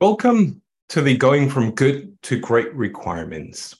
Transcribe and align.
Welcome 0.00 0.62
to 0.88 1.02
the 1.02 1.14
Going 1.14 1.50
from 1.50 1.72
Good 1.72 2.22
to 2.22 2.40
Great 2.40 2.74
Requirements. 2.74 3.76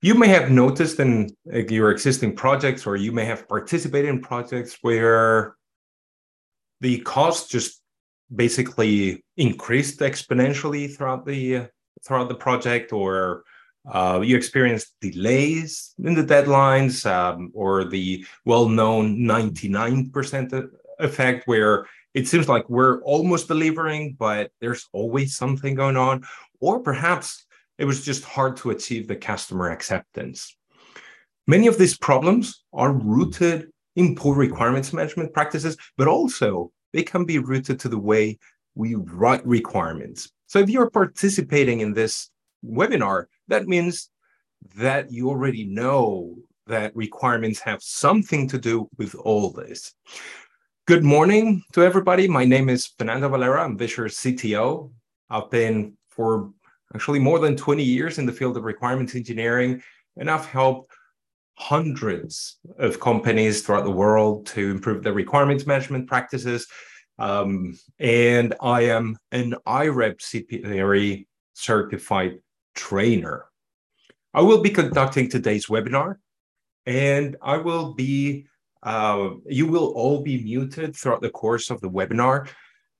You 0.00 0.14
may 0.14 0.28
have 0.28 0.48
noticed 0.48 1.00
in 1.00 1.34
your 1.44 1.90
existing 1.90 2.36
projects, 2.36 2.86
or 2.86 2.94
you 2.94 3.10
may 3.10 3.24
have 3.24 3.48
participated 3.48 4.08
in 4.08 4.20
projects 4.20 4.78
where 4.82 5.56
the 6.80 7.00
cost 7.00 7.50
just 7.50 7.82
basically 8.32 9.24
increased 9.38 9.98
exponentially 9.98 10.96
throughout 10.96 11.26
the 11.26 11.66
throughout 12.06 12.28
the 12.28 12.36
project, 12.36 12.92
or 12.92 13.42
uh, 13.92 14.20
you 14.22 14.36
experienced 14.36 14.94
delays 15.00 15.94
in 15.98 16.14
the 16.14 16.22
deadlines, 16.22 17.04
um, 17.10 17.50
or 17.54 17.82
the 17.82 18.24
well-known 18.44 19.18
99% 19.18 20.70
effect, 21.00 21.48
where 21.48 21.86
it 22.14 22.28
seems 22.28 22.48
like 22.48 22.68
we're 22.68 23.00
almost 23.02 23.48
delivering, 23.48 24.16
but 24.18 24.50
there's 24.60 24.88
always 24.92 25.36
something 25.36 25.74
going 25.74 25.96
on. 25.96 26.24
Or 26.60 26.80
perhaps 26.80 27.46
it 27.78 27.84
was 27.84 28.04
just 28.04 28.24
hard 28.24 28.56
to 28.58 28.70
achieve 28.70 29.08
the 29.08 29.16
customer 29.16 29.70
acceptance. 29.70 30.56
Many 31.46 31.66
of 31.66 31.78
these 31.78 31.96
problems 31.96 32.64
are 32.72 32.92
rooted 32.92 33.68
in 33.96 34.14
poor 34.14 34.36
requirements 34.36 34.92
management 34.92 35.32
practices, 35.32 35.76
but 35.96 36.08
also 36.08 36.70
they 36.92 37.02
can 37.02 37.24
be 37.24 37.38
rooted 37.38 37.80
to 37.80 37.88
the 37.88 37.98
way 37.98 38.38
we 38.74 38.94
write 38.94 39.44
requirements. 39.46 40.30
So 40.46 40.58
if 40.58 40.70
you're 40.70 40.90
participating 40.90 41.80
in 41.80 41.92
this 41.92 42.30
webinar, 42.64 43.24
that 43.48 43.66
means 43.66 44.10
that 44.76 45.10
you 45.10 45.28
already 45.28 45.64
know 45.64 46.36
that 46.66 46.94
requirements 46.94 47.58
have 47.60 47.82
something 47.82 48.48
to 48.48 48.58
do 48.58 48.88
with 48.98 49.14
all 49.14 49.50
this. 49.50 49.94
Good 50.88 51.04
morning 51.04 51.62
to 51.74 51.84
everybody. 51.84 52.26
My 52.26 52.44
name 52.44 52.68
is 52.68 52.88
Fernando 52.98 53.28
Valera. 53.28 53.62
I'm 53.62 53.78
Visure's 53.78 54.16
CTO. 54.16 54.90
I've 55.30 55.48
been 55.48 55.96
for 56.08 56.50
actually 56.92 57.20
more 57.20 57.38
than 57.38 57.56
20 57.56 57.84
years 57.84 58.18
in 58.18 58.26
the 58.26 58.32
field 58.32 58.56
of 58.56 58.64
requirements 58.64 59.14
engineering, 59.14 59.80
and 60.16 60.28
I've 60.28 60.44
helped 60.44 60.90
hundreds 61.54 62.58
of 62.80 62.98
companies 62.98 63.62
throughout 63.62 63.84
the 63.84 63.92
world 63.92 64.44
to 64.46 64.72
improve 64.72 65.04
their 65.04 65.12
requirements 65.12 65.68
management 65.68 66.08
practices. 66.08 66.66
Um, 67.16 67.78
and 68.00 68.52
I 68.60 68.80
am 68.86 69.16
an 69.30 69.54
IREB 69.64 70.18
CPRE 70.18 71.26
certified 71.52 72.40
trainer. 72.74 73.44
I 74.34 74.40
will 74.40 74.60
be 74.60 74.70
conducting 74.70 75.28
today's 75.28 75.66
webinar, 75.66 76.16
and 76.86 77.36
I 77.40 77.58
will 77.58 77.94
be 77.94 78.48
uh, 78.82 79.30
you 79.46 79.66
will 79.66 79.92
all 79.92 80.22
be 80.22 80.42
muted 80.42 80.96
throughout 80.96 81.22
the 81.22 81.30
course 81.30 81.70
of 81.70 81.80
the 81.80 81.90
webinar. 81.90 82.48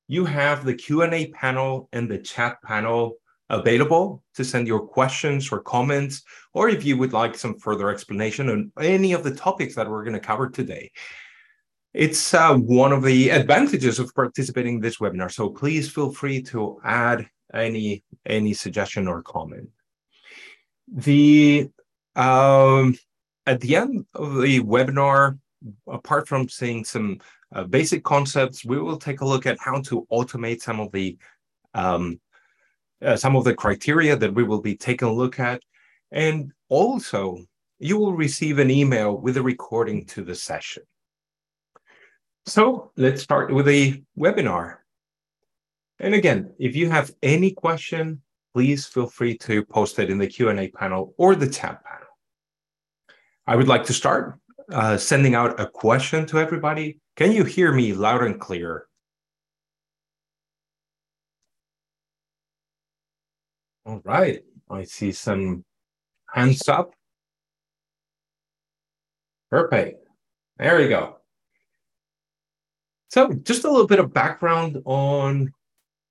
You 0.08 0.24
have 0.24 0.64
the 0.64 0.74
Q&A 0.74 1.28
panel 1.28 1.88
and 1.92 2.10
the 2.10 2.18
chat 2.18 2.62
panel 2.62 3.16
available 3.50 4.22
to 4.34 4.44
send 4.44 4.66
your 4.66 4.80
questions 4.80 5.52
or 5.52 5.60
comments, 5.60 6.22
or 6.54 6.68
if 6.68 6.84
you 6.84 6.96
would 6.96 7.12
like 7.12 7.36
some 7.36 7.58
further 7.58 7.90
explanation 7.90 8.48
on 8.48 8.72
any 8.80 9.12
of 9.12 9.22
the 9.22 9.34
topics 9.34 9.74
that 9.74 9.88
we're 9.88 10.04
going 10.04 10.14
to 10.14 10.20
cover 10.20 10.48
today. 10.48 10.90
It's 11.92 12.32
uh, 12.32 12.54
one 12.54 12.92
of 12.92 13.02
the 13.02 13.28
advantages 13.28 13.98
of 13.98 14.14
participating 14.14 14.76
in 14.76 14.80
this 14.80 14.96
webinar, 14.96 15.30
so 15.30 15.50
please 15.50 15.90
feel 15.90 16.10
free 16.10 16.42
to 16.44 16.80
add 16.82 17.26
any 17.52 18.02
any 18.24 18.54
suggestion 18.54 19.06
or 19.06 19.22
comment. 19.22 19.68
The 20.88 21.68
um, 22.16 22.96
at 23.46 23.60
the 23.60 23.76
end 23.76 24.06
of 24.14 24.40
the 24.40 24.60
webinar, 24.60 25.38
apart 25.86 26.28
from 26.28 26.48
seeing 26.48 26.84
some 26.84 27.18
uh, 27.54 27.64
basic 27.64 28.02
concepts, 28.04 28.64
we 28.64 28.78
will 28.78 28.96
take 28.96 29.20
a 29.20 29.26
look 29.26 29.46
at 29.46 29.58
how 29.58 29.80
to 29.82 30.06
automate 30.10 30.60
some 30.60 30.80
of 30.80 30.90
the 30.92 31.16
um, 31.74 32.20
uh, 33.02 33.16
some 33.16 33.34
of 33.34 33.44
the 33.44 33.54
criteria 33.54 34.16
that 34.16 34.32
we 34.32 34.44
will 34.44 34.60
be 34.60 34.76
taking 34.76 35.08
a 35.08 35.12
look 35.12 35.40
at, 35.40 35.60
and 36.12 36.52
also 36.68 37.38
you 37.78 37.98
will 37.98 38.14
receive 38.14 38.58
an 38.58 38.70
email 38.70 39.16
with 39.16 39.36
a 39.36 39.42
recording 39.42 40.06
to 40.06 40.22
the 40.22 40.34
session. 40.34 40.84
So 42.46 42.92
let's 42.96 43.22
start 43.22 43.52
with 43.52 43.66
the 43.66 44.02
webinar. 44.18 44.76
And 45.98 46.14
again, 46.14 46.52
if 46.58 46.76
you 46.76 46.90
have 46.90 47.12
any 47.22 47.52
question, 47.52 48.22
please 48.54 48.86
feel 48.86 49.06
free 49.06 49.36
to 49.38 49.64
post 49.64 49.98
it 49.98 50.10
in 50.10 50.18
the 50.18 50.26
Q&A 50.26 50.68
panel 50.68 51.14
or 51.16 51.34
the 51.34 51.48
chat 51.48 51.82
panel. 51.84 52.08
I 53.46 53.56
would 53.56 53.68
like 53.68 53.84
to 53.84 53.92
start 53.92 54.38
uh, 54.72 54.96
sending 54.96 55.34
out 55.34 55.60
a 55.60 55.66
question 55.66 56.26
to 56.26 56.38
everybody. 56.38 56.98
Can 57.16 57.32
you 57.32 57.44
hear 57.44 57.72
me 57.72 57.92
loud 57.92 58.24
and 58.24 58.40
clear? 58.40 58.86
All 63.84 64.00
right, 64.04 64.42
I 64.70 64.84
see 64.84 65.12
some 65.12 65.64
hands 66.32 66.68
up. 66.68 66.92
Perfect. 69.50 70.06
There 70.58 70.78
we 70.78 70.88
go. 70.88 71.18
So 73.10 73.32
just 73.32 73.64
a 73.64 73.70
little 73.70 73.86
bit 73.86 73.98
of 73.98 74.14
background 74.14 74.80
on 74.86 75.52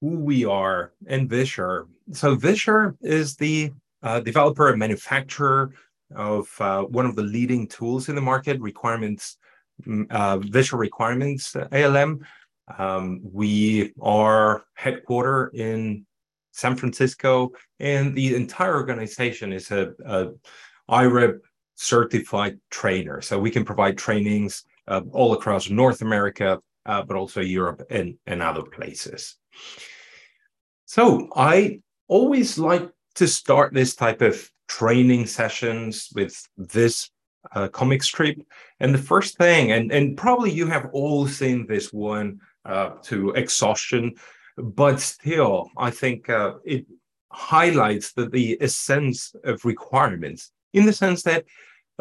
who 0.01 0.19
we 0.19 0.45
are 0.45 0.93
and 1.07 1.29
Visure. 1.29 1.87
So 2.11 2.35
Visure 2.35 2.95
is 3.01 3.35
the 3.35 3.71
uh, 4.03 4.19
developer 4.19 4.69
and 4.69 4.77
manufacturer 4.77 5.71
of 6.15 6.49
uh, 6.59 6.83
one 6.83 7.05
of 7.05 7.15
the 7.15 7.23
leading 7.23 7.67
tools 7.67 8.09
in 8.09 8.15
the 8.15 8.21
market, 8.21 8.59
requirements, 8.59 9.37
mm, 9.85 10.05
uh, 10.11 10.37
Visure 10.37 10.77
Requirements, 10.77 11.55
uh, 11.55 11.67
ALM. 11.71 12.25
Um, 12.77 13.19
we 13.23 13.93
are 14.01 14.63
headquartered 14.79 15.53
in 15.53 16.05
San 16.51 16.75
Francisco, 16.75 17.51
and 17.79 18.15
the 18.15 18.35
entire 18.35 18.75
organization 18.75 19.53
is 19.53 19.71
a, 19.71 19.93
a 20.05 20.29
IREB 20.89 21.39
certified 21.75 22.59
trainer. 22.69 23.21
So 23.21 23.39
we 23.39 23.51
can 23.51 23.65
provide 23.65 23.97
trainings 23.97 24.63
uh, 24.87 25.01
all 25.11 25.33
across 25.33 25.69
North 25.69 26.01
America, 26.01 26.59
uh, 26.85 27.01
but 27.03 27.15
also 27.15 27.41
Europe 27.41 27.83
and, 27.89 28.15
and 28.25 28.41
other 28.41 28.63
places. 28.63 29.37
So 30.85 31.29
I 31.35 31.79
always 32.07 32.59
like 32.59 32.89
to 33.15 33.27
start 33.27 33.73
this 33.73 33.95
type 33.95 34.21
of 34.21 34.49
training 34.67 35.25
sessions 35.25 36.09
with 36.15 36.47
this 36.57 37.09
uh, 37.53 37.67
comic 37.67 38.03
strip. 38.03 38.37
And 38.79 38.93
the 38.93 38.99
first 38.99 39.37
thing, 39.37 39.71
and, 39.71 39.91
and 39.91 40.17
probably 40.17 40.51
you 40.51 40.67
have 40.67 40.89
all 40.93 41.27
seen 41.27 41.65
this 41.67 41.91
one 41.91 42.39
uh, 42.65 42.91
to 43.03 43.31
exhaustion, 43.31 44.15
but 44.57 44.99
still, 44.99 45.69
I 45.77 45.89
think 45.89 46.29
uh, 46.29 46.53
it 46.63 46.85
highlights 47.31 48.13
the, 48.13 48.27
the 48.27 48.57
essence 48.61 49.33
of 49.43 49.65
requirements 49.65 50.51
in 50.73 50.85
the 50.85 50.93
sense 50.93 51.23
that 51.23 51.45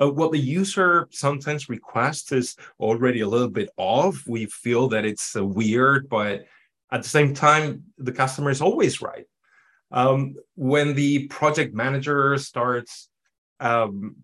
uh, 0.01 0.11
what 0.11 0.33
the 0.33 0.39
user 0.39 1.09
sometimes 1.11 1.69
requests 1.69 2.33
is 2.33 2.57
already 2.79 3.21
a 3.21 3.29
little 3.29 3.51
bit 3.51 3.69
off. 3.77 4.23
We 4.27 4.47
feel 4.47 4.89
that 4.89 5.05
it's 5.05 5.37
uh, 5.37 5.45
weird, 5.45 6.09
but 6.09 6.47
at 6.93 7.03
the 7.03 7.09
same 7.09 7.35
time, 7.35 7.85
the 7.99 8.13
customer 8.13 8.51
is 8.51 8.61
always 8.61 9.01
right. 9.01 9.27
Um, 9.91 10.37
when 10.55 10.95
the 10.95 11.27
project 11.29 11.75
manager 11.75 12.39
starts 12.39 13.09
um, 13.59 14.17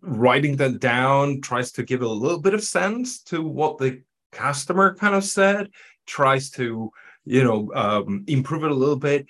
writing 0.00 0.56
that 0.56 0.80
down, 0.80 1.40
tries 1.40 1.72
to 1.72 1.82
give 1.82 2.02
a 2.02 2.08
little 2.08 2.40
bit 2.40 2.54
of 2.54 2.62
sense 2.62 3.22
to 3.24 3.42
what 3.42 3.78
the 3.78 4.02
customer 4.32 4.94
kind 4.94 5.14
of 5.14 5.24
said, 5.24 5.68
tries 6.06 6.50
to, 6.50 6.90
you 7.24 7.44
know, 7.44 7.70
um, 7.74 8.24
improve 8.26 8.64
it 8.64 8.70
a 8.70 8.74
little 8.74 8.96
bit. 8.96 9.26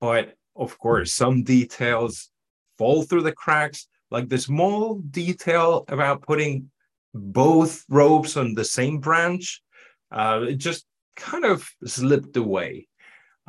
But 0.00 0.34
of 0.56 0.78
course, 0.78 1.12
some 1.12 1.44
details 1.44 2.30
fall 2.76 3.02
through 3.02 3.22
the 3.22 3.32
cracks, 3.32 3.86
like 4.10 4.28
the 4.28 4.38
small 4.38 4.96
detail 4.96 5.84
about 5.88 6.22
putting 6.22 6.70
both 7.14 7.84
ropes 7.88 8.36
on 8.36 8.54
the 8.54 8.64
same 8.64 8.98
branch. 8.98 9.62
Uh, 10.10 10.44
it 10.48 10.56
just 10.56 10.84
kind 11.16 11.44
of 11.44 11.68
slipped 11.84 12.36
away. 12.36 12.88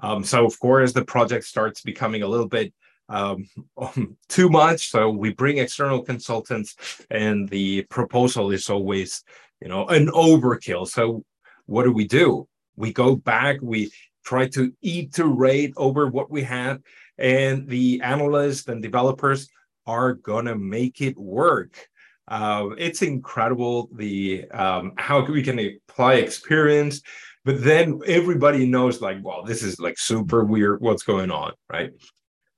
Um, 0.02 0.24
so 0.24 0.46
of 0.46 0.60
course 0.60 0.94
the 0.94 1.06
project 1.06 1.46
starts 1.46 1.82
becoming 1.82 2.24
a 2.24 2.28
little 2.28 2.48
bit 2.48 2.74
um, 3.10 3.48
too 4.30 4.50
much. 4.50 4.90
So 4.90 5.10
we 5.10 5.34
bring 5.34 5.58
external 5.58 6.02
consultants, 6.02 6.76
and 7.10 7.48
the 7.50 7.84
proposal 7.84 8.52
is 8.52 8.70
always, 8.70 9.24
you 9.62 9.68
know, 9.68 9.88
an 9.88 10.08
overkill. 10.08 10.88
So 10.88 11.24
what 11.66 11.84
do 11.84 11.92
we 11.92 12.08
do? 12.08 12.48
We 12.76 12.92
go 12.92 13.16
back. 13.16 13.58
We 13.62 13.92
try 14.26 14.48
to 14.50 14.74
iterate 14.82 15.74
over 15.78 16.08
what 16.08 16.32
we 16.32 16.44
had, 16.44 16.82
and 17.18 17.68
the 17.68 18.02
analysts 18.02 18.68
and 18.68 18.82
developers 18.82 19.50
are 19.86 20.14
gonna 20.14 20.56
make 20.56 21.02
it 21.02 21.18
work. 21.18 21.88
Uh, 22.28 22.70
it's 22.78 23.02
incredible 23.02 23.90
the 23.94 24.50
um, 24.52 24.94
how 24.98 25.26
we 25.26 25.44
can 25.44 25.60
apply 25.60 26.16
experience 26.16 27.02
but 27.46 27.64
then 27.64 28.00
everybody 28.06 28.66
knows, 28.66 29.02
like, 29.02 29.18
well, 29.22 29.44
this 29.44 29.64
is 29.64 29.80
like 29.80 29.98
super 29.98 30.44
weird. 30.44 30.82
What's 30.82 31.04
going 31.04 31.32
on, 31.32 31.54
right? 31.72 31.92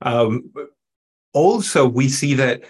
Um, 0.02 0.52
also, 1.32 1.86
we 1.86 2.08
see 2.08 2.34
that 2.34 2.62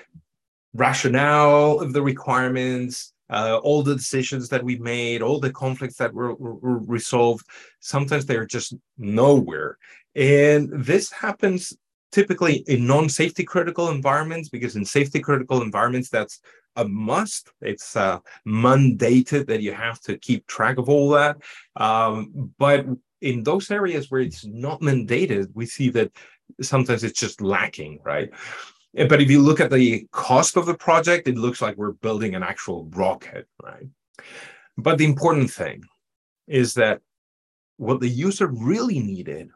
rationale 0.74 1.80
of 1.80 1.92
the 1.92 2.02
requirements 2.02 3.12
uh, 3.30 3.58
all 3.62 3.82
the 3.82 3.94
decisions 3.94 4.48
that 4.48 4.62
we 4.62 4.78
made, 4.78 5.22
all 5.22 5.40
the 5.40 5.52
conflicts 5.52 5.96
that 5.96 6.12
were, 6.14 6.34
were, 6.34 6.78
resolved, 6.78 7.44
sometimes 7.80 8.24
they're 8.24 8.46
just 8.46 8.74
nowhere. 8.98 9.78
And 10.14 10.70
this 10.72 11.10
happens 11.10 11.76
typically 12.12 12.58
in 12.68 12.86
non-safety 12.86 13.44
critical 13.44 13.90
environments 13.90 14.48
because 14.48 14.76
in 14.76 14.84
safety 14.84 15.20
critical 15.20 15.60
environments 15.60 16.08
that's 16.08 16.40
a 16.76 16.86
must. 16.86 17.52
It's 17.60 17.96
uh, 17.96 18.20
mandated 18.46 19.46
that 19.46 19.62
you 19.62 19.72
have 19.72 20.00
to 20.02 20.18
keep 20.18 20.46
track 20.46 20.78
of 20.78 20.88
all 20.88 21.10
that. 21.10 21.38
Um, 21.76 22.52
but 22.58 22.86
in 23.20 23.42
those 23.42 23.70
areas 23.70 24.10
where 24.10 24.20
it's 24.20 24.44
not 24.44 24.80
mandated 24.80 25.48
we 25.54 25.66
see 25.66 25.88
that 25.90 26.12
sometimes 26.60 27.02
it's 27.02 27.18
just 27.18 27.40
lacking 27.40 27.98
right? 28.04 28.30
But 28.94 29.20
if 29.20 29.30
you 29.30 29.40
look 29.40 29.60
at 29.60 29.70
the 29.70 30.06
cost 30.12 30.56
of 30.56 30.66
the 30.66 30.76
project 30.76 31.28
it 31.28 31.36
looks 31.36 31.62
like 31.62 31.76
we're 31.76 31.92
building 31.92 32.34
an 32.34 32.42
actual 32.42 32.86
rocket 32.90 33.46
right? 33.62 33.88
But 34.76 34.98
the 34.98 35.06
important 35.06 35.50
thing 35.50 35.82
is 36.46 36.74
that 36.74 37.00
what 37.78 38.00
the 38.00 38.08
user 38.08 38.46
really 38.46 39.00
needed 39.00 39.50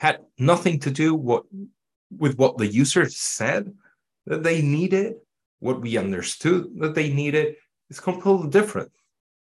had 0.00 0.20
nothing 0.38 0.78
to 0.80 0.90
do 0.90 1.14
what 1.14 1.44
with 2.10 2.36
what 2.36 2.58
the 2.58 2.66
user 2.66 3.08
said 3.08 3.72
that 4.26 4.42
they 4.42 4.62
needed, 4.62 5.14
what 5.62 5.80
we 5.80 5.96
understood 5.96 6.66
that 6.80 6.94
they 6.94 7.12
needed 7.12 7.54
is 7.88 8.00
completely 8.00 8.50
different. 8.50 8.90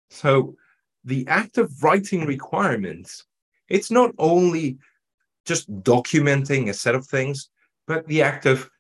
So 0.09 0.55
the 1.05 1.27
act 1.27 1.59
of 1.59 1.83
writing 1.83 2.25
requirements, 2.27 3.25
it's 3.69 3.91
not 3.91 4.13
only 4.17 4.79
just 5.45 5.69
documenting 5.83 6.69
a 6.69 6.75
set 6.75 6.95
of 6.95 7.07
things, 7.07 7.49
but 7.89 8.07
the 8.07 8.23
act 8.23 8.47
of 8.47 8.71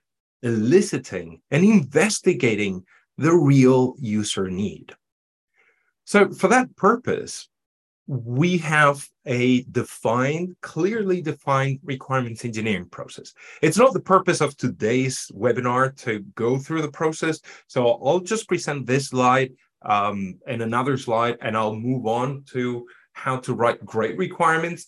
eliciting 0.45 1.41
and 1.51 1.65
investigating 1.65 2.85
the 3.19 3.35
real 3.35 3.97
user 3.99 4.49
need. 4.49 4.95
So 6.05 6.31
for 6.31 6.47
that 6.47 6.77
purpose, 6.77 7.49
we 8.07 8.59
have 8.59 9.09
a 9.27 9.63
defined, 9.65 10.57
clearly 10.61 11.21
defined 11.21 11.81
requirements 11.83 12.45
engineering 12.45 12.89
process. 12.89 13.33
It's 13.61 13.77
not 13.77 13.93
the 13.93 14.01
purpose 14.01 14.41
of 14.41 14.57
today's 14.57 15.31
webinar 15.35 15.97
to 16.05 16.21
go 16.35 16.59
through 16.59 16.83
the 16.83 16.91
process. 16.91 17.41
So 17.67 17.89
I'll 18.05 18.21
just 18.21 18.49
present 18.49 18.87
this 18.87 19.09
slide 19.09 19.53
um, 19.83 20.39
and 20.47 20.63
another 20.63 20.97
slide, 20.97 21.37
and 21.41 21.57
I'll 21.57 21.75
move 21.75 22.07
on 22.07 22.45
to 22.53 22.87
how 23.13 23.39
to 23.39 23.55
write 23.55 23.85
great 23.85 24.17
requirements. 24.17 24.87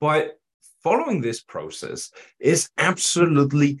But 0.00 0.38
following 0.82 1.20
this 1.20 1.40
process 1.40 2.10
is 2.38 2.70
absolutely 2.78 3.80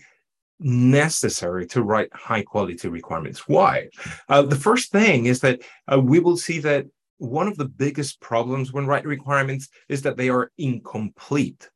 necessary 0.58 1.66
to 1.66 1.82
write 1.82 2.08
high 2.14 2.42
quality 2.42 2.88
requirements. 2.88 3.46
Why? 3.46 3.88
Uh, 4.28 4.42
the 4.42 4.56
first 4.56 4.90
thing 4.90 5.26
is 5.26 5.40
that 5.40 5.60
uh, 5.92 6.00
we 6.00 6.18
will 6.18 6.36
see 6.36 6.58
that 6.60 6.86
one 7.18 7.48
of 7.48 7.56
the 7.56 7.64
biggest 7.64 8.20
problems 8.20 8.72
when 8.72 8.86
writing 8.86 9.08
requirements 9.08 9.68
is 9.88 10.02
that 10.02 10.16
they 10.16 10.28
are 10.28 10.52
incomplete. 10.58 11.68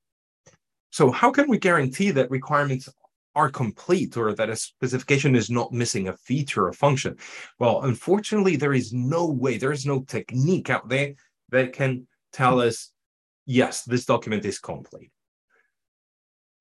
So 0.91 1.11
how 1.11 1.31
can 1.31 1.49
we 1.49 1.59
guarantee 1.59 2.11
that 2.11 2.31
requirements 2.31 2.89
are 3.35 3.51
complete 3.51 4.17
or 4.17 4.35
that 4.35 4.51
a 4.51 4.57
specification 4.57 5.37
is 5.37 5.51
not 5.51 5.73
missing 5.73 6.09
a 6.09 6.17
feature 6.17 6.67
or 6.67 6.73
function? 6.73 7.17
Well, 7.59 7.83
unfortunately, 7.83 8.57
there 8.57 8.75
is 8.75 8.93
no 8.93 9.27
way, 9.27 9.57
there 9.57 9.73
is 9.73 9.87
no 9.87 10.03
technique 10.03 10.69
out 10.69 10.89
there 10.89 11.15
that 11.51 11.73
can 11.73 12.07
tell 12.33 12.61
us, 12.61 12.93
yes, 13.47 13.85
this 13.85 14.05
document 14.05 14.45
is 14.45 14.59
complete. 14.59 15.11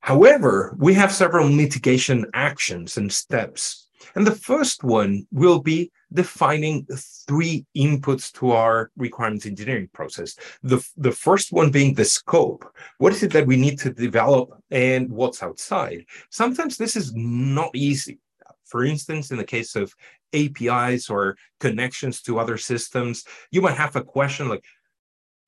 However, 0.02 0.76
we 0.80 0.94
have 0.94 1.12
several 1.12 1.50
mitigation 1.50 2.26
actions 2.34 2.98
and 2.98 3.12
steps 3.12 3.89
and 4.16 4.26
the 4.26 4.36
first 4.36 4.84
one 4.84 5.26
will 5.32 5.60
be 5.60 5.92
defining 6.14 6.88
three 7.28 7.66
inputs 7.76 8.32
to 8.34 8.52
our 8.52 8.92
requirements 8.98 9.46
engineering 9.46 9.90
process. 9.94 10.36
The, 10.64 10.86
the 10.98 11.12
first 11.12 11.52
one 11.52 11.72
being 11.72 11.94
the 11.94 12.06
scope. 12.06 12.66
What 12.98 13.14
is 13.14 13.24
it 13.24 13.32
that 13.34 13.48
we 13.48 13.58
need 13.58 13.80
to 13.80 13.92
develop 13.92 14.52
and 14.72 15.10
what's 15.10 15.44
outside? 15.44 16.06
Sometimes 16.30 16.78
this 16.78 16.96
is 16.96 17.14
not 17.16 17.72
easy. 17.76 18.20
For 18.66 18.84
instance, 18.84 19.32
in 19.32 19.38
the 19.38 19.44
case 19.44 19.76
of 19.76 19.94
APIs 20.34 21.10
or 21.10 21.38
connections 21.60 22.22
to 22.24 22.40
other 22.40 22.58
systems, 22.58 23.26
you 23.52 23.62
might 23.62 23.78
have 23.78 23.96
a 23.96 24.04
question 24.04 24.48
like, 24.48 24.64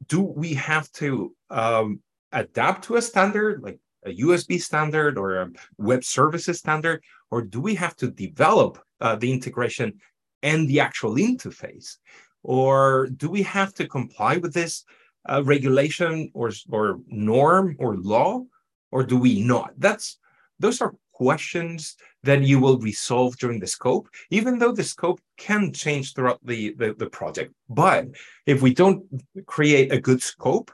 do 0.07 0.21
we 0.21 0.55
have 0.55 0.91
to 0.93 1.35
um, 1.49 2.01
adapt 2.31 2.85
to 2.85 2.95
a 2.95 3.01
standard 3.01 3.61
like 3.61 3.79
a 4.05 4.15
USB 4.17 4.61
standard 4.61 5.17
or 5.17 5.35
a 5.37 5.49
web 5.77 6.03
services 6.03 6.59
standard, 6.59 7.03
or 7.29 7.41
do 7.41 7.59
we 7.61 7.75
have 7.75 7.95
to 7.97 8.09
develop 8.09 8.79
uh, 8.99 9.15
the 9.15 9.31
integration 9.31 9.99
and 10.43 10.67
the 10.67 10.79
actual 10.79 11.15
interface? 11.15 11.97
Or 12.43 13.07
do 13.07 13.29
we 13.29 13.43
have 13.43 13.73
to 13.75 13.87
comply 13.87 14.37
with 14.37 14.53
this 14.53 14.83
uh, 15.29 15.43
regulation 15.43 16.31
or, 16.33 16.51
or 16.69 16.99
norm 17.07 17.75
or 17.79 17.97
law, 17.97 18.43
or 18.91 19.03
do 19.03 19.17
we 19.17 19.43
not? 19.43 19.73
That's 19.77 20.17
those 20.59 20.81
are 20.81 20.93
questions 21.13 21.97
that 22.23 22.41
you 22.41 22.59
will 22.59 22.79
resolve 22.79 23.37
during 23.37 23.59
the 23.59 23.67
scope, 23.67 24.07
even 24.29 24.57
though 24.57 24.71
the 24.71 24.83
scope 24.83 25.19
can 25.37 25.71
change 25.71 26.13
throughout 26.13 26.39
the, 26.43 26.73
the, 26.79 26.93
the 26.97 27.09
project. 27.09 27.53
But 27.69 28.07
if 28.45 28.61
we 28.61 28.73
don't 28.73 29.03
create 29.45 29.91
a 29.91 30.01
good 30.01 30.21
scope, 30.21 30.71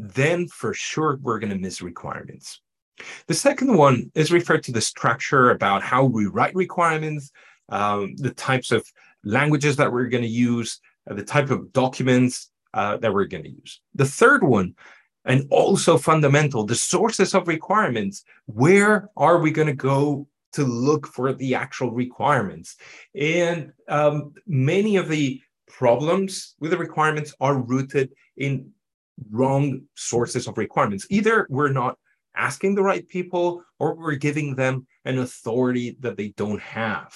then 0.00 0.48
for 0.48 0.72
sure 0.72 1.18
we're 1.20 1.38
going 1.38 1.52
to 1.52 1.58
miss 1.58 1.82
requirements. 1.82 2.60
The 3.26 3.34
second 3.34 3.76
one 3.76 4.10
is 4.14 4.32
referred 4.32 4.62
to 4.64 4.72
the 4.72 4.80
structure 4.80 5.50
about 5.50 5.82
how 5.82 6.04
we 6.04 6.26
write 6.26 6.54
requirements, 6.54 7.30
um, 7.68 8.16
the 8.16 8.30
types 8.30 8.72
of 8.72 8.84
languages 9.24 9.76
that 9.76 9.92
we're 9.92 10.08
going 10.08 10.22
to 10.22 10.28
use, 10.28 10.80
uh, 11.10 11.14
the 11.14 11.24
type 11.24 11.50
of 11.50 11.72
documents 11.72 12.50
uh, 12.74 12.96
that 12.98 13.12
we're 13.12 13.26
going 13.26 13.44
to 13.44 13.50
use. 13.50 13.80
The 13.94 14.04
third 14.04 14.42
one, 14.42 14.74
and 15.24 15.46
also 15.50 15.98
fundamental, 15.98 16.64
the 16.64 16.74
sources 16.74 17.34
of 17.34 17.46
requirements. 17.46 18.24
Where 18.46 19.10
are 19.16 19.38
we 19.38 19.50
going 19.50 19.68
to 19.68 19.74
go 19.74 20.26
to 20.52 20.64
look 20.64 21.06
for 21.06 21.32
the 21.32 21.54
actual 21.54 21.92
requirements? 21.92 22.76
And 23.14 23.72
um, 23.88 24.32
many 24.46 24.96
of 24.96 25.08
the 25.08 25.40
problems 25.68 26.56
with 26.58 26.70
the 26.70 26.78
requirements 26.78 27.34
are 27.40 27.58
rooted 27.58 28.12
in 28.36 28.72
wrong 29.30 29.82
sources 29.94 30.46
of 30.46 30.58
requirements. 30.58 31.06
Either 31.10 31.46
we're 31.50 31.72
not 31.72 31.98
asking 32.36 32.74
the 32.74 32.82
right 32.82 33.06
people 33.08 33.62
or 33.78 33.94
we're 33.94 34.14
giving 34.14 34.54
them 34.54 34.86
an 35.04 35.18
authority 35.18 35.96
that 36.00 36.16
they 36.16 36.28
don't 36.36 36.60
have. 36.60 37.12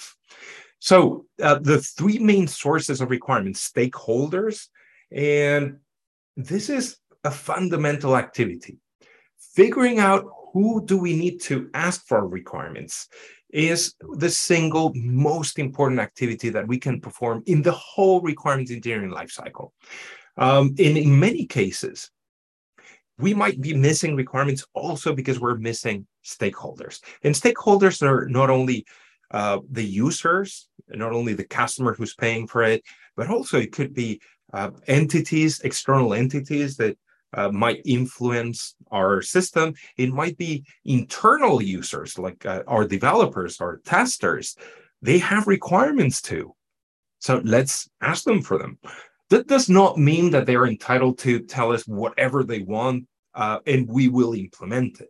So 0.79 1.25
uh, 1.41 1.59
the 1.59 1.79
three 1.79 2.19
main 2.19 2.47
sources 2.47 3.01
of 3.01 3.09
requirements, 3.09 3.71
stakeholders, 3.71 4.67
and 5.11 5.77
this 6.37 6.69
is 6.69 6.97
a 7.23 7.31
fundamental 7.31 8.15
activity. 8.17 8.77
Figuring 9.55 9.99
out 9.99 10.25
who 10.53 10.85
do 10.85 10.97
we 10.97 11.15
need 11.15 11.41
to 11.41 11.69
ask 11.73 12.05
for 12.05 12.27
requirements 12.27 13.07
is 13.49 13.95
the 14.17 14.29
single 14.29 14.91
most 14.95 15.59
important 15.59 15.99
activity 15.99 16.49
that 16.49 16.67
we 16.67 16.77
can 16.77 16.99
perform 16.99 17.41
in 17.45 17.61
the 17.61 17.71
whole 17.71 18.21
requirements 18.21 18.71
engineering 18.71 19.11
lifecycle. 19.11 19.71
Um, 20.37 20.75
in, 20.77 20.97
in 20.97 21.19
many 21.19 21.45
cases, 21.45 22.11
we 23.17 23.33
might 23.33 23.61
be 23.61 23.73
missing 23.73 24.15
requirements 24.15 24.65
also 24.73 25.13
because 25.13 25.39
we're 25.39 25.55
missing 25.55 26.05
stakeholders. 26.23 26.99
And 27.23 27.33
stakeholders 27.33 28.01
are 28.01 28.27
not 28.27 28.49
only 28.49 28.85
uh, 29.31 29.59
the 29.71 29.83
users, 29.83 30.67
not 30.89 31.13
only 31.13 31.33
the 31.33 31.45
customer 31.45 31.93
who's 31.93 32.13
paying 32.13 32.47
for 32.47 32.63
it, 32.63 32.83
but 33.15 33.29
also 33.29 33.59
it 33.59 33.71
could 33.71 33.93
be 33.93 34.21
uh, 34.53 34.71
entities, 34.87 35.61
external 35.61 36.13
entities 36.13 36.77
that 36.77 36.97
uh, 37.33 37.49
might 37.49 37.81
influence 37.85 38.75
our 38.91 39.21
system. 39.21 39.73
It 39.97 40.11
might 40.11 40.37
be 40.37 40.65
internal 40.85 41.61
users 41.61 42.17
like 42.17 42.45
uh, 42.45 42.63
our 42.67 42.85
developers, 42.87 43.59
our 43.61 43.77
testers. 43.85 44.55
They 45.01 45.17
have 45.19 45.47
requirements 45.47 46.21
too. 46.21 46.53
So 47.19 47.41
let's 47.43 47.89
ask 48.01 48.23
them 48.23 48.41
for 48.41 48.57
them. 48.57 48.77
That 49.29 49.47
does 49.47 49.69
not 49.69 49.97
mean 49.97 50.29
that 50.31 50.45
they're 50.45 50.67
entitled 50.67 51.17
to 51.19 51.39
tell 51.39 51.71
us 51.71 51.87
whatever 51.87 52.43
they 52.43 52.59
want 52.59 53.07
uh, 53.33 53.59
and 53.65 53.87
we 53.87 54.07
will 54.07 54.33
implement 54.33 55.01
it. 55.01 55.09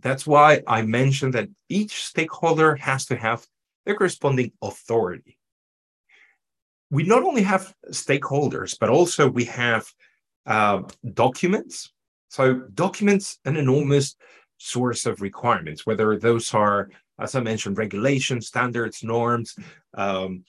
That's 0.00 0.26
why 0.26 0.62
I 0.66 0.82
mentioned 0.82 1.34
that 1.34 1.48
each 1.68 2.04
stakeholder 2.04 2.76
has 2.76 3.06
to 3.06 3.16
have 3.16 3.44
the 3.84 3.94
corresponding 3.94 4.52
authority. 4.62 5.38
We 6.90 7.02
not 7.02 7.24
only 7.24 7.42
have 7.42 7.74
stakeholders, 7.90 8.76
but 8.78 8.90
also 8.90 9.28
we 9.28 9.44
have 9.46 9.86
uh, 10.46 10.82
documents. 11.14 11.92
So, 12.28 12.54
documents, 12.74 13.38
an 13.44 13.56
enormous 13.56 14.16
source 14.58 15.06
of 15.06 15.20
requirements, 15.20 15.84
whether 15.84 16.18
those 16.18 16.52
are, 16.54 16.90
as 17.18 17.34
I 17.34 17.40
mentioned, 17.40 17.78
regulations, 17.78 18.46
standards, 18.46 19.02
norms, 19.02 19.56
um, 19.94 20.44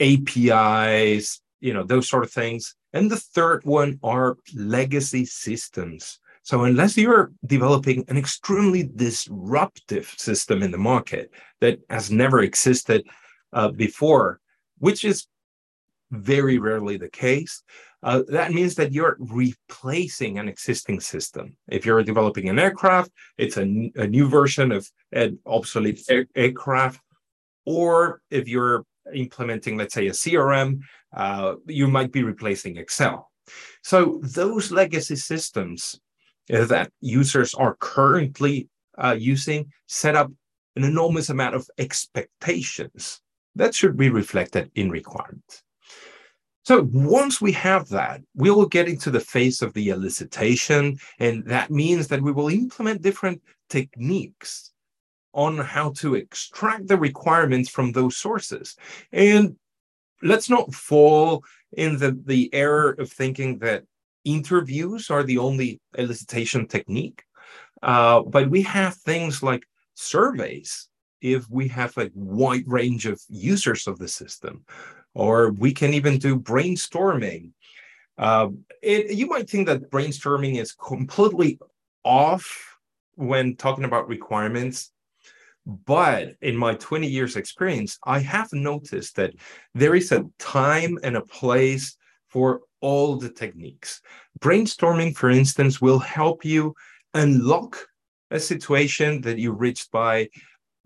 APIs, 0.00 1.40
you 1.60 1.72
know, 1.72 1.82
those 1.82 2.08
sort 2.08 2.24
of 2.24 2.30
things. 2.30 2.74
And 2.92 3.10
the 3.10 3.16
third 3.16 3.64
one 3.64 3.98
are 4.02 4.36
legacy 4.54 5.24
systems. 5.24 6.18
So 6.42 6.64
unless 6.64 6.96
you're 6.96 7.32
developing 7.44 8.04
an 8.08 8.16
extremely 8.16 8.88
disruptive 8.94 10.14
system 10.16 10.62
in 10.62 10.70
the 10.70 10.78
market 10.78 11.30
that 11.60 11.80
has 11.90 12.10
never 12.10 12.40
existed 12.40 13.04
uh, 13.52 13.70
before, 13.70 14.40
which 14.78 15.04
is 15.04 15.26
very 16.10 16.58
rarely 16.58 16.96
the 16.96 17.08
case. 17.08 17.62
Uh, 18.02 18.22
that 18.28 18.52
means 18.52 18.74
that 18.76 18.92
you're 18.92 19.16
replacing 19.18 20.38
an 20.38 20.48
existing 20.48 21.00
system. 21.00 21.56
If 21.68 21.84
you're 21.84 22.02
developing 22.02 22.48
an 22.48 22.58
aircraft, 22.58 23.10
it's 23.38 23.56
a, 23.56 23.62
a 23.96 24.06
new 24.06 24.28
version 24.28 24.70
of 24.70 24.88
an 25.12 25.38
obsolete 25.46 26.02
air- 26.08 26.28
aircraft. 26.36 27.00
Or 27.64 28.20
if 28.30 28.46
you're 28.46 28.84
implementing, 29.14 29.76
let's 29.76 29.94
say, 29.94 30.06
a 30.08 30.12
CRM, 30.12 30.80
uh, 31.14 31.54
you 31.66 31.88
might 31.88 32.12
be 32.12 32.22
replacing 32.22 32.76
Excel. 32.76 33.30
So 33.82 34.20
those 34.22 34.72
legacy 34.72 35.16
systems 35.16 36.00
that 36.48 36.90
users 37.00 37.54
are 37.54 37.76
currently 37.80 38.68
uh, 38.98 39.16
using 39.18 39.72
set 39.86 40.14
up 40.14 40.30
an 40.76 40.84
enormous 40.84 41.30
amount 41.30 41.54
of 41.54 41.68
expectations 41.78 43.20
that 43.54 43.74
should 43.74 43.96
be 43.96 44.10
reflected 44.10 44.70
in 44.74 44.90
requirements. 44.90 45.62
So 46.64 46.88
once 46.92 47.40
we 47.40 47.52
have 47.52 47.88
that, 47.90 48.20
we 48.34 48.50
will 48.50 48.66
get 48.66 48.88
into 48.88 49.10
the 49.10 49.20
phase 49.20 49.62
of 49.62 49.72
the 49.72 49.88
elicitation, 49.88 51.00
and 51.18 51.44
that 51.46 51.70
means 51.70 52.08
that 52.08 52.20
we 52.20 52.32
will 52.32 52.48
implement 52.48 53.02
different 53.02 53.40
techniques 53.70 54.72
on 55.36 55.58
how 55.58 55.90
to 55.90 56.14
extract 56.16 56.88
the 56.88 56.96
requirements 56.96 57.68
from 57.68 57.92
those 57.92 58.16
sources. 58.16 58.74
And 59.12 59.56
let's 60.22 60.50
not 60.50 60.74
fall 60.74 61.44
in 61.76 61.98
the, 61.98 62.18
the 62.24 62.52
error 62.54 62.96
of 62.98 63.12
thinking 63.12 63.58
that 63.58 63.84
interviews 64.24 65.10
are 65.10 65.22
the 65.22 65.38
only 65.38 65.80
elicitation 65.96 66.68
technique. 66.68 67.22
Uh, 67.82 68.22
but 68.22 68.50
we 68.50 68.62
have 68.62 68.96
things 68.96 69.42
like 69.42 69.64
surveys 69.94 70.88
if 71.20 71.48
we 71.50 71.68
have 71.68 71.96
a 71.98 72.10
wide 72.14 72.64
range 72.66 73.06
of 73.06 73.20
users 73.28 73.86
of 73.86 73.98
the 73.98 74.08
system, 74.08 74.64
or 75.14 75.52
we 75.52 75.72
can 75.72 75.92
even 75.92 76.18
do 76.18 76.38
brainstorming. 76.38 77.52
Uh, 78.18 78.48
it, 78.82 79.12
you 79.12 79.26
might 79.26 79.48
think 79.48 79.66
that 79.66 79.90
brainstorming 79.90 80.58
is 80.58 80.72
completely 80.72 81.58
off 82.04 82.78
when 83.16 83.56
talking 83.56 83.84
about 83.84 84.08
requirements. 84.08 84.92
But 85.66 86.36
in 86.40 86.56
my 86.56 86.74
20 86.74 87.08
years 87.08 87.34
experience, 87.34 87.98
I 88.04 88.20
have 88.20 88.52
noticed 88.52 89.16
that 89.16 89.34
there 89.74 89.96
is 89.96 90.12
a 90.12 90.24
time 90.38 90.96
and 91.02 91.16
a 91.16 91.22
place 91.22 91.96
for 92.28 92.60
all 92.80 93.16
the 93.16 93.30
techniques. 93.30 94.00
Brainstorming, 94.40 95.16
for 95.16 95.28
instance, 95.28 95.80
will 95.80 95.98
help 95.98 96.44
you 96.44 96.74
unlock 97.14 97.78
a 98.30 98.38
situation 98.38 99.20
that 99.22 99.38
you 99.38 99.52
reached 99.52 99.90
by 99.90 100.28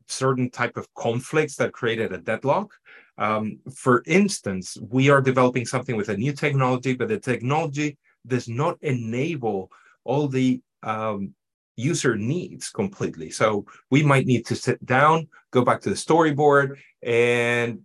certain 0.07 0.51
type 0.51 0.77
of 0.77 0.93
conflicts 0.95 1.57
that 1.57 1.73
created 1.73 2.13
a 2.13 2.19
deadlock. 2.19 2.73
Um, 3.19 3.59
for 3.75 4.03
instance, 4.07 4.79
we 4.81 5.11
are 5.11 5.21
developing 5.21 5.67
something 5.67 5.97
with 5.97 6.09
a 6.09 6.17
new 6.17 6.33
technology, 6.33 6.95
but 6.95 7.09
the 7.09 7.19
technology 7.19 7.99
does 8.27 8.49
not 8.49 8.79
enable 8.81 9.71
all 10.05 10.27
the 10.27 10.61
um, 10.83 11.35
user 11.77 12.17
needs 12.17 12.71
completely. 12.71 13.31
So 13.31 13.67
we 13.91 14.03
might 14.03 14.27
need 14.27 14.47
to 14.47 14.57
sit 14.57 14.85
down, 14.85 15.29
go 15.51 15.65
back 15.65 15.81
to 15.83 15.91
the 15.91 15.95
storyboard, 15.97 16.79
and 17.03 17.81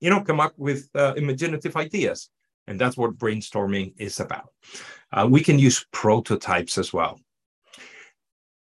you 0.00 0.10
know 0.10 0.22
come 0.22 0.40
up 0.40 0.54
with 0.56 0.88
uh, 0.94 1.14
imaginative 1.16 1.76
ideas. 1.76 2.30
And 2.66 2.80
that's 2.80 2.96
what 2.96 3.18
brainstorming 3.18 3.94
is 3.98 4.20
about. 4.20 4.52
Uh, 5.12 5.26
we 5.28 5.42
can 5.42 5.58
use 5.58 5.84
prototypes 5.92 6.78
as 6.78 6.92
well 6.92 7.18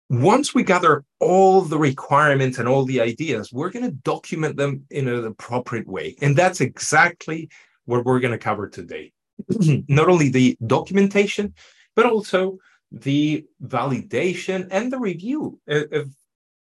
once 0.10 0.56
we 0.56 0.64
gather 0.64 1.04
all 1.20 1.62
the 1.62 1.78
requirements 1.78 2.60
and 2.60 2.68
all 2.68 2.86
the 2.86 3.02
ideas, 3.02 3.52
we're 3.52 3.70
going 3.70 3.86
to 3.86 3.92
document 3.92 4.56
them 4.56 4.84
in 4.90 5.08
an 5.08 5.26
appropriate 5.26 5.88
way. 5.88 6.16
And 6.22 6.36
that's 6.36 6.62
exactly 6.62 7.50
what 7.86 8.06
we're 8.06 8.20
going 8.20 8.32
to 8.32 8.38
cover 8.38 8.70
today. 8.70 9.12
Not 9.88 10.08
only 10.08 10.30
the 10.30 10.58
documentation, 10.66 11.54
but 11.96 12.06
also 12.06 12.58
the 12.92 13.46
validation 13.64 14.68
and 14.72 14.92
the 14.92 15.00
review 15.00 15.60
of 15.68 16.10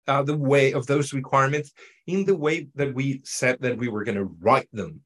uh, 0.08 0.24
the 0.24 0.38
way 0.38 0.74
of 0.74 0.86
those 0.88 1.14
requirements 1.14 1.72
in 2.08 2.26
the 2.26 2.36
way 2.36 2.68
that 2.76 2.94
we 2.94 3.22
said 3.24 3.58
that 3.62 3.78
we 3.78 3.88
were 3.88 4.04
going 4.04 4.18
to 4.18 4.36
write 4.40 4.68
them. 4.74 5.02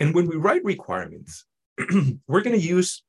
And 0.00 0.14
when 0.14 0.26
we 0.26 0.36
write 0.36 0.64
requirements, 0.64 1.46
we're 2.26 2.42
going 2.42 2.58
to 2.58 2.66
use 2.66 3.02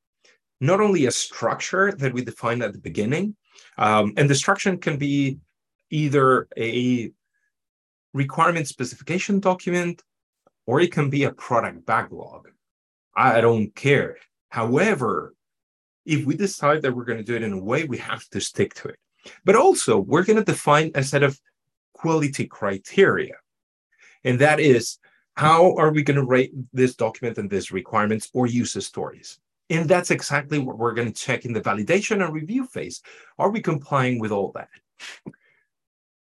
not 0.62 0.81
only 0.81 1.05
a 1.05 1.12
structure 1.12 1.91
that 1.91 2.13
we 2.13 2.24
define 2.24 2.62
at 2.62 2.74
the 2.74 2.79
beginning, 2.79 3.35
um, 3.77 4.13
and 4.17 4.29
the 4.29 4.35
structure 4.35 4.75
can 4.77 4.97
be 4.97 5.39
either 5.89 6.47
a 6.57 7.12
requirement 8.13 8.67
specification 8.67 9.39
document 9.39 10.01
or 10.67 10.79
it 10.79 10.91
can 10.91 11.09
be 11.09 11.24
a 11.24 11.33
product 11.33 11.85
backlog. 11.85 12.47
I 13.15 13.41
don't 13.41 13.74
care. 13.75 14.17
However, 14.50 15.35
if 16.05 16.25
we 16.25 16.35
decide 16.35 16.81
that 16.81 16.95
we're 16.95 17.05
going 17.05 17.17
to 17.17 17.24
do 17.24 17.35
it 17.35 17.43
in 17.43 17.53
a 17.53 17.62
way, 17.62 17.83
we 17.85 17.97
have 17.97 18.27
to 18.29 18.39
stick 18.39 18.74
to 18.75 18.89
it. 18.89 19.00
But 19.43 19.55
also, 19.55 19.97
we're 19.97 20.24
going 20.24 20.38
to 20.38 20.43
define 20.43 20.91
a 20.95 21.03
set 21.03 21.24
of 21.24 21.39
quality 21.93 22.45
criteria. 22.45 23.35
And 24.24 24.39
that 24.39 24.59
is 24.59 25.00
how 25.35 25.75
are 25.75 25.91
we 25.91 26.03
going 26.03 26.17
to 26.17 26.24
rate 26.24 26.53
this 26.74 26.95
document 26.95 27.38
and 27.38 27.50
these 27.50 27.71
requirements 27.71 28.29
or 28.33 28.47
user 28.47 28.81
stories? 28.81 29.39
And 29.69 29.89
that's 29.89 30.12
exactly 30.12 30.59
what 30.59 30.77
we're 30.77 30.93
going 30.93 31.12
to 31.12 31.21
check 31.25 31.45
in 31.45 31.53
the 31.53 31.62
validation 31.62 32.24
and 32.24 32.33
review 32.33 32.65
phase. 32.67 33.01
Are 33.39 33.50
we 33.50 33.62
complying 33.62 34.19
with 34.19 34.31
all 34.31 34.51
that? 34.53 34.69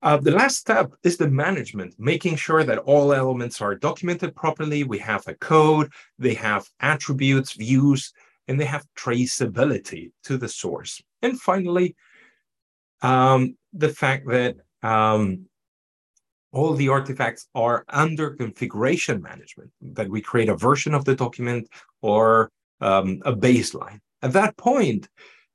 Uh, 0.03 0.17
the 0.17 0.31
last 0.31 0.57
step 0.57 0.93
is 1.03 1.17
the 1.17 1.29
management, 1.29 1.95
making 1.99 2.37
sure 2.37 2.65
that 2.65 2.79
all 2.79 3.13
elements 3.13 3.61
are 3.61 3.75
documented 3.75 4.35
properly. 4.37 4.85
We 4.85 4.99
have 4.99 5.27
a 5.27 5.35
code, 5.35 5.93
they 6.19 6.35
have 6.35 6.69
attributes, 6.81 7.55
views, 7.55 8.13
and 8.49 8.61
they 8.61 8.65
have 8.65 8.87
traceability 8.97 10.13
to 10.25 10.37
the 10.37 10.49
source. 10.49 11.03
And 11.23 11.41
finally, 11.41 11.97
um, 13.03 13.57
the 13.73 13.89
fact 13.89 14.27
that 14.29 14.57
um, 14.83 15.47
all 16.53 16.75
the 16.75 16.89
artifacts 16.89 17.49
are 17.55 17.85
under 17.89 18.31
configuration 18.31 19.21
management, 19.21 19.71
that 19.81 20.09
we 20.09 20.21
create 20.21 20.49
a 20.49 20.57
version 20.57 20.95
of 20.95 21.05
the 21.05 21.15
document 21.15 21.69
or 22.03 22.51
um, 22.81 23.21
a 23.25 23.33
baseline. 23.35 24.01
At 24.23 24.33
that 24.33 24.57
point, 24.57 25.09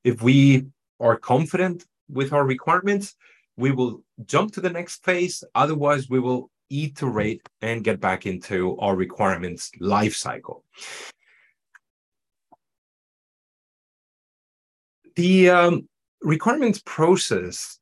if 0.04 0.22
we 0.22 0.66
are 1.00 1.18
confident 1.18 1.86
with 2.10 2.34
our 2.34 2.46
requirements, 2.46 3.16
we 3.58 3.72
will 3.72 4.04
jump 4.26 4.54
to 4.54 4.62
the 4.62 4.70
next 4.70 5.04
phase. 5.04 5.44
Otherwise, 5.56 6.10
we 6.10 6.20
will 6.20 6.50
iterate 6.70 7.42
and 7.62 7.84
get 7.84 8.00
back 8.00 8.26
into 8.26 8.78
our 8.78 8.96
requirements 8.96 9.72
lifecycle. 9.82 10.62
The 15.16 15.50
um, 15.50 15.90
requirements 16.22 16.82
process 16.86 17.80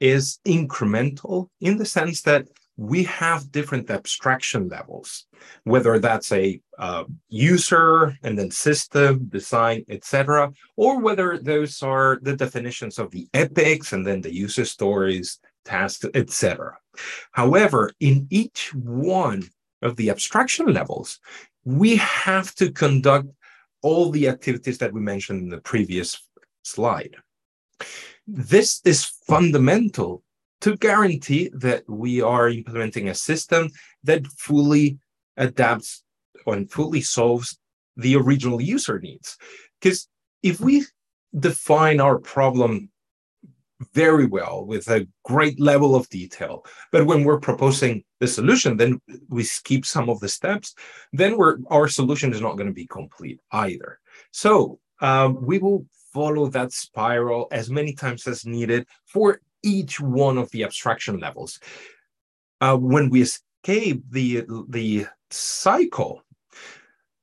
is 0.00 0.38
incremental 0.46 1.48
in 1.60 1.78
the 1.78 1.86
sense 1.86 2.22
that 2.22 2.48
we 2.76 3.04
have 3.04 3.52
different 3.52 3.90
abstraction 3.90 4.68
levels, 4.68 5.26
whether 5.64 5.98
that's 5.98 6.32
a 6.32 6.60
uh, 6.78 7.04
user 7.28 8.16
and 8.22 8.38
then 8.38 8.50
system, 8.50 9.26
design, 9.26 9.84
etc., 9.88 10.52
or 10.76 10.98
whether 11.00 11.38
those 11.38 11.82
are 11.82 12.18
the 12.22 12.34
definitions 12.34 12.98
of 12.98 13.10
the 13.10 13.28
epics 13.34 13.92
and 13.92 14.06
then 14.06 14.20
the 14.20 14.34
user 14.34 14.64
stories, 14.64 15.38
tasks, 15.64 16.06
etc. 16.14 16.76
However, 17.32 17.92
in 18.00 18.26
each 18.30 18.74
one 18.74 19.44
of 19.82 19.96
the 19.96 20.10
abstraction 20.10 20.72
levels, 20.72 21.20
we 21.64 21.96
have 21.96 22.54
to 22.56 22.72
conduct 22.72 23.28
all 23.82 24.10
the 24.10 24.28
activities 24.28 24.78
that 24.78 24.92
we 24.92 25.00
mentioned 25.00 25.42
in 25.42 25.48
the 25.48 25.60
previous 25.60 26.20
slide. 26.62 27.16
This 28.26 28.80
is 28.84 29.04
fundamental 29.04 30.22
to 30.60 30.76
guarantee 30.76 31.50
that 31.54 31.82
we 31.88 32.20
are 32.22 32.48
implementing 32.48 33.08
a 33.08 33.14
system 33.14 33.68
that 34.04 34.26
fully 34.38 34.98
adapts 35.36 36.04
and 36.46 36.70
fully 36.70 37.00
solves 37.00 37.58
the 37.96 38.16
original 38.16 38.60
user 38.60 38.98
needs. 39.00 39.36
Because 39.80 40.08
if 40.42 40.60
we 40.60 40.84
define 41.38 42.00
our 42.00 42.18
problem 42.18 42.90
very 43.92 44.26
well 44.26 44.64
with 44.64 44.88
a 44.88 45.08
great 45.24 45.58
level 45.60 45.96
of 45.96 46.08
detail, 46.08 46.64
but 46.92 47.06
when 47.06 47.24
we're 47.24 47.40
proposing 47.40 48.04
the 48.20 48.28
solution, 48.28 48.76
then 48.76 49.00
we 49.28 49.42
skip 49.42 49.84
some 49.84 50.08
of 50.08 50.20
the 50.20 50.28
steps, 50.28 50.74
then 51.12 51.36
our 51.70 51.88
solution 51.88 52.32
is 52.32 52.40
not 52.40 52.56
going 52.56 52.68
to 52.68 52.72
be 52.72 52.86
complete 52.86 53.40
either. 53.50 53.98
So 54.30 54.78
um, 55.00 55.44
we 55.44 55.58
will 55.58 55.84
follow 56.12 56.48
that 56.48 56.72
spiral 56.72 57.48
as 57.52 57.70
many 57.70 57.92
times 57.92 58.26
as 58.26 58.44
needed 58.44 58.86
for 59.06 59.40
each 59.62 60.00
one 60.00 60.38
of 60.38 60.50
the 60.50 60.64
abstraction 60.64 61.18
levels. 61.18 61.58
Uh, 62.60 62.76
when 62.76 63.10
we 63.10 63.22
escape 63.22 64.02
the, 64.10 64.44
the 64.68 65.06
cycle, 65.30 66.22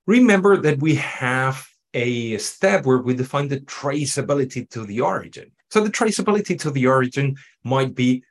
remember 0.08 0.58
that 0.58 0.80
we 0.80 0.96
have 0.96 1.68
a 1.94 2.38
step 2.38 2.86
where 2.86 3.00
we 3.00 3.14
define 3.16 3.48
the 3.48 3.60
traceability 3.62 4.70
to 4.70 4.86
the 4.86 5.02
origin. 5.02 5.52
So 5.72 5.82
the 5.82 5.90
traceability 5.90 6.60
to 6.60 6.72
the 6.72 6.88
origin 6.88 7.36
might 7.64 7.96
be 7.96 8.24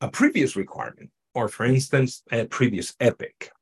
a 0.00 0.08
previous 0.08 0.56
requirement, 0.56 1.10
or 1.34 1.48
for 1.48 1.64
instance, 1.64 2.22
a 2.32 2.46
previous 2.46 2.94
epic. 3.00 3.52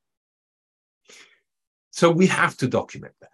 So 1.90 2.10
we 2.10 2.26
have 2.28 2.56
to 2.58 2.68
document 2.68 3.14
that. 3.20 3.30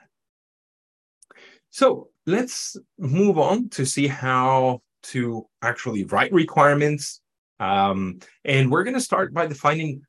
So 1.70 2.08
let's 2.26 2.76
move 2.98 3.38
on 3.38 3.68
to 3.70 3.84
see 3.84 4.06
how 4.06 4.80
to 5.04 5.46
actually 5.62 6.04
write 6.04 6.32
requirements. 6.32 7.20
Um, 7.60 8.18
and 8.44 8.70
we're 8.70 8.84
going 8.84 8.94
to 8.94 9.00
start 9.00 9.32
by 9.34 9.46
defining 9.46 10.02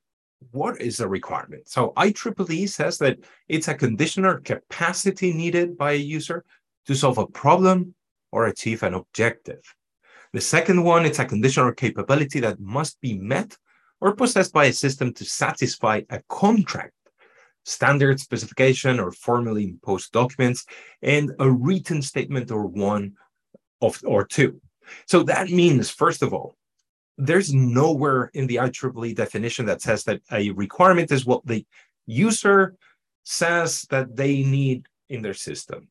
what 0.51 0.81
is 0.81 0.99
a 0.99 1.07
requirement. 1.07 1.67
So 1.67 1.93
IEEE 1.97 2.69
says 2.69 2.97
that 2.99 3.17
it's 3.47 3.67
a 3.67 3.73
condition 3.73 4.25
or 4.25 4.39
capacity 4.39 5.33
needed 5.33 5.77
by 5.77 5.93
a 5.93 5.95
user 5.95 6.43
to 6.87 6.95
solve 6.95 7.17
a 7.17 7.27
problem 7.27 7.95
or 8.31 8.47
achieve 8.47 8.83
an 8.83 8.93
objective. 8.93 9.61
The 10.33 10.41
second 10.41 10.83
one, 10.83 11.05
it's 11.05 11.19
a 11.19 11.25
condition 11.25 11.63
or 11.63 11.73
capability 11.73 12.39
that 12.41 12.59
must 12.59 12.99
be 13.01 13.17
met 13.17 13.57
or 14.01 14.15
possessed 14.15 14.53
by 14.53 14.65
a 14.65 14.73
system 14.73 15.13
to 15.13 15.25
satisfy 15.25 16.01
a 16.09 16.21
contract, 16.29 16.93
standard 17.65 18.19
specification 18.19 18.99
or 18.99 19.11
formally 19.11 19.65
imposed 19.65 20.11
documents, 20.11 20.65
and 21.01 21.31
a 21.39 21.49
written 21.49 22.01
statement 22.01 22.51
or 22.51 22.65
one 22.65 23.13
of 23.81 23.99
or 24.05 24.25
two. 24.25 24.61
So 25.07 25.23
that 25.23 25.49
means, 25.49 25.89
first 25.89 26.21
of 26.21 26.33
all, 26.33 26.55
there's 27.17 27.53
nowhere 27.53 28.29
in 28.33 28.45
the 28.47 28.57
IEEE 28.57 29.15
definition 29.15 29.65
that 29.65 29.81
says 29.81 30.03
that 30.03 30.21
a 30.31 30.51
requirement 30.51 31.11
is 31.11 31.25
what 31.25 31.45
the 31.45 31.65
user 32.05 32.75
says 33.23 33.87
that 33.89 34.15
they 34.15 34.43
need 34.43 34.87
in 35.09 35.21
their 35.21 35.33
system. 35.33 35.87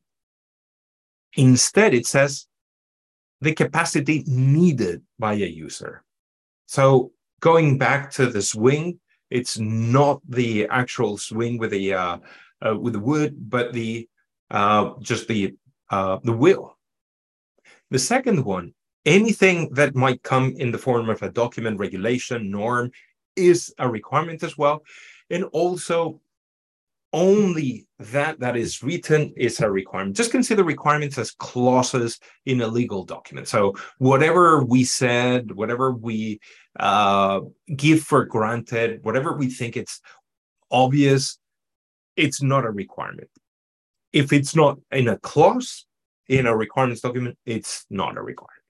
Instead, 1.35 1.93
it 1.93 2.05
says 2.05 2.47
the 3.41 3.53
capacity 3.53 4.23
needed 4.27 5.01
by 5.19 5.33
a 5.33 5.45
user. 5.45 6.03
So 6.67 7.11
going 7.41 7.77
back 7.77 8.11
to 8.11 8.27
the 8.27 8.41
swing, 8.41 8.99
it's 9.37 9.57
not 9.59 10.21
the 10.29 10.67
actual 10.69 11.17
swing 11.17 11.57
with 11.57 11.71
the 11.71 11.93
uh, 11.93 12.17
uh, 12.65 12.75
with 12.83 12.93
the 12.93 13.05
wood, 13.11 13.31
but 13.49 13.73
the 13.73 14.07
uh, 14.49 14.93
just 15.01 15.27
the 15.27 15.53
uh, 15.91 16.17
the 16.23 16.37
will. 16.43 16.77
The 17.91 17.99
second 17.99 18.43
one 18.45 18.73
anything 19.05 19.69
that 19.73 19.95
might 19.95 20.23
come 20.23 20.55
in 20.57 20.71
the 20.71 20.77
form 20.77 21.09
of 21.09 21.21
a 21.21 21.29
document 21.29 21.79
regulation 21.79 22.49
norm 22.49 22.91
is 23.35 23.73
a 23.77 23.87
requirement 23.87 24.41
as 24.41 24.57
well 24.57 24.81
and 25.29 25.43
also 25.45 26.19
only 27.15 27.87
that 27.97 28.41
that 28.41 28.57
is 28.57 28.83
written 28.83 29.33
is 29.37 29.61
a 29.61 29.71
requirement. 29.71 30.17
Just 30.17 30.31
consider 30.31 30.65
requirements 30.65 31.17
as 31.17 31.31
clauses 31.31 32.19
in 32.45 32.59
a 32.61 32.67
legal 32.67 33.05
document. 33.05 33.47
So 33.47 33.73
whatever 33.99 34.65
we 34.65 34.83
said 34.83 35.53
whatever 35.53 35.93
we 35.93 36.41
uh, 36.77 37.39
give 37.73 38.01
for 38.01 38.25
granted 38.25 38.99
whatever 39.03 39.35
we 39.37 39.49
think 39.49 39.77
it's 39.77 40.01
obvious 40.69 41.39
it's 42.17 42.41
not 42.41 42.65
a 42.65 42.69
requirement. 42.69 43.29
If 44.11 44.33
it's 44.33 44.53
not 44.53 44.77
in 44.91 45.07
a 45.07 45.17
clause 45.17 45.85
in 46.27 46.45
a 46.45 46.55
requirements 46.55 47.01
document 47.01 47.37
it's 47.45 47.85
not 47.89 48.17
a 48.17 48.21
requirement. 48.21 48.65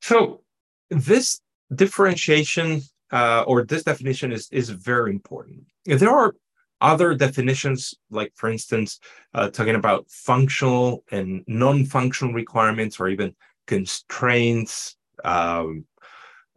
So 0.00 0.42
this 0.90 1.40
differentiation 1.72 2.82
uh, 3.12 3.44
or 3.46 3.64
this 3.64 3.84
definition 3.84 4.32
is 4.32 4.48
is 4.50 4.70
very 4.70 5.10
important. 5.10 5.64
There 5.84 6.10
are 6.10 6.34
other 6.80 7.14
definitions, 7.14 7.94
like 8.10 8.32
for 8.34 8.50
instance, 8.50 8.98
uh, 9.34 9.50
talking 9.50 9.76
about 9.76 10.10
functional 10.10 11.04
and 11.12 11.44
non-functional 11.46 12.34
requirements, 12.34 12.98
or 12.98 13.08
even 13.08 13.34
constraints, 13.66 14.96
um, 15.24 15.84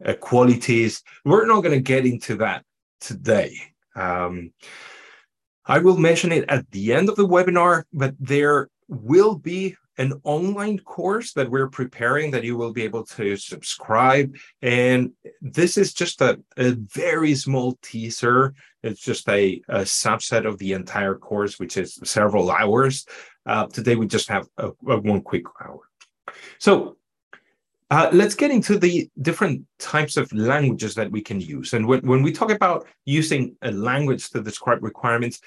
uh, 0.04 0.14
qualities. 0.14 1.02
We're 1.24 1.46
not 1.46 1.62
going 1.62 1.78
to 1.78 1.80
get 1.80 2.06
into 2.06 2.36
that 2.36 2.64
today. 3.00 3.56
Um, 3.94 4.52
I 5.64 5.78
will 5.78 5.96
mention 5.96 6.32
it 6.32 6.44
at 6.48 6.70
the 6.70 6.92
end 6.92 7.08
of 7.08 7.16
the 7.16 7.26
webinar, 7.26 7.84
but 7.92 8.14
there 8.20 8.68
will 8.88 9.36
be 9.36 9.76
an 9.98 10.12
online 10.24 10.78
course 10.80 11.32
that 11.32 11.50
we're 11.50 11.68
preparing 11.68 12.30
that 12.30 12.44
you 12.44 12.56
will 12.56 12.72
be 12.72 12.82
able 12.82 13.04
to 13.04 13.36
subscribe. 13.36 14.36
And 14.62 15.12
this 15.40 15.78
is 15.78 15.94
just 15.94 16.20
a, 16.20 16.38
a 16.56 16.72
very 16.72 17.34
small 17.34 17.78
teaser. 17.82 18.54
It's 18.82 19.00
just 19.00 19.28
a, 19.28 19.60
a, 19.68 19.80
subset 19.80 20.46
of 20.46 20.58
the 20.58 20.72
entire 20.72 21.14
course, 21.14 21.58
which 21.58 21.76
is 21.76 21.98
several 22.04 22.50
hours. 22.50 23.06
Uh, 23.46 23.66
today, 23.66 23.96
we 23.96 24.06
just 24.06 24.28
have 24.28 24.46
a, 24.58 24.68
a 24.86 24.98
one 24.98 25.22
quick 25.22 25.44
hour. 25.64 25.80
So 26.58 26.96
uh, 27.90 28.10
let's 28.12 28.34
get 28.34 28.50
into 28.50 28.78
the 28.78 29.08
different 29.22 29.62
types 29.78 30.16
of 30.16 30.32
languages 30.32 30.94
that 30.96 31.10
we 31.10 31.22
can 31.22 31.40
use. 31.40 31.72
And 31.72 31.86
when, 31.86 32.00
when 32.00 32.22
we 32.22 32.32
talk 32.32 32.50
about 32.50 32.86
using 33.04 33.56
a 33.62 33.70
language 33.70 34.28
to 34.30 34.42
describe 34.42 34.82
requirements, 34.82 35.40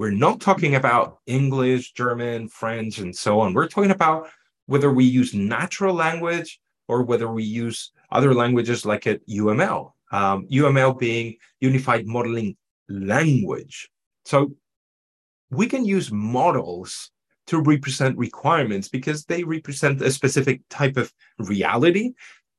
we're 0.00 0.10
not 0.10 0.40
talking 0.40 0.76
about 0.76 1.18
English, 1.26 1.92
German, 1.92 2.48
French, 2.48 3.00
and 3.00 3.14
so 3.14 3.38
on. 3.38 3.52
We're 3.52 3.68
talking 3.68 3.90
about 3.90 4.30
whether 4.64 4.90
we 4.90 5.04
use 5.04 5.34
natural 5.34 5.94
language 5.94 6.58
or 6.88 7.02
whether 7.02 7.30
we 7.30 7.44
use 7.44 7.92
other 8.10 8.32
languages 8.32 8.86
like 8.86 9.06
at 9.06 9.20
UML. 9.28 9.92
Um, 10.10 10.46
UML 10.50 10.98
being 10.98 11.36
Unified 11.60 12.06
Modeling 12.06 12.56
Language. 12.88 13.90
So 14.24 14.54
we 15.50 15.66
can 15.66 15.84
use 15.84 16.10
models 16.10 17.10
to 17.48 17.60
represent 17.60 18.16
requirements 18.16 18.88
because 18.88 19.26
they 19.26 19.44
represent 19.44 20.00
a 20.00 20.10
specific 20.10 20.62
type 20.70 20.96
of 20.96 21.12
reality. 21.38 22.12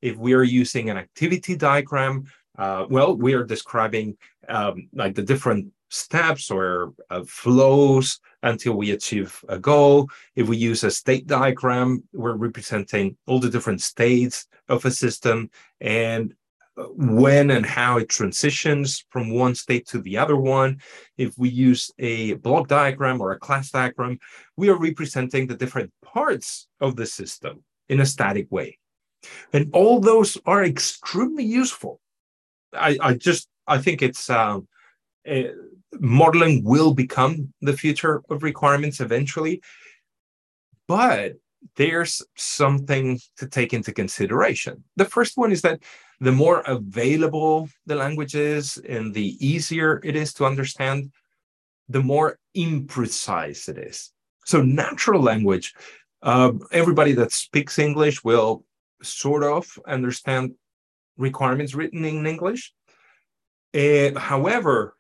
If 0.04 0.16
we 0.16 0.34
are 0.34 0.44
using 0.44 0.92
an 0.92 0.98
activity 0.98 1.56
diagram, 1.56 2.26
uh, 2.60 2.86
well, 2.88 3.18
we 3.18 3.34
are 3.34 3.44
describing 3.44 4.16
um, 4.48 4.90
like 4.94 5.16
the 5.16 5.24
different 5.24 5.74
steps 5.92 6.50
or 6.50 6.94
uh, 7.10 7.24
flows 7.28 8.20
until 8.44 8.74
we 8.74 8.92
achieve 8.92 9.44
a 9.50 9.60
goal. 9.60 10.10
If 10.36 10.48
we 10.48 10.58
use 10.58 10.84
a 10.84 10.92
state 10.92 11.28
diagram, 11.28 12.04
we're 12.14 12.36
representing 12.36 13.18
all 13.28 13.40
the 13.40 13.50
different 13.50 13.82
states 13.82 14.48
of 14.70 14.86
a 14.86 14.92
system 14.92 15.50
and 15.80 16.34
uh, 16.78 16.84
when 16.84 17.52
and 17.52 17.66
how 17.66 17.98
it 17.98 18.10
transitions 18.10 19.06
from 19.10 19.34
one 19.34 19.54
state 19.54 19.86
to 19.88 20.00
the 20.00 20.18
other 20.18 20.38
one. 20.38 20.80
If 21.18 21.38
we 21.38 21.50
use 21.50 21.92
a 22.00 22.34
block 22.36 22.70
diagram 22.70 23.20
or 23.20 23.32
a 23.32 23.40
class 23.40 23.72
diagram, 23.72 24.18
we 24.56 24.70
are 24.70 24.78
representing 24.78 25.48
the 25.48 25.58
different 25.58 25.92
parts 26.02 26.68
of 26.80 26.96
the 26.96 27.06
system 27.06 27.64
in 27.90 28.00
a 28.00 28.06
static 28.06 28.48
way. 28.50 28.80
And 29.52 29.70
all 29.74 30.00
those 30.00 30.38
are 30.46 30.64
extremely 30.64 31.44
useful. 31.44 32.00
I, 32.74 32.98
I 33.02 33.14
just, 33.16 33.50
I 33.68 33.78
think 33.78 34.02
it's, 34.02 34.30
um, 34.30 34.68
uh, 35.30 35.54
modeling 36.00 36.64
will 36.64 36.94
become 36.94 37.54
the 37.62 37.74
future 37.74 38.22
of 38.30 38.44
requirements 38.44 39.00
eventually. 39.00 39.62
But 40.88 41.34
there's 41.76 42.22
something 42.36 43.20
to 43.38 43.48
take 43.48 43.74
into 43.74 43.94
consideration. 43.94 44.84
The 44.96 45.06
first 45.06 45.38
one 45.38 45.52
is 45.52 45.62
that 45.62 45.82
the 46.20 46.32
more 46.32 46.62
available 46.62 47.70
the 47.86 47.96
language 47.96 48.36
is 48.36 48.78
and 48.78 49.14
the 49.14 49.38
easier 49.46 50.02
it 50.04 50.16
is 50.16 50.34
to 50.36 50.46
understand, 50.46 51.12
the 51.90 52.02
more 52.02 52.40
imprecise 52.56 53.70
it 53.70 53.78
is. 53.78 54.12
So, 54.46 54.62
natural 54.62 55.22
language, 55.22 55.74
uh, 56.24 56.54
everybody 56.72 57.14
that 57.14 57.32
speaks 57.32 57.80
English 57.80 58.24
will 58.24 58.66
sort 59.02 59.44
of 59.44 59.68
understand 59.88 60.54
requirements 61.18 61.74
written 61.74 62.06
in 62.06 62.26
English. 62.26 62.74
Uh, 63.74 64.20
however, 64.20 64.96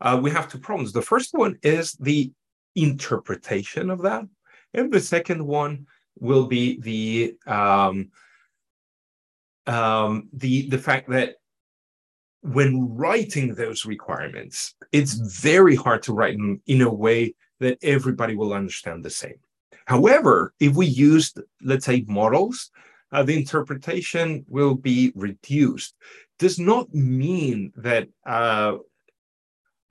uh, 0.00 0.18
we 0.22 0.30
have 0.30 0.48
two 0.48 0.58
problems. 0.58 0.92
The 0.92 1.02
first 1.02 1.30
one 1.32 1.58
is 1.62 1.92
the 1.92 2.32
interpretation 2.74 3.90
of 3.90 4.02
that, 4.02 4.24
and 4.72 4.92
the 4.92 5.00
second 5.00 5.44
one 5.44 5.86
will 6.18 6.46
be 6.46 6.80
the 6.80 7.34
um, 7.46 8.10
um, 9.66 10.28
the 10.32 10.68
the 10.68 10.78
fact 10.78 11.08
that 11.10 11.36
when 12.42 12.94
writing 12.94 13.54
those 13.54 13.86
requirements, 13.86 14.74
it's 14.92 15.14
very 15.14 15.74
hard 15.74 16.02
to 16.02 16.12
write 16.12 16.36
them 16.36 16.60
in 16.66 16.82
a 16.82 16.92
way 16.92 17.34
that 17.60 17.78
everybody 17.82 18.36
will 18.36 18.52
understand 18.52 19.02
the 19.02 19.10
same. 19.10 19.38
However, 19.86 20.52
if 20.60 20.74
we 20.74 20.86
used, 20.86 21.40
let's 21.62 21.86
say, 21.86 22.04
models, 22.06 22.70
uh, 23.12 23.22
the 23.22 23.36
interpretation 23.36 24.44
will 24.48 24.74
be 24.74 25.12
reduced. 25.14 25.94
Does 26.38 26.58
not 26.58 26.92
mean 26.92 27.72
that 27.76 28.08
uh, 28.26 28.76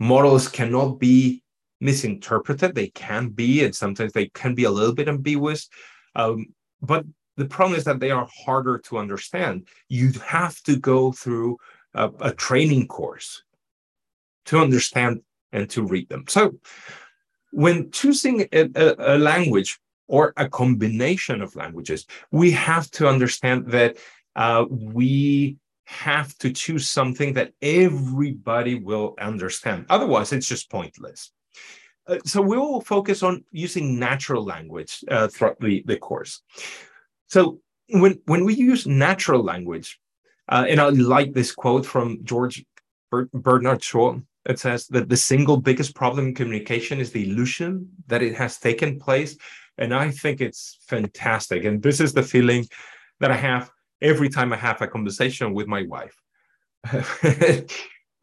models 0.03 0.47
cannot 0.47 0.99
be 0.99 1.41
misinterpreted. 1.79 2.75
They 2.75 2.87
can 2.87 3.29
be, 3.29 3.63
and 3.63 3.73
sometimes 3.75 4.11
they 4.11 4.27
can 4.29 4.53
be 4.53 4.65
a 4.65 4.71
little 4.71 4.93
bit 4.93 5.07
ambiguous. 5.07 5.69
Um, 6.15 6.47
but 6.81 7.05
the 7.37 7.45
problem 7.45 7.77
is 7.77 7.85
that 7.85 7.99
they 7.99 8.11
are 8.11 8.27
harder 8.45 8.77
to 8.79 8.97
understand. 8.97 9.67
You 9.89 10.11
have 10.25 10.61
to 10.63 10.77
go 10.77 11.11
through 11.11 11.57
a, 11.93 12.11
a 12.19 12.33
training 12.33 12.87
course 12.87 13.43
to 14.45 14.59
understand 14.59 15.21
and 15.51 15.69
to 15.69 15.83
read 15.83 16.09
them. 16.09 16.25
So, 16.27 16.59
when 17.51 17.91
choosing 17.91 18.47
a, 18.51 18.69
a, 18.75 19.15
a 19.15 19.17
language 19.17 19.79
or 20.07 20.33
a 20.37 20.49
combination 20.49 21.41
of 21.41 21.55
languages, 21.55 22.05
we 22.31 22.51
have 22.51 22.89
to 22.91 23.07
understand 23.07 23.67
that 23.67 23.97
uh, 24.35 24.65
we 24.69 25.57
have 25.85 26.37
to 26.39 26.51
choose 26.51 26.89
something 26.89 27.33
that 27.33 27.51
everybody 27.61 28.75
will 28.75 29.15
understand. 29.19 29.85
Otherwise, 29.89 30.31
it's 30.31 30.47
just 30.47 30.69
pointless. 30.69 31.31
Uh, 32.07 32.17
so 32.25 32.41
we 32.41 32.57
will 32.57 32.81
focus 32.81 33.23
on 33.23 33.43
using 33.51 33.99
natural 33.99 34.43
language 34.43 35.03
uh, 35.09 35.27
throughout 35.27 35.59
the, 35.59 35.83
the 35.85 35.97
course. 35.97 36.41
So 37.27 37.59
when 37.89 38.19
when 38.25 38.43
we 38.45 38.53
use 38.55 38.85
natural 38.87 39.43
language, 39.43 39.99
uh, 40.49 40.65
and 40.67 40.79
I 40.79 40.89
like 40.89 41.33
this 41.33 41.51
quote 41.51 41.85
from 41.85 42.19
George 42.23 42.65
Ber- 43.11 43.29
Bernard 43.33 43.83
Shaw. 43.83 44.19
It 44.45 44.59
says 44.59 44.87
that 44.87 45.07
the 45.07 45.15
single 45.15 45.55
biggest 45.55 45.95
problem 45.95 46.27
in 46.27 46.35
communication 46.35 46.99
is 46.99 47.11
the 47.11 47.29
illusion 47.29 47.89
that 48.07 48.21
it 48.21 48.35
has 48.35 48.59
taken 48.59 48.99
place, 48.99 49.37
and 49.77 49.93
I 49.93 50.11
think 50.11 50.41
it's 50.41 50.79
fantastic. 50.87 51.63
And 51.63 51.81
this 51.81 52.01
is 52.01 52.11
the 52.11 52.23
feeling 52.23 52.67
that 53.21 53.31
I 53.31 53.37
have 53.37 53.71
every 54.03 54.29
time 54.29 54.53
I 54.53 54.57
have 54.57 54.81
a 54.81 54.87
conversation 54.87 55.53
with 55.53 55.67
my 55.67 55.83
wife. 55.83 56.15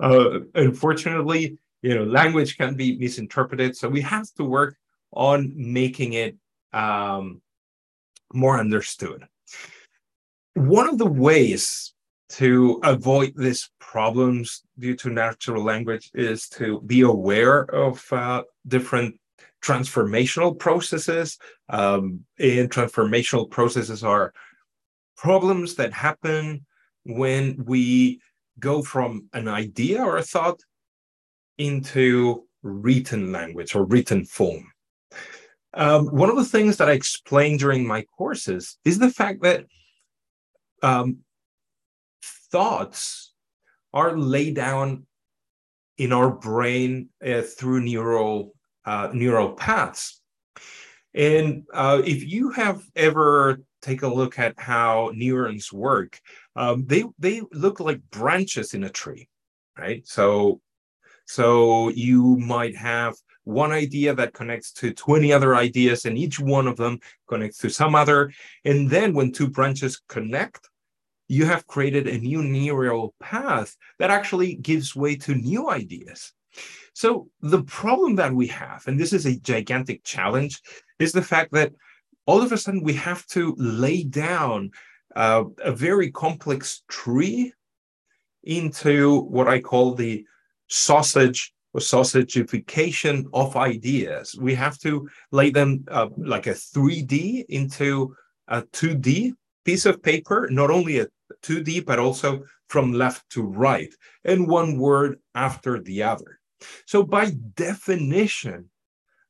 uh, 0.00 0.40
unfortunately, 0.54 1.58
you 1.82 1.94
know, 1.94 2.04
language 2.04 2.56
can 2.58 2.74
be 2.76 2.98
misinterpreted, 2.98 3.76
so 3.76 3.88
we 3.88 4.02
have 4.02 4.30
to 4.34 4.44
work 4.44 4.76
on 5.12 5.52
making 5.56 6.12
it 6.12 6.36
um, 6.72 7.40
more 8.32 8.60
understood. 8.60 9.26
One 10.54 10.88
of 10.88 10.98
the 10.98 11.06
ways 11.06 11.94
to 12.30 12.80
avoid 12.84 13.32
these 13.34 13.70
problems 13.80 14.62
due 14.78 14.94
to 14.96 15.10
natural 15.10 15.64
language 15.64 16.10
is 16.14 16.48
to 16.48 16.80
be 16.82 17.00
aware 17.00 17.62
of 17.74 18.04
uh, 18.12 18.42
different 18.68 19.18
transformational 19.62 20.56
processes. 20.58 21.38
Um, 21.68 22.24
and 22.38 22.70
transformational 22.70 23.50
processes 23.50 24.04
are 24.04 24.32
problems 25.20 25.74
that 25.74 25.92
happen 25.92 26.64
when 27.04 27.62
we 27.66 28.18
go 28.58 28.82
from 28.82 29.28
an 29.34 29.48
idea 29.48 30.02
or 30.02 30.16
a 30.16 30.22
thought 30.22 30.58
into 31.58 32.44
written 32.62 33.30
language 33.30 33.74
or 33.74 33.84
written 33.84 34.24
form. 34.24 34.64
Um, 35.74 36.06
one 36.06 36.30
of 36.30 36.36
the 36.36 36.44
things 36.44 36.78
that 36.78 36.88
I 36.88 36.92
explain 36.92 37.58
during 37.58 37.86
my 37.86 38.02
courses 38.16 38.78
is 38.86 38.98
the 38.98 39.10
fact 39.10 39.42
that 39.42 39.66
um, 40.82 41.18
thoughts 42.50 43.34
are 43.92 44.16
laid 44.16 44.54
down 44.54 45.06
in 45.98 46.14
our 46.14 46.30
brain 46.30 47.10
uh, 47.24 47.42
through 47.42 47.82
neural 47.82 48.54
uh, 48.86 49.10
neural 49.12 49.52
paths. 49.52 50.22
And 51.12 51.64
uh, 51.74 52.00
if 52.06 52.24
you 52.24 52.50
have 52.52 52.82
ever 52.96 53.60
take 53.82 54.02
a 54.02 54.08
look 54.08 54.38
at 54.38 54.58
how 54.58 55.10
neurons 55.14 55.72
work, 55.72 56.20
um, 56.56 56.84
they 56.86 57.04
they 57.18 57.42
look 57.52 57.80
like 57.80 58.00
branches 58.10 58.74
in 58.74 58.84
a 58.84 58.90
tree, 58.90 59.28
right? 59.78 60.06
So 60.06 60.60
so 61.26 61.90
you 61.90 62.36
might 62.38 62.76
have 62.76 63.14
one 63.44 63.72
idea 63.72 64.14
that 64.14 64.34
connects 64.34 64.72
to 64.72 64.92
20 64.92 65.32
other 65.32 65.54
ideas, 65.54 66.04
and 66.04 66.18
each 66.18 66.40
one 66.40 66.66
of 66.66 66.76
them 66.76 66.98
connects 67.28 67.58
to 67.58 67.70
some 67.70 67.94
other. 67.94 68.32
And 68.64 68.90
then 68.90 69.14
when 69.14 69.32
two 69.32 69.48
branches 69.48 70.02
connect, 70.08 70.68
you 71.28 71.46
have 71.46 71.66
created 71.68 72.08
a 72.08 72.18
new 72.18 72.42
neural 72.42 73.14
path 73.20 73.76
that 74.00 74.10
actually 74.10 74.56
gives 74.56 74.96
way 74.96 75.14
to 75.16 75.34
new 75.34 75.70
ideas. 75.70 76.32
So 76.94 77.28
the 77.40 77.62
problem 77.62 78.16
that 78.16 78.32
we 78.32 78.48
have, 78.48 78.82
and 78.88 78.98
this 78.98 79.12
is 79.12 79.26
a 79.26 79.38
gigantic 79.38 80.02
challenge, 80.02 80.60
is 80.98 81.12
the 81.12 81.22
fact 81.22 81.52
that 81.52 81.72
all 82.30 82.42
of 82.42 82.52
a 82.52 82.56
sudden 82.56 82.80
we 82.84 82.92
have 82.92 83.26
to 83.26 83.56
lay 83.58 84.04
down 84.04 84.70
uh, 85.16 85.42
a 85.64 85.72
very 85.72 86.12
complex 86.12 86.82
tree 86.88 87.52
into 88.44 89.22
what 89.22 89.48
I 89.48 89.58
call 89.60 89.94
the 89.94 90.24
sausage 90.68 91.52
or 91.74 91.80
sausagification 91.80 93.24
of 93.32 93.56
ideas. 93.56 94.36
We 94.40 94.54
have 94.54 94.78
to 94.78 95.08
lay 95.32 95.50
them 95.50 95.84
uh, 95.88 96.10
like 96.16 96.46
a 96.46 96.50
3D 96.50 97.46
into 97.48 98.14
a 98.46 98.62
2D 98.62 99.32
piece 99.64 99.84
of 99.84 100.00
paper, 100.00 100.48
not 100.52 100.70
only 100.70 101.00
a 101.00 101.08
2D, 101.42 101.84
but 101.84 101.98
also 101.98 102.44
from 102.68 102.92
left 102.92 103.28
to 103.30 103.42
right, 103.42 103.92
and 104.24 104.46
one 104.46 104.78
word 104.78 105.18
after 105.34 105.80
the 105.80 106.04
other. 106.04 106.38
So, 106.86 107.02
by 107.02 107.32
definition, 107.54 108.70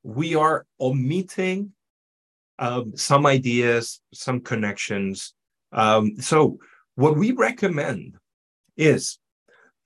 we 0.03 0.35
are 0.35 0.67
omitting 0.79 1.73
um, 2.61 2.97
some 2.97 3.27
ideas, 3.27 4.01
some 4.13 4.41
connections. 4.41 5.35
Um, 5.73 6.21
so, 6.21 6.59
what 6.95 7.17
we 7.17 7.33
recommend 7.33 8.17
is, 8.77 9.19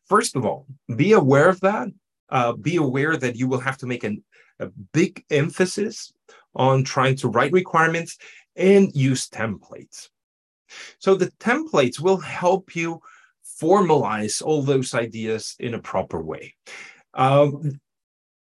first 0.07 0.37
of 0.37 0.45
all, 0.45 0.67
be 0.95 1.13
aware 1.13 1.49
of 1.49 1.61
that. 1.61 1.89
Uh, 2.29 2.53
be 2.53 2.77
aware 2.77 3.17
that 3.17 3.37
you 3.37 3.47
will 3.47 3.61
have 3.61 3.79
to 3.79 3.87
make 3.87 4.03
an, 4.03 4.23
a 4.59 4.67
big 4.93 5.25
emphasis 5.31 6.13
on 6.55 6.83
trying 6.83 7.15
to 7.17 7.29
write 7.29 7.53
requirements 7.53 8.19
and 8.57 8.95
use 8.95 9.29
templates. 9.29 10.09
So 10.99 11.15
the 11.15 11.31
templates 11.39 12.01
will 12.01 12.19
help 12.19 12.75
you 12.75 13.01
formalize 13.61 14.43
all 14.43 14.63
those 14.63 14.95
ideas 14.95 15.55
in 15.61 15.75
a 15.75 15.83
proper 15.83 16.21
way. 16.21 16.55
Um, 17.13 17.81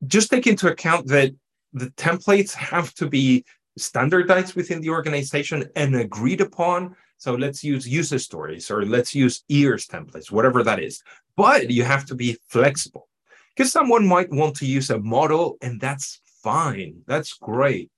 just 0.06 0.30
take 0.30 0.46
into 0.46 0.70
account 0.70 1.06
that 1.08 1.32
the 1.72 1.90
templates 1.90 2.52
have 2.52 2.92
to 2.94 3.08
be 3.08 3.44
standardized 3.78 4.54
within 4.54 4.80
the 4.80 4.90
organization 4.90 5.64
and 5.76 5.96
agreed 5.96 6.40
upon. 6.40 6.94
So 7.16 7.34
let's 7.34 7.64
use 7.64 7.88
user 7.88 8.18
stories 8.18 8.70
or 8.70 8.84
let's 8.84 9.14
use 9.14 9.44
EARS 9.48 9.86
templates, 9.86 10.30
whatever 10.30 10.62
that 10.62 10.80
is. 10.80 11.02
But 11.36 11.70
you 11.70 11.84
have 11.84 12.04
to 12.06 12.14
be 12.14 12.36
flexible 12.48 13.08
because 13.54 13.72
someone 13.72 14.06
might 14.06 14.30
want 14.30 14.56
to 14.56 14.66
use 14.66 14.90
a 14.90 14.98
model 14.98 15.56
and 15.62 15.80
that's 15.80 16.20
fine. 16.42 17.02
That's 17.06 17.32
great. 17.34 17.90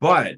But 0.00 0.36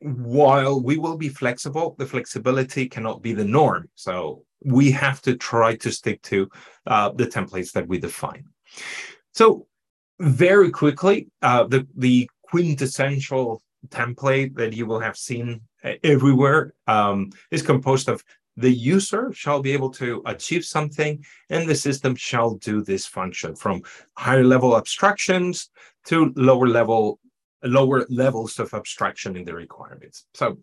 while 0.00 0.82
we 0.82 0.96
will 0.98 1.16
be 1.16 1.28
flexible, 1.28 1.94
the 1.98 2.06
flexibility 2.06 2.88
cannot 2.88 3.22
be 3.22 3.32
the 3.32 3.44
norm. 3.44 3.88
So 3.94 4.44
we 4.64 4.90
have 4.92 5.22
to 5.22 5.36
try 5.36 5.76
to 5.76 5.90
stick 5.90 6.22
to 6.22 6.48
uh, 6.86 7.10
the 7.10 7.26
templates 7.26 7.72
that 7.72 7.86
we 7.86 7.98
define. 7.98 8.44
So 9.32 9.66
very 10.20 10.70
quickly, 10.70 11.28
uh, 11.40 11.64
the, 11.64 11.86
the 11.96 12.28
quintessential 12.52 13.62
template 13.88 14.54
that 14.54 14.74
you 14.74 14.84
will 14.84 15.00
have 15.00 15.16
seen 15.16 15.62
everywhere 16.04 16.74
um, 16.86 17.30
is 17.50 17.62
composed 17.62 18.10
of 18.10 18.22
the 18.58 18.70
user 18.70 19.32
shall 19.32 19.62
be 19.62 19.72
able 19.72 19.88
to 19.88 20.22
achieve 20.26 20.62
something 20.62 21.24
and 21.48 21.66
the 21.66 21.74
system 21.74 22.14
shall 22.14 22.50
do 22.56 22.82
this 22.82 23.06
function 23.06 23.56
from 23.56 23.80
higher 24.18 24.44
level 24.44 24.76
abstractions 24.76 25.70
to 26.04 26.34
lower 26.36 26.68
level 26.68 27.18
lower 27.64 28.04
levels 28.10 28.58
of 28.58 28.74
abstraction 28.74 29.34
in 29.34 29.44
the 29.44 29.54
requirements. 29.54 30.26
So 30.34 30.58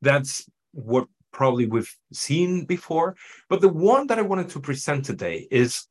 that's 0.00 0.48
what 0.72 1.08
probably 1.30 1.66
we've 1.66 1.94
seen 2.12 2.64
before. 2.64 3.16
But 3.50 3.60
the 3.60 3.68
one 3.68 4.06
that 4.06 4.18
I 4.18 4.22
wanted 4.22 4.48
to 4.50 4.60
present 4.60 5.04
today 5.04 5.46
is 5.50 5.86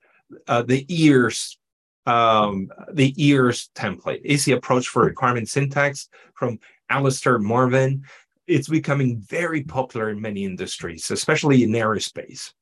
uh, 0.48 0.64
the 0.64 0.86
EARS 0.92 1.60
um, 2.08 2.70
the 2.94 3.14
EARS 3.22 3.70
template, 3.76 4.22
easy 4.26 4.54
approach 4.54 4.88
for 4.88 5.04
requirement 5.04 5.50
syntax 5.50 6.08
from 6.34 6.58
Alistair 6.90 7.38
Mavin. 7.38 8.02
It's 8.48 8.70
becoming 8.70 9.20
very 9.20 9.64
popular 9.64 10.10
in 10.10 10.22
many 10.22 10.46
industries, 10.46 11.12
especially 11.12 11.64
in 11.64 11.72
aerospace. 11.72 12.54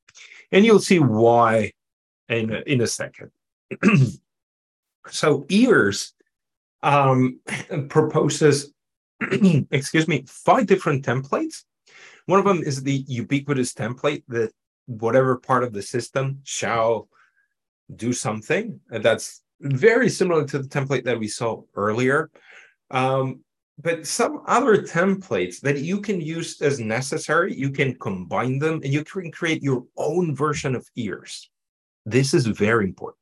And 0.51 0.65
you'll 0.65 0.79
see 0.79 0.99
why 0.99 1.73
in, 2.27 2.51
in 2.65 2.81
a 2.81 2.87
second. 2.87 3.29
so 5.09 5.45
EARS 5.49 6.13
um, 6.81 7.39
proposes, 7.89 8.73
excuse 9.71 10.07
me, 10.07 10.23
five 10.27 10.65
different 10.65 11.05
templates. 11.05 11.65
One 12.25 12.39
of 12.39 12.45
them 12.45 12.63
is 12.63 12.81
the 12.81 13.05
ubiquitous 13.07 13.73
template 13.73 14.23
that 14.29 14.51
whatever 14.87 15.37
part 15.37 15.63
of 15.63 15.73
the 15.73 15.83
system 15.83 16.39
shall 16.43 17.09
do 17.95 18.13
something. 18.13 18.79
And 18.89 19.03
that's 19.03 19.41
very 19.61 20.09
similar 20.09 20.45
to 20.45 20.59
the 20.59 20.67
template 20.67 21.03
that 21.05 21.19
we 21.19 21.27
saw 21.27 21.61
earlier. 21.75 22.29
Um, 22.91 23.41
but 23.77 24.07
some 24.07 24.41
other 24.47 24.77
templates 24.77 25.59
that 25.61 25.79
you 25.79 25.99
can 25.99 26.21
use 26.21 26.61
as 26.61 26.79
necessary, 26.79 27.53
you 27.53 27.71
can 27.71 27.95
combine 27.99 28.57
them 28.59 28.75
and 28.83 28.93
you 28.93 29.03
can 29.03 29.31
create 29.31 29.61
your 29.61 29.83
own 29.97 30.35
version 30.35 30.75
of 30.75 30.87
EARS. 30.95 31.49
This 32.05 32.33
is 32.33 32.45
very 32.45 32.85
important. 32.85 33.19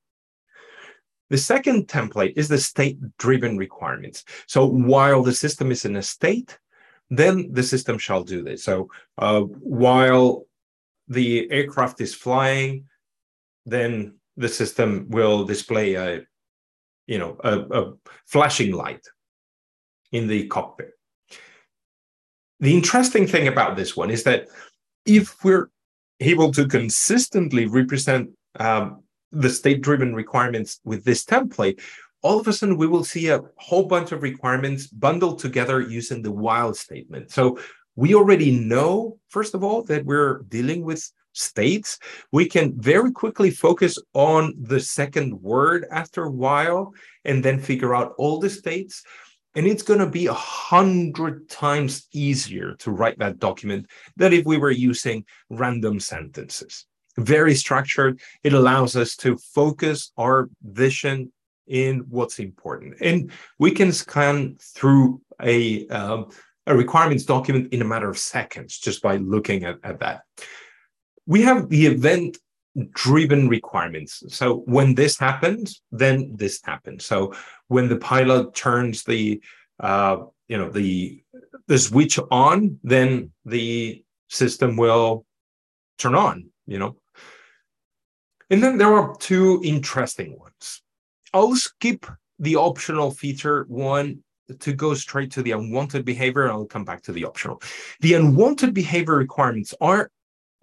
The 1.30 1.38
second 1.38 1.88
template 1.88 2.34
is 2.36 2.48
the 2.48 2.60
state-driven 2.60 3.58
requirements. 3.58 4.26
So 4.46 4.68
while 4.68 5.24
the 5.24 5.34
system 5.34 5.72
is 5.72 5.86
in 5.86 5.96
a 5.96 6.04
state, 6.04 6.60
then 7.10 7.52
the 7.52 7.64
system 7.64 7.98
shall 7.98 8.24
do 8.24 8.44
this. 8.44 8.64
So 8.64 8.90
uh, 9.18 9.42
while 9.42 10.46
the 11.08 11.50
aircraft 11.52 12.02
is 12.02 12.14
flying, 12.14 12.86
then 13.66 14.16
the 14.38 14.50
system 14.50 15.06
will 15.10 15.46
display 15.46 15.96
a, 15.96 16.22
you 17.08 17.20
know, 17.20 17.38
a, 17.44 17.60
a 17.60 17.94
flashing 18.26 18.72
light 18.72 19.06
in 20.12 20.28
the 20.28 20.48
cockpit. 20.48 20.92
The 22.60 22.74
interesting 22.74 23.28
thing 23.28 23.48
about 23.48 23.76
this 23.76 23.98
one 23.98 24.10
is 24.10 24.24
that 24.24 24.48
if 25.06 25.44
we're 25.44 25.70
able 26.20 26.52
to 26.54 26.68
consistently 26.68 27.66
represent 27.66 28.30
um, 28.60 29.04
the 29.32 29.50
state-driven 29.50 30.16
requirements 30.16 30.80
with 30.86 31.04
this 31.04 31.26
template, 31.26 31.82
all 32.22 32.40
of 32.40 32.48
a 32.48 32.54
sudden 32.54 32.78
we 32.78 32.88
will 32.88 33.04
see 33.04 33.28
a 33.28 33.42
whole 33.58 33.86
bunch 33.86 34.14
of 34.14 34.24
requirements 34.24 34.88
bundled 34.88 35.40
together 35.40 35.82
using 35.82 36.22
the 36.22 36.32
while 36.32 36.74
statement. 36.74 37.32
So 37.32 37.60
we 37.96 38.16
already 38.16 38.52
know, 38.58 39.20
first 39.28 39.54
of 39.54 39.64
all, 39.64 39.84
that 39.84 40.06
we're 40.06 40.44
dealing 40.48 40.86
with 40.86 41.12
states. 41.34 42.00
We 42.32 42.48
can 42.48 42.80
very 42.80 43.12
quickly 43.12 43.52
focus 43.52 43.98
on 44.14 44.54
the 44.60 44.80
second 44.80 45.42
word 45.42 45.86
after 45.92 46.24
a 46.24 46.32
while 46.32 46.94
and 47.26 47.44
then 47.44 47.60
figure 47.60 47.94
out 47.94 48.14
all 48.18 48.40
the 48.40 48.50
states. 48.50 49.04
And 49.56 49.68
it's 49.68 49.84
going 49.84 50.00
to 50.00 50.08
be 50.10 50.28
a 50.28 50.34
hundred 50.34 51.48
times 51.50 52.08
easier 52.12 52.74
to 52.80 52.92
write 52.92 53.20
that 53.20 53.38
document 53.40 53.88
than 54.16 54.34
if 54.34 54.46
we 54.46 54.58
were 54.58 54.72
using 54.72 55.26
random 55.50 56.00
sentences. 56.00 56.86
Very 57.18 57.54
structured. 57.54 58.20
It 58.44 58.54
allows 58.54 58.96
us 58.96 59.16
to 59.18 59.38
focus 59.38 60.12
our 60.18 60.50
vision 60.64 61.32
in 61.68 62.00
what's 62.10 62.40
important. 62.40 62.96
And 63.02 63.32
we 63.60 63.72
can 63.72 63.92
scan 63.92 64.58
through 64.60 65.22
a, 65.42 65.88
um, 65.88 66.30
a 66.66 66.76
requirements 66.76 67.24
document 67.26 67.74
in 67.74 67.82
a 67.82 67.86
matter 67.86 68.10
of 68.10 68.18
seconds 68.18 68.80
just 68.80 69.02
by 69.02 69.18
looking 69.18 69.64
at, 69.66 69.78
at 69.84 70.00
that. 70.00 70.22
We 71.26 71.42
have 71.44 71.70
the 71.70 71.86
event 71.86 72.38
driven 72.92 73.48
requirements. 73.48 74.24
So 74.30 74.58
when 74.66 74.96
this 74.96 75.18
happens, 75.20 75.82
then 75.92 76.36
this 76.36 76.60
happens. 76.64 77.06
So 77.06 77.34
when 77.68 77.88
the 77.88 77.98
pilot 77.98 78.56
turns 78.56 79.04
the 79.04 79.42
uh, 79.80 80.18
you 80.48 80.58
know 80.58 80.70
the 80.70 81.24
the 81.68 81.78
switch 81.78 82.20
on, 82.32 82.80
then 82.84 83.32
the 83.46 84.04
system 84.30 84.76
will 84.76 85.26
turn 85.98 86.16
on. 86.16 86.50
You 86.66 86.80
know, 86.80 86.98
and 88.50 88.64
then 88.64 88.78
there 88.78 88.94
are 88.94 89.16
two 89.18 89.62
interesting 89.64 90.38
ones. 90.40 90.82
I'll 91.34 91.56
skip 91.56 92.06
the 92.40 92.56
optional 92.56 93.12
feature 93.12 93.66
one 93.68 94.24
to 94.60 94.74
go 94.74 94.94
straight 94.94 95.32
to 95.32 95.42
the 95.42 95.52
unwanted 95.52 96.06
behavior. 96.06 96.44
And 96.44 96.52
I'll 96.52 96.66
come 96.66 96.86
back 96.86 97.02
to 97.04 97.12
the 97.12 97.26
optional. 97.26 97.62
The 98.02 98.14
unwanted 98.14 98.74
behavior 98.74 99.16
requirements 99.16 99.74
are 99.80 100.12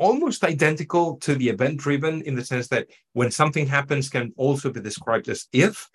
almost 0.01 0.45
identical 0.45 1.19
to 1.19 1.35
the 1.35 1.49
event 1.49 1.79
driven 1.79 2.23
in 2.23 2.35
the 2.35 2.45
sense 2.45 2.69
that 2.69 2.89
when 3.13 3.31
something 3.31 3.67
happens 3.67 4.09
can 4.09 4.33
also 4.37 4.73
be 4.73 4.81
described 4.81 5.29
as 5.29 5.47
if, 5.53 5.89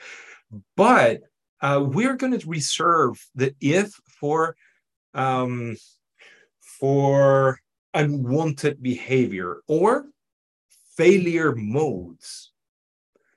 but 0.77 1.21
uh, 1.61 1.83
we're 1.83 2.15
going 2.15 2.37
to 2.37 2.47
reserve 2.47 3.19
the 3.33 3.53
if 3.59 3.91
for 4.19 4.55
um, 5.15 5.75
for 6.59 7.59
unwanted 7.93 8.81
behavior 8.83 9.61
or 9.67 10.05
failure 10.95 11.55
modes 11.55 12.51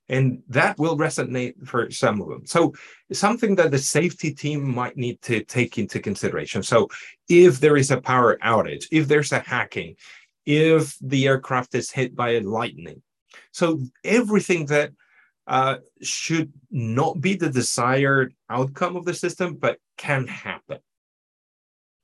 and 0.08 0.42
that 0.48 0.78
will 0.78 0.96
resonate 0.96 1.54
for 1.66 1.90
some 1.90 2.20
of 2.20 2.28
them. 2.28 2.46
So 2.46 2.72
something 3.12 3.54
that 3.56 3.70
the 3.70 3.78
safety 3.78 4.32
team 4.32 4.74
might 4.74 4.96
need 4.96 5.20
to 5.22 5.44
take 5.44 5.78
into 5.78 6.00
consideration. 6.00 6.62
So 6.62 6.88
if 7.28 7.60
there 7.60 7.76
is 7.76 7.90
a 7.90 8.00
power 8.00 8.38
outage, 8.42 8.86
if 8.90 9.06
there's 9.06 9.32
a 9.32 9.40
hacking, 9.40 9.96
if 10.48 10.96
the 11.02 11.26
aircraft 11.28 11.74
is 11.74 11.90
hit 11.90 12.16
by 12.16 12.30
a 12.30 12.40
lightning. 12.40 13.02
So 13.52 13.80
everything 14.02 14.64
that 14.66 14.92
uh, 15.46 15.76
should 16.00 16.50
not 16.70 17.20
be 17.20 17.34
the 17.34 17.50
desired 17.50 18.34
outcome 18.48 18.96
of 18.96 19.04
the 19.04 19.12
system, 19.12 19.56
but 19.56 19.78
can 19.98 20.26
happen. 20.26 20.78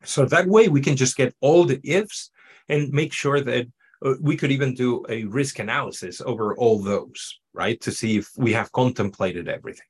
So 0.05 0.27
that 0.27 0.47
way 0.47 0.69
we 0.69 0.83
can 0.83 0.95
just 0.95 1.17
get 1.17 1.35
all 1.41 1.65
the 1.65 1.81
ifs 1.85 2.31
and 2.69 2.93
make 2.93 3.15
sure 3.15 3.41
that 3.41 3.67
uh, 4.05 4.15
we 4.21 4.37
could 4.37 4.53
even 4.53 4.75
do 4.75 5.07
a 5.09 5.25
risk 5.25 5.59
analysis 5.59 6.21
over 6.21 6.55
all 6.57 6.83
those, 6.83 7.41
right? 7.55 7.81
To 7.81 7.91
see 7.91 8.19
if 8.19 8.29
we 8.37 8.53
have 8.53 8.73
contemplated 8.73 9.49
everything. 9.49 9.87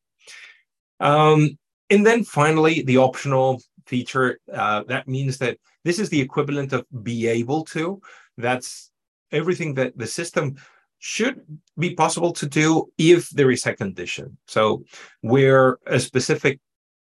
Um, 1.01 1.59
and 1.91 2.07
then 2.07 2.23
finally, 2.23 2.83
the 2.83 2.99
optional 2.99 3.61
feature, 3.87 4.39
uh, 4.53 4.85
that 4.87 5.09
means 5.09 5.39
that 5.39 5.59
this 5.85 5.99
is 5.99 6.09
the 6.09 6.21
equivalent 6.21 6.73
of 6.73 6.87
be 7.03 7.27
able 7.27 7.65
to. 7.67 8.01
That's 8.37 8.91
everything 9.33 9.75
that 9.75 9.97
the 9.97 10.07
system 10.07 10.57
should 10.99 11.41
be 11.79 11.95
possible 11.95 12.33
to 12.33 12.47
do 12.47 12.91
if 12.97 13.29
there 13.31 13.51
is 13.51 13.67
a 13.67 13.75
condition. 13.75 14.39
So 14.47 14.85
where 15.21 15.79
a 15.87 16.01
specific 16.01 16.61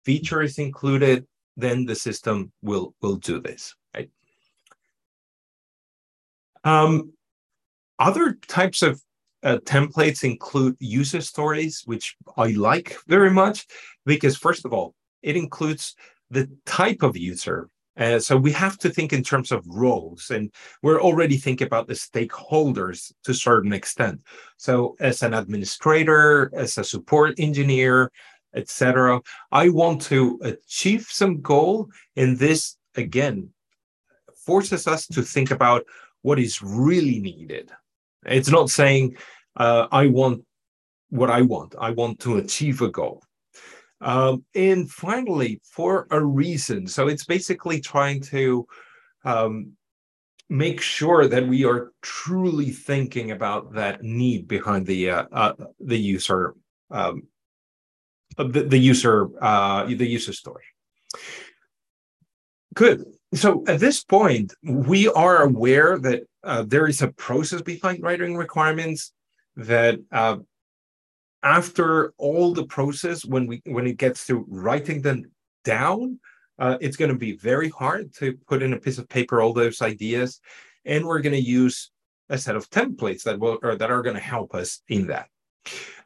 feature 0.05 0.43
is 0.43 0.59
included, 0.59 1.27
then 1.57 1.87
the 1.87 1.95
system 1.95 2.53
will 2.63 2.95
will 3.01 3.17
do 3.17 3.41
this, 3.41 3.75
right? 3.95 4.11
Um, 6.65 7.13
other 7.99 8.33
types 8.49 8.83
of 8.83 9.01
uh, 9.45 9.59
templates 9.65 10.25
include 10.25 10.77
user 10.81 11.21
stories, 11.21 11.83
which 11.85 12.17
I 12.37 12.49
like 12.53 12.97
very 13.07 13.31
much 13.31 13.67
because 14.07 14.37
first 14.37 14.65
of 14.65 14.73
all, 14.73 14.95
it 15.23 15.37
includes 15.37 15.95
the 16.31 16.49
type 16.67 17.03
of 17.03 17.17
user 17.17 17.69
uh, 17.97 18.19
so 18.19 18.37
we 18.37 18.51
have 18.53 18.77
to 18.79 18.91
think 18.91 19.13
in 19.13 19.23
terms 19.23 19.53
of 19.53 19.65
roles, 19.67 20.31
and 20.31 20.53
we're 20.83 21.01
already 21.01 21.37
thinking 21.37 21.67
about 21.67 21.87
the 21.87 21.95
stakeholders 21.95 23.13
to 23.23 23.31
a 23.31 23.35
certain 23.35 23.73
extent. 23.73 24.23
So 24.57 24.97
as 25.01 25.23
an 25.23 25.35
administrator, 25.35 26.51
as 26.55 26.77
a 26.77 26.85
support 26.85 27.35
engineer, 27.39 28.11
etc., 28.55 29.21
I 29.53 29.69
want 29.69 30.03
to 30.03 30.41
achieve 30.43 31.07
some 31.09 31.41
goal, 31.41 31.89
and 32.17 32.37
this 32.37 32.77
again 32.97 33.51
forces 34.35 34.87
us 34.87 35.07
to 35.09 35.23
think 35.23 35.51
about 35.51 35.85
what 36.23 36.39
is 36.39 36.63
really 36.63 37.21
needed. 37.21 37.71
It's 38.27 38.51
not 38.51 38.71
saying 38.71 39.17
uh, 39.57 39.87
I 39.93 40.07
want 40.09 40.45
what 41.11 41.31
I 41.31 41.43
want. 41.43 41.75
I 41.79 41.91
want 41.91 42.19
to 42.21 42.39
achieve 42.39 42.83
a 42.83 42.89
goal. 42.89 43.23
Um, 44.05 44.45
and 44.55 44.91
finally, 44.91 45.61
for 45.65 46.07
a 46.11 46.23
reason. 46.23 46.87
So 46.87 47.09
it's 47.09 47.25
basically 47.25 47.81
trying 47.81 48.21
to 48.35 48.67
um, 49.25 49.73
make 50.51 50.81
sure 50.81 51.27
that 51.27 51.49
we 51.49 51.65
are 51.65 51.93
truly 52.03 52.71
thinking 52.71 53.31
about 53.31 53.73
that 53.73 54.03
need 54.03 54.47
behind 54.47 54.87
the 54.87 55.11
uh, 55.11 55.25
uh, 55.33 55.53
the 55.81 55.97
user 55.97 56.55
um, 56.91 57.23
the, 58.37 58.65
the 58.65 58.79
user 58.79 59.31
uh, 59.41 59.87
the 59.87 60.07
user 60.07 60.35
story. 60.35 60.65
Good. 62.75 63.05
So 63.33 63.65
at 63.67 63.81
this 63.81 64.05
point, 64.05 64.53
we 64.63 65.09
are 65.09 65.43
aware 65.43 65.99
that 65.99 66.25
uh, 66.43 66.65
there 66.67 66.87
is 66.87 67.01
a 67.01 67.09
process 67.09 67.63
behind 67.63 68.03
writing 68.03 68.37
requirements 68.37 69.13
that 69.57 69.99
uh, 70.13 70.37
after 71.45 72.13
all 72.19 72.53
the 72.53 72.67
process 72.67 73.25
when 73.25 73.47
we 73.47 73.63
when 73.67 73.87
it 73.87 73.99
gets 73.99 74.27
to 74.27 74.45
writing 74.49 75.01
them 75.01 75.23
down 75.65 76.19
uh, 76.59 76.79
it's 76.81 76.97
going 76.97 77.11
to 77.11 77.17
be 77.17 77.37
very 77.37 77.69
hard 77.69 78.13
to 78.15 78.35
put 78.47 78.63
in 78.63 78.73
a 78.73 78.79
piece 78.79 78.99
of 78.99 79.09
paper 79.09 79.41
all 79.41 79.53
those 79.53 79.83
ideas. 79.83 80.41
And 80.85 81.05
we're 81.05 81.21
going 81.21 81.35
to 81.35 81.41
use 81.41 81.91
a 82.29 82.39
set 82.39 82.57
of 82.57 82.71
templates 82.71 83.23
that 83.25 83.39
will 83.39 83.59
or 83.63 83.77
that 83.77 83.91
are 83.91 84.03
going 84.03 84.17
to 84.17 84.23
help 84.23 84.55
us 84.55 84.81
in 84.89 85.07
that. 85.09 85.29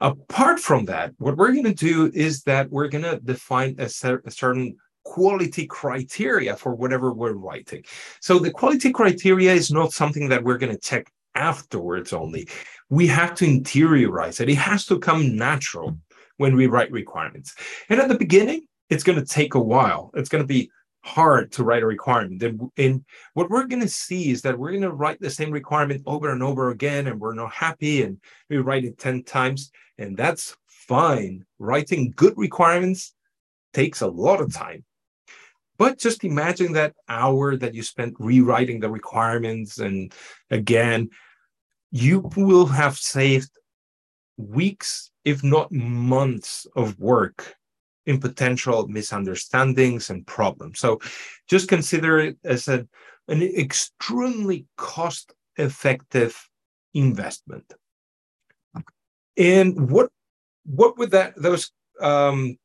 Apart 0.01 0.61
from 0.61 0.85
that 0.87 1.13
what 1.19 1.37
we're 1.37 1.53
going 1.53 1.65
to 1.65 1.75
do 1.75 2.11
is 2.15 2.43
that 2.45 2.71
we're 2.71 2.89
going 2.89 3.05
to 3.05 3.21
define 3.21 3.77
a, 3.79 3.85
a 4.25 4.31
certain 4.31 4.77
quality 5.05 5.67
criteria 5.67 6.55
for 6.57 6.75
whatever 6.75 7.13
we're 7.13 7.33
writing. 7.33 7.85
So 8.21 8.39
the 8.39 8.51
quality 8.51 8.93
criteria 8.93 9.53
is 9.53 9.71
not 9.71 9.93
something 9.93 10.29
that 10.29 10.45
we're 10.45 10.59
going 10.59 10.75
to 10.75 10.81
check 10.81 11.11
afterwards 11.35 12.13
only 12.13 12.49
we 12.91 13.07
have 13.07 13.35
to 13.37 13.47
interiorize 13.47 14.41
it. 14.41 14.49
It 14.49 14.57
has 14.57 14.87
to 14.87 14.99
come 14.99 15.37
natural 15.37 15.99
when 16.39 16.57
we 16.57 16.67
write 16.67 16.91
requirements. 16.91 17.55
And 17.89 18.01
at 18.01 18.09
the 18.09 18.19
beginning, 18.19 18.67
it's 18.89 19.05
going 19.05 19.19
to 19.19 19.25
take 19.25 19.55
a 19.55 19.61
while. 19.61 20.11
It's 20.15 20.29
going 20.29 20.43
to 20.43 20.49
be 20.49 20.71
hard 21.05 21.53
to 21.53 21.65
write 21.65 21.83
a 21.83 21.87
requirement. 21.87 22.43
And, 22.43 22.71
and 22.77 23.05
what 23.35 23.51
we're 23.51 23.67
going 23.67 23.83
to 23.83 23.89
see 23.89 24.31
is 24.31 24.43
that 24.43 24.59
we're 24.59 24.71
going 24.71 24.83
to 24.83 24.93
write 24.93 25.21
the 25.21 25.31
same 25.31 25.51
requirement 25.51 26.03
over 26.07 26.31
and 26.31 26.43
over 26.43 26.71
again, 26.71 27.07
and 27.07 27.21
we're 27.21 27.35
not 27.35 27.53
happy, 27.53 28.03
and 28.03 28.19
we 28.49 28.59
write 28.59 28.85
it 28.85 28.99
10 28.99 29.25
times, 29.25 29.71
and 29.99 30.17
that's 30.17 30.57
fine. 30.67 31.45
Writing 31.59 32.13
good 32.17 32.35
requirements 32.37 33.15
takes 33.75 34.01
a 34.01 34.07
lot 34.07 34.41
of 34.41 34.53
time. 34.53 34.85
But 35.77 35.99
just 35.99 36.25
imagine 36.25 36.73
that 36.73 36.95
hour 37.09 37.57
that 37.57 37.75
you 37.75 37.83
spent 37.83 38.15
rewriting 38.19 38.81
the 38.81 38.91
requirements 38.91 39.79
and 39.79 40.13
again 40.51 41.09
you 41.91 42.31
will 42.37 42.67
have 42.67 42.97
saved 42.99 43.51
weeks, 44.37 45.11
if 45.25 45.43
not 45.43 45.73
months, 45.73 46.67
of 46.77 46.99
work 46.99 47.55
in 48.07 48.19
potential 48.19 48.87
misunderstandings 48.89 50.11
and 50.11 50.27
problems. 50.27 50.79
So 50.81 51.01
just 51.47 51.69
consider 51.69 52.19
it 52.19 52.39
as 52.45 52.69
a, 52.69 52.87
an 53.29 53.43
extremely 53.43 54.67
cost 54.77 55.35
effective 55.57 56.49
investment. 56.95 57.75
And 59.37 59.91
what 59.91 60.11
what 60.65 60.99
would 60.99 61.13
that 61.13 61.35
those 61.37 61.71
um, 62.01 62.57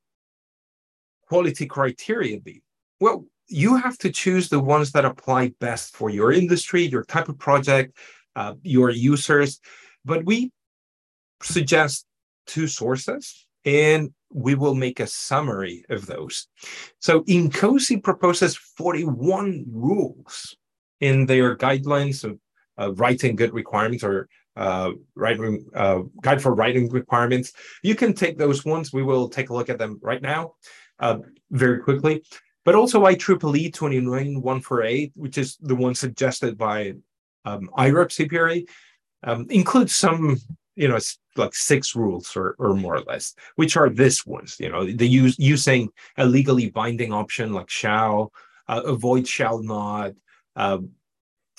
quality 1.27 1.65
criteria 1.65 2.39
be? 2.39 2.61
Well, 2.99 3.25
you 3.47 3.75
have 3.75 3.97
to 3.99 4.11
choose 4.11 4.49
the 4.49 4.59
ones 4.59 4.91
that 4.91 5.05
apply 5.05 5.53
best 5.59 5.95
for 5.95 6.09
your 6.09 6.31
industry, 6.31 6.83
your 6.83 7.03
type 7.03 7.29
of 7.29 7.37
project, 7.37 7.97
uh, 8.35 8.53
your 8.63 8.89
users. 8.89 9.59
But 10.05 10.25
we 10.25 10.51
suggest 11.41 12.05
two 12.45 12.67
sources 12.67 13.47
and 13.65 14.11
we 14.33 14.55
will 14.55 14.75
make 14.75 14.99
a 14.99 15.07
summary 15.07 15.85
of 15.89 16.05
those. 16.05 16.47
So 16.99 17.21
INCOSE 17.21 18.03
proposes 18.03 18.55
41 18.55 19.65
rules 19.71 20.55
in 20.99 21.25
their 21.25 21.55
guidelines 21.55 22.23
of 22.23 22.39
uh, 22.77 22.93
writing 22.93 23.35
good 23.35 23.53
requirements 23.53 24.03
or 24.03 24.27
uh, 24.55 24.91
writing 25.15 25.65
uh, 25.75 25.99
guide 26.21 26.41
for 26.41 26.53
writing 26.53 26.89
requirements. 26.89 27.53
You 27.83 27.95
can 27.95 28.13
take 28.13 28.37
those 28.37 28.65
ones. 28.65 28.93
We 28.93 29.03
will 29.03 29.29
take 29.29 29.49
a 29.49 29.53
look 29.53 29.69
at 29.69 29.77
them 29.77 29.99
right 30.01 30.21
now, 30.21 30.53
uh, 30.99 31.19
very 31.51 31.79
quickly. 31.79 32.23
But 32.65 32.75
also 32.75 33.01
IEEE 33.03 33.73
29148, 33.73 35.11
which 35.15 35.37
is 35.37 35.57
the 35.59 35.75
one 35.75 35.95
suggested 35.95 36.57
by 36.57 36.93
um, 37.45 37.69
IREB 37.77 38.07
CPRA, 38.07 38.67
um, 39.23 39.47
includes 39.49 39.95
some, 39.95 40.37
you 40.75 40.87
know, 40.87 40.99
like 41.35 41.55
six 41.55 41.95
rules 41.95 42.35
or, 42.35 42.55
or 42.59 42.73
more 42.73 42.95
or 42.95 43.01
less, 43.01 43.35
which 43.55 43.77
are 43.77 43.89
this 43.89 44.25
ones, 44.25 44.57
you 44.59 44.69
know, 44.69 44.85
the 44.85 45.07
use 45.07 45.37
using 45.39 45.89
a 46.17 46.25
legally 46.25 46.69
binding 46.69 47.13
option 47.13 47.53
like 47.53 47.69
shall, 47.69 48.31
uh, 48.67 48.81
avoid 48.85 49.27
shall 49.27 49.61
not, 49.61 50.11
uh, 50.55 50.79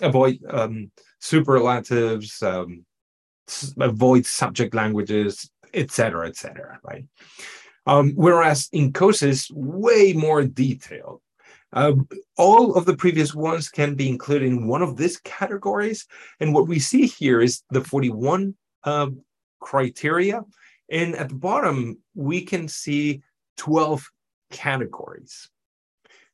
avoid 0.00 0.38
um, 0.48 0.90
superlatives, 1.20 2.42
um, 2.42 2.84
avoid 3.78 4.26
subject 4.26 4.74
languages, 4.74 5.50
etc., 5.72 6.28
etc. 6.28 6.78
right? 6.82 7.04
Um, 7.86 8.12
whereas 8.12 8.68
in 8.72 8.92
is 9.22 9.50
way 9.52 10.12
more 10.14 10.44
detailed. 10.44 11.20
Uh, 11.74 11.92
all 12.38 12.76
of 12.76 12.86
the 12.86 12.96
previous 12.96 13.34
ones 13.34 13.68
can 13.68 13.94
be 13.94 14.08
included 14.08 14.46
in 14.46 14.68
one 14.68 14.80
of 14.80 14.96
these 14.96 15.18
categories. 15.18 16.06
And 16.40 16.54
what 16.54 16.68
we 16.68 16.78
see 16.78 17.06
here 17.06 17.40
is 17.40 17.62
the 17.70 17.82
41 17.82 18.54
uh, 18.84 19.10
criteria. 19.60 20.42
And 20.90 21.16
at 21.16 21.30
the 21.30 21.34
bottom, 21.34 21.98
we 22.14 22.42
can 22.42 22.68
see 22.68 23.22
12 23.56 24.08
categories. 24.52 25.50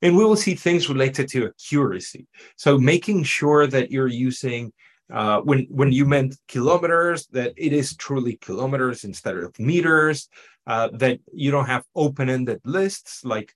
And 0.03 0.16
we 0.16 0.24
will 0.24 0.37
see 0.37 0.55
things 0.55 0.88
related 0.88 1.29
to 1.31 1.46
accuracy. 1.46 2.26
So 2.57 2.79
making 2.79 3.24
sure 3.24 3.66
that 3.66 3.90
you're 3.90 4.09
using 4.09 4.72
uh, 5.12 5.40
when 5.40 5.66
when 5.70 5.90
you 5.90 6.05
meant 6.07 6.37
kilometers, 6.46 7.26
that 7.33 7.53
it 7.57 7.72
is 7.72 7.96
truly 7.96 8.37
kilometers 8.37 9.03
instead 9.03 9.37
of 9.37 9.59
meters. 9.59 10.29
Uh, 10.66 10.88
that 10.92 11.18
you 11.33 11.50
don't 11.50 11.66
have 11.66 11.85
open-ended 11.96 12.61
lists 12.64 13.24
like 13.24 13.53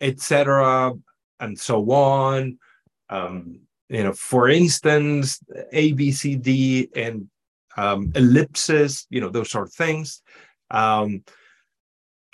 etc. 0.00 0.92
and 1.40 1.58
so 1.58 1.90
on. 1.90 2.58
Um, 3.10 3.60
you 3.88 4.02
know, 4.02 4.12
for 4.12 4.48
instance, 4.48 5.40
A, 5.72 5.92
B, 5.92 6.12
C, 6.12 6.36
D, 6.36 6.88
and 6.94 7.28
um, 7.76 8.12
ellipses. 8.14 9.06
You 9.10 9.20
know, 9.20 9.30
those 9.30 9.50
sort 9.50 9.68
of 9.68 9.74
things. 9.74 10.22
Um, 10.70 11.24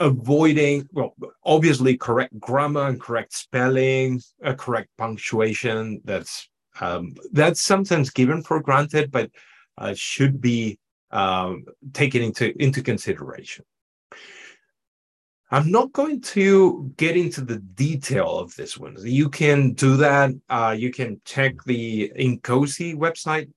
avoiding 0.01 0.85
well 0.91 1.15
obviously 1.45 1.97
correct 1.97 2.37
grammar 2.41 2.89
and 2.89 3.01
correct 3.01 3.33
spelling 3.33 4.21
a 4.43 4.53
correct 4.53 4.89
punctuation 4.99 6.01
that's 6.05 6.49
um, 6.81 7.15
that's 7.33 7.61
sometimes 7.61 8.11
given 8.11 8.43
for 8.43 8.61
granted, 8.61 9.11
but 9.11 9.31
uh, 9.79 9.95
should 9.97 10.41
be 10.41 10.79
um, 11.11 11.65
taken 11.93 12.23
into, 12.23 12.53
into 12.63 12.83
consideration. 12.83 13.65
I'm 15.51 15.71
not 15.71 15.93
going 15.93 16.21
to 16.23 16.93
get 16.97 17.17
into 17.17 17.43
the 17.43 17.59
detail 17.59 18.39
of 18.39 18.55
this 18.57 18.79
one. 18.79 18.97
You 19.01 19.29
can 19.29 19.75
do 19.75 19.97
that. 19.99 20.31
Uh, 20.49 20.75
you 20.77 20.91
can 20.91 21.21
check 21.25 21.63
the 21.65 22.11
INCOSE 22.17 22.95
website, 22.95 23.51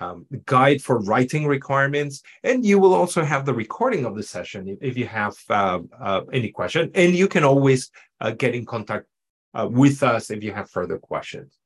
um, 0.00 0.26
guide 0.44 0.82
for 0.82 0.98
writing 1.00 1.46
requirements, 1.46 2.22
and 2.42 2.64
you 2.64 2.78
will 2.78 2.94
also 2.94 3.24
have 3.24 3.46
the 3.46 3.54
recording 3.54 4.04
of 4.04 4.16
the 4.16 4.22
session 4.22 4.68
if, 4.68 4.78
if 4.82 4.96
you 4.96 5.06
have 5.06 5.34
uh, 5.48 5.78
uh, 6.00 6.22
any 6.32 6.50
question. 6.50 6.90
And 6.94 7.14
you 7.14 7.28
can 7.28 7.44
always 7.44 7.90
uh, 8.20 8.32
get 8.32 8.54
in 8.54 8.66
contact 8.66 9.06
uh, 9.54 9.68
with 9.70 10.02
us 10.02 10.30
if 10.30 10.42
you 10.42 10.52
have 10.52 10.68
further 10.68 10.98
questions. 10.98 11.59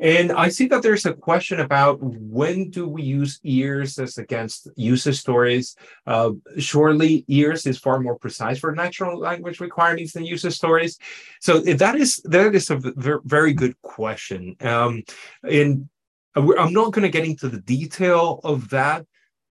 And 0.00 0.32
I 0.32 0.48
see 0.48 0.66
that 0.68 0.82
there's 0.82 1.04
a 1.04 1.12
question 1.12 1.60
about 1.60 1.98
when 2.00 2.70
do 2.70 2.88
we 2.88 3.02
use 3.02 3.38
EARS 3.44 3.98
as 3.98 4.16
against 4.16 4.66
user 4.74 5.12
stories? 5.12 5.76
Uh, 6.06 6.32
surely 6.58 7.26
EARS 7.28 7.66
is 7.66 7.78
far 7.78 8.00
more 8.00 8.18
precise 8.18 8.58
for 8.58 8.74
natural 8.74 9.18
language 9.20 9.60
requirements 9.60 10.14
than 10.14 10.24
user 10.24 10.50
stories. 10.50 10.98
So 11.40 11.60
that 11.60 11.96
is 11.96 12.16
that 12.24 12.54
is 12.54 12.70
a 12.70 12.80
very 13.24 13.52
good 13.52 13.80
question. 13.82 14.56
Um, 14.62 15.02
and 15.42 15.90
I'm 16.34 16.72
not 16.72 16.92
going 16.92 17.02
to 17.02 17.10
get 17.10 17.26
into 17.26 17.50
the 17.50 17.60
detail 17.60 18.40
of 18.42 18.70
that 18.70 19.04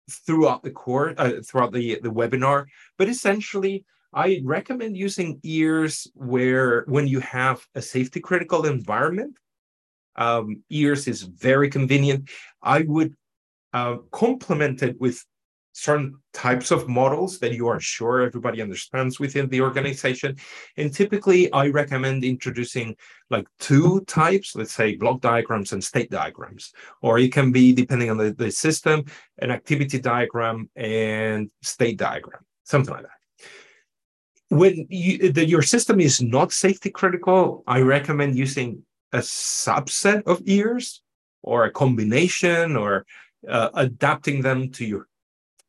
throughout 0.10 0.63
the 0.63 0.71
course, 0.71 1.13
uh, 1.19 1.41
throughout 1.45 1.71
the 1.71 1.99
the 2.01 2.12
webinar, 2.12 2.65
but 2.97 3.08
essentially. 3.08 3.86
I 4.13 4.41
recommend 4.43 4.97
using 4.97 5.39
EARS 5.41 6.06
where 6.15 6.84
when 6.89 7.08
you 7.08 7.21
have 7.21 7.65
a 7.75 7.82
safety 7.82 8.19
critical 8.19 8.65
environment 8.65 9.38
um, 10.15 10.63
EARS 10.69 11.08
is 11.08 11.24
very 11.24 11.69
convenient. 11.69 12.30
I 12.62 12.82
would 12.82 13.15
uh, 13.74 13.97
complement 14.12 14.84
it 14.84 15.00
with 15.00 15.24
certain 15.74 16.19
types 16.34 16.69
of 16.71 16.89
models 16.89 17.39
that 17.39 17.54
you 17.54 17.67
are 17.67 17.80
sure 17.80 18.21
everybody 18.21 18.62
understands 18.62 19.19
within 19.19 19.47
the 19.50 19.62
organization. 19.62 20.36
And 20.76 20.93
typically, 20.93 21.52
I 21.54 21.67
recommend 21.69 22.26
introducing 22.26 22.95
like 23.30 23.47
two 23.60 24.02
types, 24.02 24.56
let's 24.56 24.74
say 24.74 24.97
block 24.97 25.21
diagrams 25.21 25.71
and 25.71 25.84
state 25.84 26.12
diagrams, 26.12 26.74
or 27.02 27.19
it 27.19 27.32
can 27.32 27.52
be, 27.52 27.71
depending 27.71 28.10
on 28.10 28.17
the, 28.17 28.34
the 28.34 28.52
system, 28.52 29.06
an 29.39 29.52
activity 29.52 30.00
diagram 30.00 30.69
and 30.76 31.50
state 31.62 31.97
diagram, 31.97 32.43
something 32.65 32.93
like 32.93 33.04
that 33.04 33.12
when 34.52 34.86
you, 34.89 35.32
the, 35.32 35.47
your 35.47 35.62
system 35.62 36.02
is 36.02 36.21
not 36.21 36.52
safety 36.52 36.89
critical, 36.89 37.63
I 37.67 37.80
recommend 37.80 38.36
using 38.36 38.84
a 39.13 39.19
subset 39.19 40.24
of 40.24 40.41
EARS 40.47 41.02
or 41.43 41.65
a 41.65 41.71
combination 41.71 42.76
or 42.76 43.06
uh, 43.47 43.69
adapting 43.74 44.41
them 44.41 44.69
to 44.71 44.86
your 44.86 45.08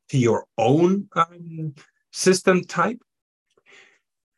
to 0.08 0.18
your 0.18 0.46
own 0.58 1.08
um, 1.16 1.74
system 2.10 2.62
type. 2.64 3.00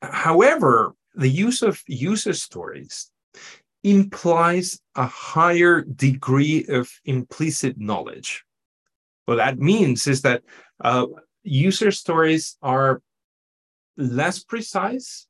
However, 0.02 0.94
the 1.14 1.28
use 1.28 1.62
of 1.62 1.82
user 1.88 2.32
stories 2.32 3.10
implies 3.82 4.80
a 4.94 5.06
higher 5.06 5.82
degree 5.82 6.64
of 6.68 6.88
implicit 7.04 7.78
knowledge. 7.78 8.44
What 9.26 9.36
that 9.36 9.58
means 9.58 10.06
is 10.06 10.22
that 10.22 10.42
uh, 10.80 11.06
user 11.42 11.90
stories 11.90 12.56
are 12.62 13.02
less 13.96 14.42
precise 14.42 15.26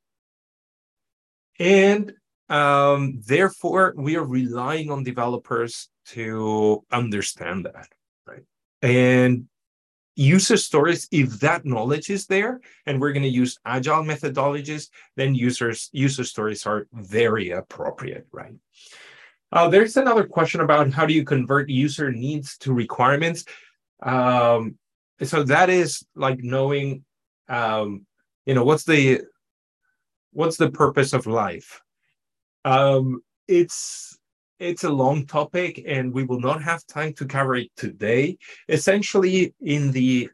and 1.59 2.13
um, 2.49 3.21
therefore, 3.25 3.93
we 3.97 4.15
are 4.15 4.25
relying 4.25 4.91
on 4.91 5.03
developers 5.03 5.89
to 6.07 6.83
understand 6.91 7.65
that, 7.65 7.87
right? 8.27 8.43
And 8.81 9.47
user 10.15 10.57
stories, 10.57 11.07
if 11.11 11.39
that 11.39 11.65
knowledge 11.65 12.09
is 12.09 12.27
there, 12.27 12.61
and 12.85 13.01
we're 13.01 13.13
going 13.13 13.23
to 13.23 13.29
use 13.29 13.59
agile 13.65 14.03
methodologies, 14.03 14.89
then 15.15 15.33
users 15.33 15.89
user 15.91 16.23
stories 16.23 16.65
are 16.65 16.87
very 16.93 17.51
appropriate, 17.51 18.27
right? 18.31 18.53
Uh, 19.51 19.69
there's 19.69 19.97
another 19.97 20.25
question 20.25 20.61
about 20.61 20.91
how 20.91 21.05
do 21.05 21.13
you 21.13 21.23
convert 21.23 21.69
user 21.69 22.11
needs 22.11 22.57
to 22.57 22.73
requirements. 22.73 23.45
Um, 24.03 24.77
so 25.23 25.43
that 25.43 25.69
is 25.69 26.05
like 26.15 26.39
knowing, 26.43 27.05
um, 27.47 28.05
you 28.45 28.53
know, 28.53 28.63
what's 28.63 28.83
the 28.83 29.21
what's 30.31 30.57
the 30.57 30.69
purpose 30.69 31.13
of 31.13 31.25
life 31.25 31.81
um, 32.65 33.21
it's 33.47 34.17
it's 34.59 34.83
a 34.83 34.89
long 34.89 35.25
topic, 35.25 35.83
and 35.85 36.13
we 36.13 36.23
will 36.23 36.39
not 36.39 36.61
have 36.63 36.85
time 36.87 37.13
to 37.13 37.25
cover 37.25 37.55
it 37.55 37.69
today. 37.77 38.37
Essentially, 38.67 39.53
in 39.61 39.91
the 39.91 40.29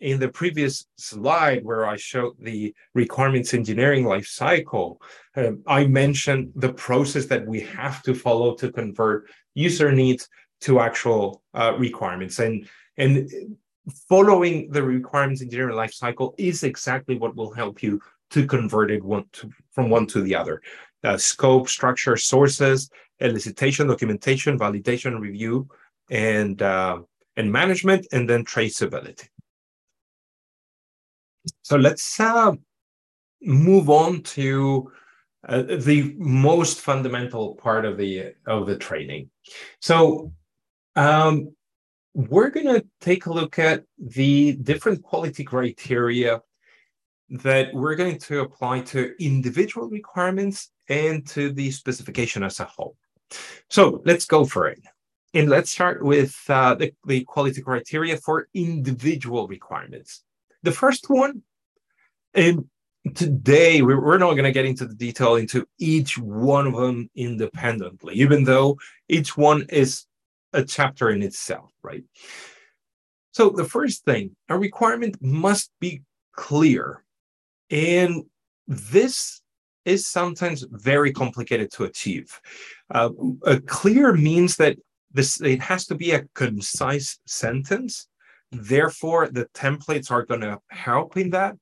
in 0.00 0.20
the 0.20 0.28
previous 0.28 0.86
slide 0.96 1.64
where 1.64 1.86
I 1.86 1.96
showed 1.96 2.34
the 2.38 2.74
requirements 2.94 3.54
engineering 3.54 4.04
life 4.04 4.26
cycle, 4.26 5.00
um, 5.36 5.62
I 5.66 5.86
mentioned 5.86 6.52
the 6.56 6.72
process 6.72 7.26
that 7.26 7.46
we 7.46 7.60
have 7.60 8.02
to 8.02 8.14
follow 8.14 8.54
to 8.56 8.70
convert 8.70 9.30
user 9.54 9.92
needs 9.92 10.28
to 10.62 10.80
actual 10.80 11.42
uh, 11.54 11.74
requirements. 11.78 12.38
And, 12.38 12.68
and 12.98 13.30
following 14.08 14.70
the 14.70 14.82
requirements 14.82 15.40
engineering 15.40 15.76
life 15.76 15.94
cycle 15.94 16.34
is 16.36 16.64
exactly 16.64 17.16
what 17.16 17.34
will 17.34 17.52
help 17.54 17.82
you 17.82 18.00
to 18.30 18.46
convert 18.46 18.90
it 18.90 19.02
one 19.02 19.24
to, 19.32 19.50
from 19.72 19.88
one 19.90 20.06
to 20.08 20.20
the 20.20 20.34
other 20.34 20.60
uh, 21.04 21.16
scope, 21.16 21.68
structure, 21.68 22.16
sources, 22.16 22.90
elicitation, 23.20 23.88
documentation, 23.88 24.58
validation, 24.58 25.20
review, 25.20 25.68
and 26.10 26.62
uh, 26.62 26.98
and 27.36 27.50
management, 27.50 28.06
and 28.12 28.28
then 28.28 28.44
traceability. 28.44 29.28
So 31.62 31.76
let's 31.76 32.18
uh, 32.18 32.52
move 33.42 33.90
on 33.90 34.22
to 34.22 34.90
uh, 35.48 35.62
the 35.62 36.14
most 36.18 36.80
fundamental 36.80 37.54
part 37.54 37.84
of 37.84 37.98
the 37.98 38.34
of 38.46 38.66
the 38.66 38.76
training. 38.76 39.30
So 39.80 40.32
Um, 40.96 41.36
we're 42.14 42.54
going 42.56 42.70
to 42.76 42.86
take 43.00 43.26
a 43.26 43.32
look 43.32 43.58
at 43.58 43.82
the 43.98 44.54
different 44.70 45.02
quality 45.02 45.42
criteria 45.42 46.40
that 47.42 47.74
we're 47.74 47.96
going 47.96 48.18
to 48.28 48.34
apply 48.46 48.82
to 48.92 48.98
individual 49.18 49.90
requirements 49.90 50.70
and 50.88 51.26
to 51.28 51.52
the 51.52 51.70
specification 51.70 52.42
as 52.42 52.60
a 52.60 52.64
whole. 52.64 52.96
So 53.70 54.02
let's 54.04 54.24
go 54.24 54.44
for 54.44 54.68
it. 54.68 54.80
And 55.32 55.50
let's 55.50 55.70
start 55.70 56.04
with 56.04 56.38
uh, 56.48 56.74
the, 56.76 56.92
the 57.06 57.24
quality 57.24 57.60
criteria 57.60 58.16
for 58.16 58.48
individual 58.54 59.48
requirements. 59.48 60.22
The 60.62 60.72
first 60.72 61.10
one, 61.10 61.42
and 62.34 62.66
today 63.14 63.82
we're, 63.82 64.18
not 64.18 64.32
going 64.32 64.44
to 64.44 64.52
get 64.52 64.64
into 64.64 64.86
the 64.86 64.94
detail 64.94 65.34
into 65.34 65.66
each 65.78 66.16
one 66.16 66.68
of 66.68 66.74
them 66.74 67.10
independently, 67.16 68.14
even 68.14 68.44
though 68.44 68.78
each 69.08 69.36
one 69.36 69.66
is 69.70 70.06
a 70.52 70.64
chapter 70.64 71.10
in 71.10 71.22
itself, 71.22 71.70
right? 71.82 72.04
So 73.32 73.50
the 73.50 73.64
first 73.64 74.04
thing, 74.04 74.36
a 74.48 74.56
requirement 74.56 75.16
must 75.20 75.72
be 75.80 76.02
clear. 76.32 77.04
And 77.70 78.22
this 78.68 79.42
is 79.84 80.06
sometimes 80.06 80.64
very 80.70 81.12
complicated 81.12 81.70
to 81.72 81.84
achieve. 81.84 82.40
Uh, 82.90 83.10
a 83.44 83.60
clear 83.60 84.12
means 84.12 84.56
that 84.56 84.76
this 85.12 85.40
it 85.40 85.60
has 85.60 85.86
to 85.86 85.94
be 85.94 86.12
a 86.12 86.24
concise 86.34 87.18
sentence. 87.26 88.08
Therefore, 88.50 89.28
the 89.28 89.46
templates 89.54 90.10
are 90.10 90.24
going 90.24 90.40
to 90.40 90.58
help 90.70 91.16
in 91.16 91.30
that. 91.30 91.56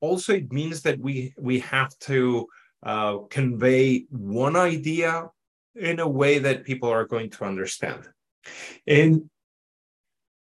Also, 0.00 0.34
it 0.34 0.52
means 0.52 0.82
that 0.82 0.98
we 0.98 1.32
we 1.38 1.58
have 1.60 1.96
to 2.00 2.46
uh, 2.82 3.18
convey 3.30 4.04
one 4.10 4.56
idea 4.56 5.28
in 5.74 6.00
a 6.00 6.08
way 6.08 6.38
that 6.38 6.64
people 6.64 6.88
are 6.88 7.04
going 7.04 7.30
to 7.30 7.44
understand. 7.44 8.08
And 8.86 9.28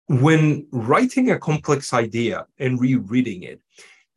when 0.08 0.66
writing 0.70 1.30
a 1.30 1.38
complex 1.38 1.92
idea 1.92 2.46
and 2.58 2.80
rereading 2.80 3.42
it, 3.42 3.60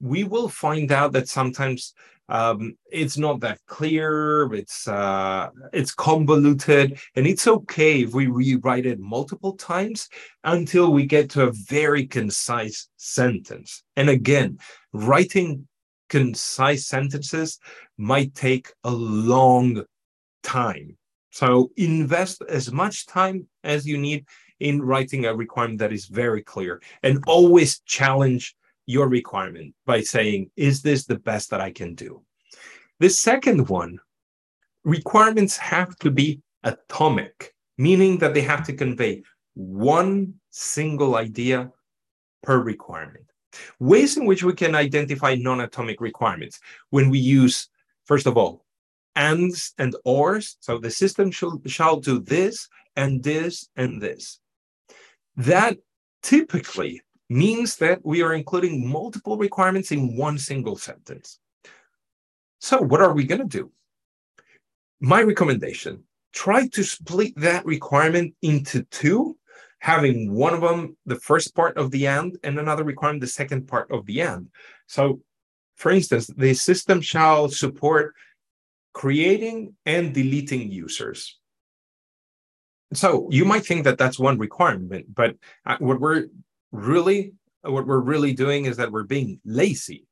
we 0.01 0.23
will 0.23 0.49
find 0.49 0.91
out 0.91 1.13
that 1.13 1.27
sometimes 1.27 1.93
um, 2.29 2.75
it's 2.91 3.17
not 3.17 3.39
that 3.41 3.59
clear. 3.67 4.51
It's 4.53 4.87
uh, 4.87 5.49
it's 5.71 5.93
convoluted 5.93 6.99
and 7.15 7.25
it's 7.25 7.47
okay 7.47 8.01
if 8.01 8.13
we 8.13 8.27
rewrite 8.27 8.85
it 8.85 8.99
multiple 8.99 9.53
times 9.53 10.09
until 10.43 10.91
we 10.91 11.05
get 11.05 11.29
to 11.31 11.43
a 11.43 11.53
very 11.53 12.05
concise 12.05 12.89
sentence. 12.97 13.83
And 13.95 14.09
again 14.09 14.59
writing 14.93 15.67
concise 16.09 16.87
sentences 16.87 17.59
might 17.97 18.33
take 18.33 18.71
a 18.83 18.91
long 18.91 19.83
time. 20.43 20.97
So 21.31 21.71
invest 21.77 22.41
as 22.49 22.71
much 22.71 23.05
time 23.05 23.47
as 23.63 23.85
you 23.85 23.97
need 23.97 24.25
in 24.59 24.81
writing 24.81 25.25
a 25.25 25.35
requirement 25.35 25.79
that 25.79 25.93
is 25.93 26.05
very 26.05 26.41
clear 26.41 26.81
and 27.03 27.23
always 27.27 27.79
challenge 27.81 28.55
your 28.87 29.07
requirement 29.07 29.75
by 29.85 30.01
saying, 30.01 30.49
is 30.55 30.81
this 30.81 31.05
the 31.05 31.19
best 31.19 31.51
that 31.51 31.61
I 31.61 31.71
can 31.71 31.93
do? 31.93 32.23
The 32.99 33.09
second 33.09 33.69
one, 33.69 33.99
requirements 34.83 35.57
have 35.57 35.95
to 35.97 36.09
be 36.09 36.41
atomic, 36.63 37.53
meaning 37.77 38.17
that 38.19 38.33
they 38.33 38.41
have 38.41 38.65
to 38.65 38.73
convey 38.73 39.21
one 39.53 40.33
single 40.49 41.15
idea 41.15 41.71
per 42.41 42.59
requirement. 42.59 43.25
Ways 43.79 44.17
in 44.17 44.25
which 44.25 44.43
we 44.43 44.53
can 44.53 44.73
identify 44.75 45.35
non 45.35 45.61
atomic 45.61 46.01
requirements 46.01 46.59
when 46.89 47.09
we 47.09 47.19
use, 47.19 47.69
first 48.05 48.25
of 48.25 48.37
all, 48.37 48.65
ands 49.15 49.73
and 49.77 49.95
ors. 50.05 50.57
So 50.59 50.77
the 50.77 50.91
system 50.91 51.31
shall, 51.31 51.61
shall 51.65 51.99
do 51.99 52.19
this 52.19 52.69
and 52.95 53.23
this 53.23 53.67
and 53.75 54.01
this. 54.01 54.39
That 55.35 55.77
typically 56.23 57.01
means 57.29 57.75
that 57.77 57.99
we 58.03 58.21
are 58.21 58.33
including 58.33 58.87
multiple 58.87 59.37
requirements 59.37 59.91
in 59.91 60.15
one 60.15 60.37
single 60.37 60.77
sentence. 60.77 61.39
So, 62.59 62.81
what 62.81 63.01
are 63.01 63.13
we 63.13 63.25
going 63.25 63.41
to 63.41 63.45
do? 63.45 63.71
My 64.99 65.21
recommendation 65.21 66.03
try 66.33 66.67
to 66.67 66.83
split 66.83 67.33
that 67.37 67.65
requirement 67.65 68.33
into 68.41 68.83
two, 68.83 69.37
having 69.79 70.33
one 70.33 70.53
of 70.53 70.61
them 70.61 70.95
the 71.05 71.15
first 71.15 71.55
part 71.55 71.77
of 71.77 71.91
the 71.91 72.07
end 72.07 72.37
and 72.43 72.59
another 72.59 72.83
requirement 72.83 73.21
the 73.21 73.27
second 73.27 73.67
part 73.67 73.91
of 73.91 74.05
the 74.05 74.21
end. 74.21 74.47
So, 74.87 75.21
for 75.75 75.91
instance, 75.91 76.27
the 76.27 76.53
system 76.53 77.01
shall 77.01 77.49
support 77.49 78.15
creating 78.93 79.75
and 79.85 80.13
deleting 80.13 80.71
users. 80.71 81.37
So 82.93 83.27
you 83.29 83.45
might 83.45 83.65
think 83.65 83.83
that 83.83 83.97
that's 83.97 84.17
one 84.17 84.39
requirement, 84.39 85.13
but 85.13 85.35
uh, 85.65 85.77
what 85.79 85.99
we're 85.99 86.27
really 86.71 87.33
what 87.61 87.87
we're 87.87 87.99
really 87.99 88.33
doing 88.33 88.65
is 88.65 88.77
that 88.77 88.91
we're 88.91 89.03
being 89.03 89.39
lazy 89.45 90.07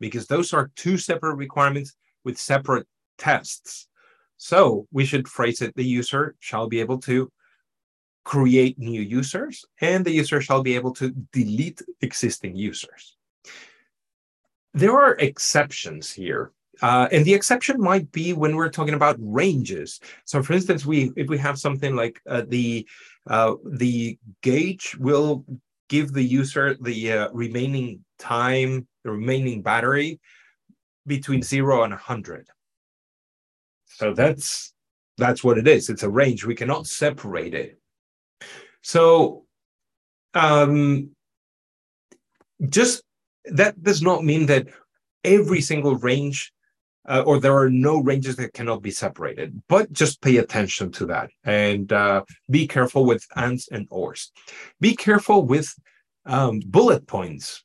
because 0.00 0.26
those 0.26 0.52
are 0.52 0.70
two 0.76 0.96
separate 0.96 1.36
requirements 1.36 1.94
with 2.24 2.38
separate 2.38 2.86
tests. 3.18 3.88
So 4.36 4.86
we 4.92 5.04
should 5.04 5.28
phrase 5.28 5.60
it 5.60 5.74
the 5.74 5.84
user 5.84 6.34
shall 6.40 6.68
be 6.68 6.80
able 6.80 6.98
to 7.02 7.30
create 8.24 8.78
new 8.78 9.02
users 9.02 9.64
and 9.80 10.04
the 10.04 10.10
user 10.10 10.40
shall 10.40 10.62
be 10.62 10.74
able 10.74 10.92
to 10.94 11.10
delete 11.32 11.82
existing 12.00 12.56
users. 12.56 13.16
There 14.72 14.98
are 14.98 15.14
exceptions 15.16 16.10
here. 16.10 16.52
Uh, 16.82 17.06
and 17.12 17.24
the 17.24 17.34
exception 17.34 17.80
might 17.80 18.10
be 18.10 18.32
when 18.32 18.56
we're 18.56 18.68
talking 18.68 18.94
about 18.94 19.16
ranges. 19.20 20.00
So, 20.24 20.42
for 20.42 20.54
instance, 20.54 20.84
we 20.84 21.12
if 21.14 21.28
we 21.28 21.38
have 21.38 21.56
something 21.56 21.94
like 21.94 22.20
uh, 22.28 22.42
the 22.48 22.84
uh, 23.28 23.54
the 23.64 24.18
gauge 24.42 24.96
will 24.98 25.44
give 25.88 26.12
the 26.12 26.22
user 26.22 26.76
the 26.80 27.12
uh, 27.12 27.28
remaining 27.32 28.04
time, 28.18 28.86
the 29.04 29.10
remaining 29.10 29.62
battery 29.62 30.20
between 31.06 31.42
zero 31.42 31.82
and 31.82 31.92
100. 31.92 32.48
So 33.86 34.14
that's 34.14 34.72
that's 35.16 35.44
what 35.44 35.58
it 35.58 35.68
is. 35.68 35.90
It's 35.90 36.02
a 36.02 36.10
range. 36.10 36.44
We 36.44 36.54
cannot 36.54 36.86
separate 36.86 37.54
it. 37.54 37.78
So 38.82 39.44
um, 40.34 41.10
just 42.68 43.02
that 43.44 43.80
does 43.82 44.02
not 44.02 44.24
mean 44.24 44.46
that 44.46 44.66
every 45.22 45.60
single 45.60 45.96
range 45.96 46.52
uh, 47.06 47.22
or 47.26 47.38
there 47.38 47.56
are 47.56 47.70
no 47.70 47.98
ranges 47.98 48.36
that 48.36 48.54
cannot 48.54 48.82
be 48.82 48.90
separated, 48.90 49.62
but 49.68 49.92
just 49.92 50.22
pay 50.22 50.38
attention 50.38 50.90
to 50.92 51.06
that 51.06 51.30
and 51.44 51.92
uh, 51.92 52.22
be 52.50 52.66
careful 52.66 53.04
with 53.04 53.26
ands 53.36 53.68
and 53.70 53.86
ors. 53.90 54.32
Be 54.80 54.96
careful 54.96 55.44
with 55.44 55.72
um, 56.26 56.60
bullet 56.66 57.06
points. 57.06 57.62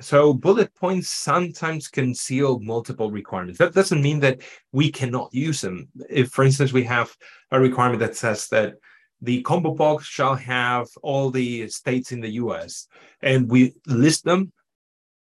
So 0.00 0.34
bullet 0.34 0.74
points 0.74 1.08
sometimes 1.08 1.88
conceal 1.88 2.58
multiple 2.58 3.10
requirements. 3.10 3.58
That 3.58 3.74
doesn't 3.74 4.02
mean 4.02 4.20
that 4.20 4.42
we 4.72 4.90
cannot 4.90 5.32
use 5.32 5.60
them. 5.60 5.88
If, 6.10 6.30
for 6.30 6.44
instance, 6.44 6.72
we 6.72 6.82
have 6.84 7.14
a 7.52 7.60
requirement 7.60 8.00
that 8.00 8.16
says 8.16 8.48
that 8.48 8.74
the 9.22 9.40
combo 9.42 9.72
box 9.72 10.04
shall 10.04 10.34
have 10.34 10.88
all 11.02 11.30
the 11.30 11.68
states 11.68 12.12
in 12.12 12.20
the 12.20 12.32
US 12.32 12.88
and 13.22 13.50
we 13.50 13.72
list 13.86 14.24
them, 14.24 14.52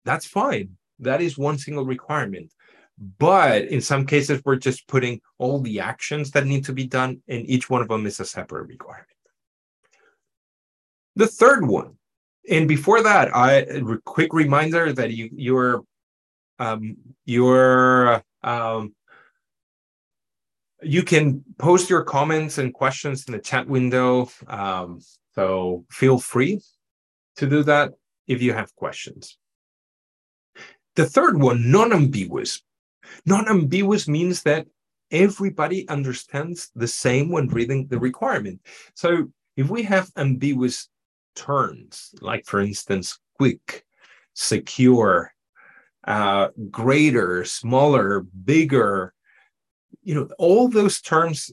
that's 0.04 0.26
fine. 0.26 0.76
That 0.98 1.20
is 1.20 1.38
one 1.38 1.58
single 1.58 1.86
requirement. 1.86 2.52
But 2.98 3.64
in 3.64 3.80
some 3.80 4.06
cases, 4.06 4.40
we're 4.44 4.56
just 4.56 4.88
putting 4.88 5.20
all 5.38 5.60
the 5.60 5.80
actions 5.80 6.30
that 6.30 6.46
need 6.46 6.64
to 6.64 6.72
be 6.72 6.86
done, 6.86 7.22
and 7.28 7.48
each 7.48 7.68
one 7.68 7.82
of 7.82 7.88
them 7.88 8.06
is 8.06 8.20
a 8.20 8.24
separate 8.24 8.68
requirement. 8.68 9.08
The 11.14 11.26
third 11.26 11.66
one, 11.66 11.96
and 12.48 12.66
before 12.68 13.02
that, 13.02 13.34
I 13.34 13.52
a 13.54 13.98
quick 14.04 14.32
reminder 14.32 14.92
that 14.92 15.12
you 15.12 15.28
you're 15.32 15.82
um, 16.58 16.96
you're 17.26 18.22
um, 18.42 18.94
you 20.82 21.02
can 21.02 21.44
post 21.58 21.90
your 21.90 22.02
comments 22.02 22.58
and 22.58 22.72
questions 22.72 23.26
in 23.26 23.32
the 23.32 23.40
chat 23.40 23.66
window. 23.66 24.30
Um, 24.46 25.00
so 25.34 25.84
feel 25.90 26.18
free 26.18 26.60
to 27.36 27.46
do 27.46 27.62
that 27.64 27.92
if 28.26 28.42
you 28.42 28.52
have 28.52 28.74
questions. 28.74 29.36
The 30.94 31.06
third 31.06 31.38
one, 31.38 31.70
non-ambiguous. 31.70 32.62
Non-ambiguous 33.24 34.08
means 34.08 34.42
that 34.42 34.66
everybody 35.10 35.88
understands 35.88 36.70
the 36.74 36.88
same 36.88 37.30
when 37.30 37.48
reading 37.48 37.86
the 37.88 37.98
requirement. 37.98 38.60
So 38.94 39.30
if 39.56 39.68
we 39.68 39.82
have 39.84 40.10
ambiguous 40.16 40.88
terms, 41.34 42.14
like 42.20 42.44
for 42.46 42.60
instance, 42.60 43.18
quick, 43.36 43.84
secure, 44.34 45.32
uh, 46.06 46.48
greater, 46.70 47.44
smaller, 47.44 48.20
bigger, 48.44 49.12
you 50.02 50.14
know, 50.14 50.28
all 50.38 50.68
those 50.68 51.00
terms 51.00 51.50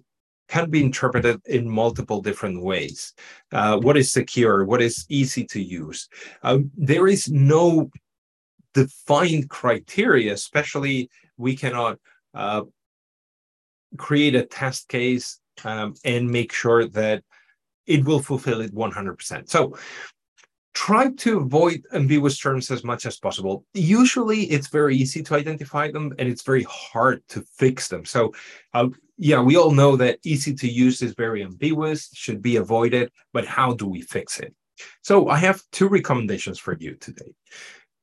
can 0.48 0.70
be 0.70 0.84
interpreted 0.84 1.42
in 1.46 1.70
multiple 1.70 2.22
different 2.22 2.62
ways. 2.62 3.14
Uh, 3.52 3.78
what 3.78 3.98
is 3.98 4.12
secure? 4.12 4.66
What 4.66 4.82
is 4.82 5.06
easy 5.10 5.46
to 5.46 5.62
use? 5.62 6.08
Um, 6.44 6.70
there 6.78 7.08
is 7.08 7.30
no 7.30 7.90
defined 8.74 9.50
criteria, 9.50 10.34
especially 10.34 11.10
we 11.38 11.56
cannot 11.56 12.00
uh, 12.34 12.64
create 13.98 14.36
a 14.36 14.46
test 14.46 14.88
case 14.88 15.40
um, 15.64 15.94
and 16.04 16.30
make 16.30 16.52
sure 16.52 16.88
that 16.88 17.24
it 17.86 18.06
will 18.06 18.20
fulfill 18.20 18.62
it 18.62 18.74
100%. 18.74 19.50
So 19.50 19.76
try 20.74 21.12
to 21.12 21.40
avoid 21.40 21.84
ambiguous 21.94 22.38
terms 22.38 22.72
as 22.72 22.84
much 22.84 23.06
as 23.06 23.20
possible. 23.20 23.66
Usually 23.74 24.44
it's 24.46 24.68
very 24.68 24.96
easy 24.96 25.22
to 25.24 25.36
identify 25.36 25.92
them 25.92 26.14
and 26.18 26.28
it's 26.28 26.42
very 26.42 26.66
hard 26.70 27.22
to 27.30 27.44
fix 27.56 27.88
them. 27.88 28.06
So, 28.06 28.34
uh, 28.74 28.88
yeah, 29.18 29.42
we 29.42 29.56
all 29.56 29.72
know 29.72 29.96
that 29.98 30.20
easy 30.24 30.54
to 30.56 30.68
use 30.68 31.02
is 31.02 31.14
very 31.14 31.44
ambiguous, 31.44 32.10
should 32.14 32.42
be 32.42 32.56
avoided, 32.56 33.12
but 33.32 33.46
how 33.46 33.74
do 33.74 33.86
we 33.86 34.02
fix 34.02 34.40
it? 34.40 34.56
So, 35.04 35.30
I 35.30 35.38
have 35.38 35.62
two 35.72 35.88
recommendations 35.88 36.58
for 36.58 36.76
you 36.80 36.96
today. 36.96 37.32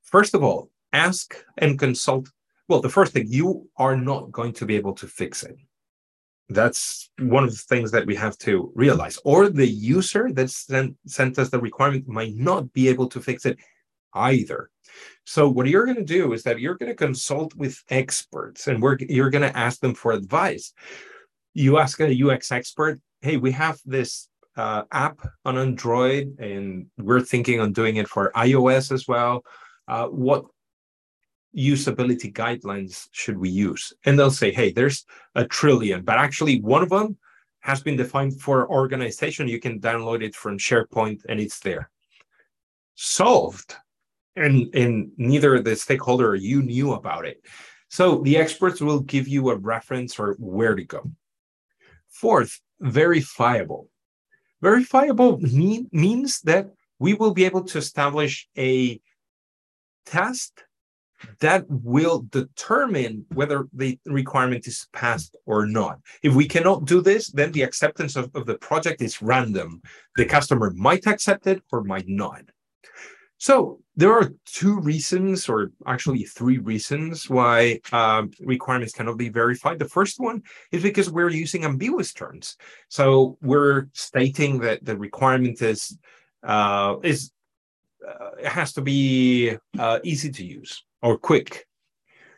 First 0.02 0.34
of 0.34 0.44
all, 0.44 0.70
ask 0.92 1.44
and 1.58 1.78
consult. 1.78 2.28
Well, 2.70 2.80
the 2.80 2.88
first 2.88 3.12
thing, 3.12 3.26
you 3.28 3.68
are 3.78 3.96
not 3.96 4.30
going 4.30 4.52
to 4.52 4.64
be 4.64 4.76
able 4.76 4.94
to 4.94 5.08
fix 5.08 5.42
it. 5.42 5.56
That's 6.50 7.10
one 7.18 7.42
of 7.42 7.50
the 7.50 7.56
things 7.56 7.90
that 7.90 8.06
we 8.06 8.14
have 8.14 8.38
to 8.38 8.70
realize. 8.76 9.18
Or 9.24 9.48
the 9.48 9.66
user 9.66 10.30
that 10.34 10.50
sent, 10.50 10.96
sent 11.04 11.36
us 11.40 11.50
the 11.50 11.58
requirement 11.58 12.06
might 12.06 12.36
not 12.36 12.72
be 12.72 12.86
able 12.86 13.08
to 13.08 13.20
fix 13.20 13.44
it 13.44 13.58
either. 14.14 14.70
So 15.24 15.48
what 15.48 15.66
you're 15.66 15.84
going 15.84 15.96
to 15.96 16.04
do 16.04 16.32
is 16.32 16.44
that 16.44 16.60
you're 16.60 16.76
going 16.76 16.92
to 16.92 16.94
consult 16.94 17.56
with 17.56 17.82
experts 17.88 18.68
and 18.68 18.80
we're, 18.80 18.98
you're 19.00 19.30
going 19.30 19.50
to 19.50 19.58
ask 19.58 19.80
them 19.80 19.94
for 19.94 20.12
advice. 20.12 20.72
You 21.54 21.78
ask 21.78 21.98
a 21.98 22.22
UX 22.24 22.52
expert, 22.52 23.00
hey, 23.20 23.36
we 23.36 23.50
have 23.50 23.80
this 23.84 24.28
uh, 24.56 24.84
app 24.92 25.18
on 25.44 25.58
Android 25.58 26.36
and 26.38 26.86
we're 26.98 27.20
thinking 27.20 27.58
on 27.58 27.72
doing 27.72 27.96
it 27.96 28.06
for 28.06 28.30
iOS 28.36 28.92
as 28.92 29.08
well. 29.08 29.42
Uh, 29.88 30.06
what 30.06 30.44
usability 31.56 32.32
guidelines 32.32 33.08
should 33.12 33.38
we 33.38 33.48
use? 33.48 33.92
And 34.04 34.18
they'll 34.18 34.30
say, 34.30 34.52
hey, 34.52 34.72
there's 34.72 35.04
a 35.34 35.44
trillion, 35.44 36.02
but 36.02 36.18
actually 36.18 36.60
one 36.60 36.82
of 36.82 36.90
them 36.90 37.16
has 37.60 37.82
been 37.82 37.96
defined 37.96 38.40
for 38.40 38.70
organization. 38.70 39.48
You 39.48 39.60
can 39.60 39.80
download 39.80 40.22
it 40.22 40.34
from 40.34 40.58
SharePoint 40.58 41.24
and 41.28 41.40
it's 41.40 41.60
there. 41.60 41.90
Solved. 42.94 43.76
And, 44.36 44.74
and 44.74 45.10
neither 45.16 45.60
the 45.60 45.76
stakeholder 45.76 46.28
or 46.30 46.36
you 46.36 46.62
knew 46.62 46.92
about 46.92 47.26
it. 47.26 47.44
So 47.88 48.18
the 48.18 48.36
experts 48.36 48.80
will 48.80 49.00
give 49.00 49.26
you 49.26 49.50
a 49.50 49.56
reference 49.56 50.18
or 50.18 50.36
where 50.38 50.74
to 50.76 50.84
go. 50.84 51.10
Fourth, 52.08 52.60
verifiable. 52.80 53.88
Verifiable 54.62 55.38
mean, 55.40 55.88
means 55.92 56.40
that 56.42 56.70
we 56.98 57.14
will 57.14 57.32
be 57.32 57.44
able 57.44 57.64
to 57.64 57.78
establish 57.78 58.48
a 58.56 59.00
test 60.06 60.64
that 61.40 61.64
will 61.68 62.26
determine 62.30 63.24
whether 63.34 63.68
the 63.72 63.98
requirement 64.06 64.66
is 64.66 64.86
passed 64.92 65.36
or 65.46 65.66
not. 65.66 65.98
If 66.22 66.34
we 66.34 66.46
cannot 66.46 66.84
do 66.84 67.00
this, 67.00 67.30
then 67.30 67.52
the 67.52 67.62
acceptance 67.62 68.16
of, 68.16 68.30
of 68.34 68.46
the 68.46 68.58
project 68.58 69.02
is 69.02 69.22
random. 69.22 69.82
The 70.16 70.24
customer 70.24 70.72
might 70.76 71.06
accept 71.06 71.46
it 71.46 71.62
or 71.72 71.84
might 71.84 72.08
not. 72.08 72.42
So 73.38 73.80
there 73.96 74.12
are 74.12 74.32
two 74.44 74.80
reasons, 74.80 75.48
or 75.48 75.72
actually 75.86 76.24
three 76.24 76.58
reasons, 76.58 77.30
why 77.30 77.80
um, 77.90 78.30
requirements 78.40 78.92
cannot 78.92 79.16
be 79.16 79.30
verified. 79.30 79.78
The 79.78 79.88
first 79.88 80.20
one 80.20 80.42
is 80.72 80.82
because 80.82 81.10
we're 81.10 81.30
using 81.30 81.64
ambiguous 81.64 82.12
terms. 82.12 82.58
So 82.88 83.38
we're 83.40 83.88
stating 83.94 84.58
that 84.60 84.84
the 84.84 84.96
requirement 84.96 85.62
is 85.62 85.96
uh, 86.42 86.96
is 87.02 87.32
uh, 88.06 88.30
it 88.40 88.46
has 88.46 88.74
to 88.74 88.82
be 88.82 89.56
uh, 89.78 90.00
easy 90.04 90.30
to 90.30 90.44
use 90.44 90.84
or 91.02 91.18
quick. 91.18 91.66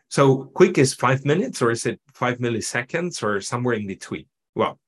So 0.08 0.44
quick 0.54 0.78
is 0.78 0.94
five 0.94 1.24
minutes, 1.24 1.62
or 1.62 1.70
is 1.70 1.86
it 1.86 2.00
five 2.12 2.38
milliseconds, 2.38 3.22
or 3.22 3.40
somewhere 3.40 3.74
in 3.74 3.86
between? 3.86 4.26
Well, 4.54 4.78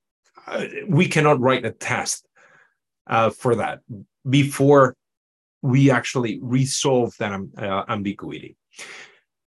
uh, 0.46 0.66
we 0.88 1.08
cannot 1.08 1.40
write 1.40 1.64
a 1.64 1.70
test 1.70 2.26
uh, 3.06 3.30
for 3.30 3.54
that 3.56 3.80
before 4.28 4.96
we 5.62 5.90
actually 5.90 6.38
resolve 6.42 7.16
that 7.18 7.32
um, 7.32 7.50
uh, 7.56 7.84
ambiguity. 7.88 8.56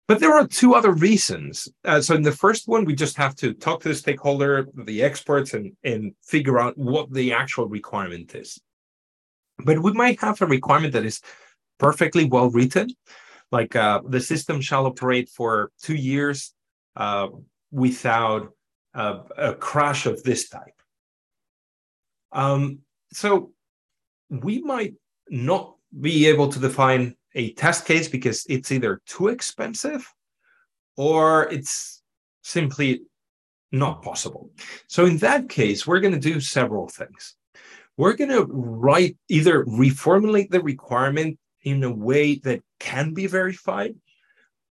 But 0.08 0.20
there 0.20 0.34
are 0.34 0.46
two 0.46 0.74
other 0.74 0.92
reasons. 0.92 1.68
Uh, 1.84 2.02
so 2.02 2.14
in 2.14 2.22
the 2.22 2.32
first 2.32 2.68
one, 2.68 2.84
we 2.84 2.94
just 2.94 3.16
have 3.16 3.34
to 3.36 3.54
talk 3.54 3.80
to 3.80 3.88
the 3.88 3.94
stakeholder, 3.94 4.68
the 4.84 5.02
experts, 5.02 5.54
and, 5.54 5.72
and 5.84 6.12
figure 6.22 6.58
out 6.58 6.76
what 6.76 7.10
the 7.12 7.32
actual 7.32 7.66
requirement 7.66 8.34
is. 8.34 8.60
But 9.64 9.78
we 9.78 9.92
might 9.92 10.20
have 10.20 10.42
a 10.42 10.46
requirement 10.46 10.92
that 10.92 11.06
is 11.06 11.20
perfectly 11.78 12.24
well 12.24 12.50
written, 12.50 12.90
like 13.52 13.76
uh, 13.76 14.00
the 14.08 14.20
system 14.20 14.60
shall 14.60 14.86
operate 14.86 15.28
for 15.28 15.70
two 15.80 15.94
years 15.94 16.54
uh, 16.96 17.28
without 17.70 18.52
uh, 18.94 19.20
a 19.36 19.54
crash 19.54 20.06
of 20.06 20.22
this 20.22 20.48
type. 20.48 20.80
Um, 22.32 22.78
so 23.12 23.52
we 24.30 24.62
might 24.62 24.94
not 25.28 25.76
be 26.00 26.26
able 26.26 26.48
to 26.48 26.58
define 26.58 27.14
a 27.34 27.52
test 27.52 27.84
case 27.84 28.08
because 28.08 28.44
it's 28.48 28.72
either 28.72 29.00
too 29.06 29.28
expensive 29.28 30.10
or 30.96 31.50
it's 31.52 32.02
simply 32.42 33.02
not 33.70 34.02
possible. 34.02 34.50
So 34.86 35.06
in 35.06 35.18
that 35.18 35.48
case, 35.48 35.86
we're 35.86 36.00
going 36.00 36.14
to 36.14 36.32
do 36.32 36.40
several 36.40 36.88
things. 36.88 37.36
We're 37.96 38.14
going 38.14 38.30
to 38.30 38.44
write 38.44 39.16
either 39.28 39.64
reformulate 39.64 40.50
the 40.50 40.60
requirement 40.60 41.38
in 41.64 41.84
a 41.84 41.92
way 41.92 42.36
that 42.36 42.60
can 42.78 43.14
be 43.14 43.26
verified, 43.26 43.94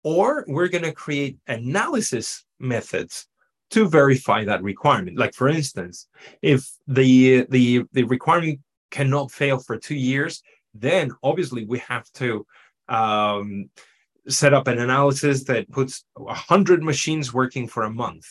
or 0.02 0.44
we're 0.48 0.68
going 0.68 0.84
to 0.84 0.92
create 0.92 1.38
analysis 1.46 2.44
methods 2.58 3.26
to 3.70 3.88
verify 3.88 4.44
that 4.44 4.62
requirement. 4.62 5.16
Like 5.16 5.34
for 5.34 5.48
instance, 5.48 6.08
if 6.42 6.68
the 6.86 7.46
the 7.50 7.84
the 7.92 8.04
requirement 8.04 8.60
cannot 8.90 9.30
fail 9.30 9.58
for 9.58 9.76
two 9.76 9.94
years, 9.94 10.42
then 10.74 11.12
obviously 11.22 11.64
we 11.64 11.78
have 11.78 12.10
to 12.14 12.44
um, 12.88 13.70
set 14.28 14.52
up 14.52 14.66
an 14.66 14.78
analysis 14.78 15.44
that 15.44 15.70
puts 15.70 16.04
a 16.18 16.34
hundred 16.34 16.82
machines 16.82 17.32
working 17.32 17.68
for 17.68 17.84
a 17.84 17.90
month, 17.90 18.26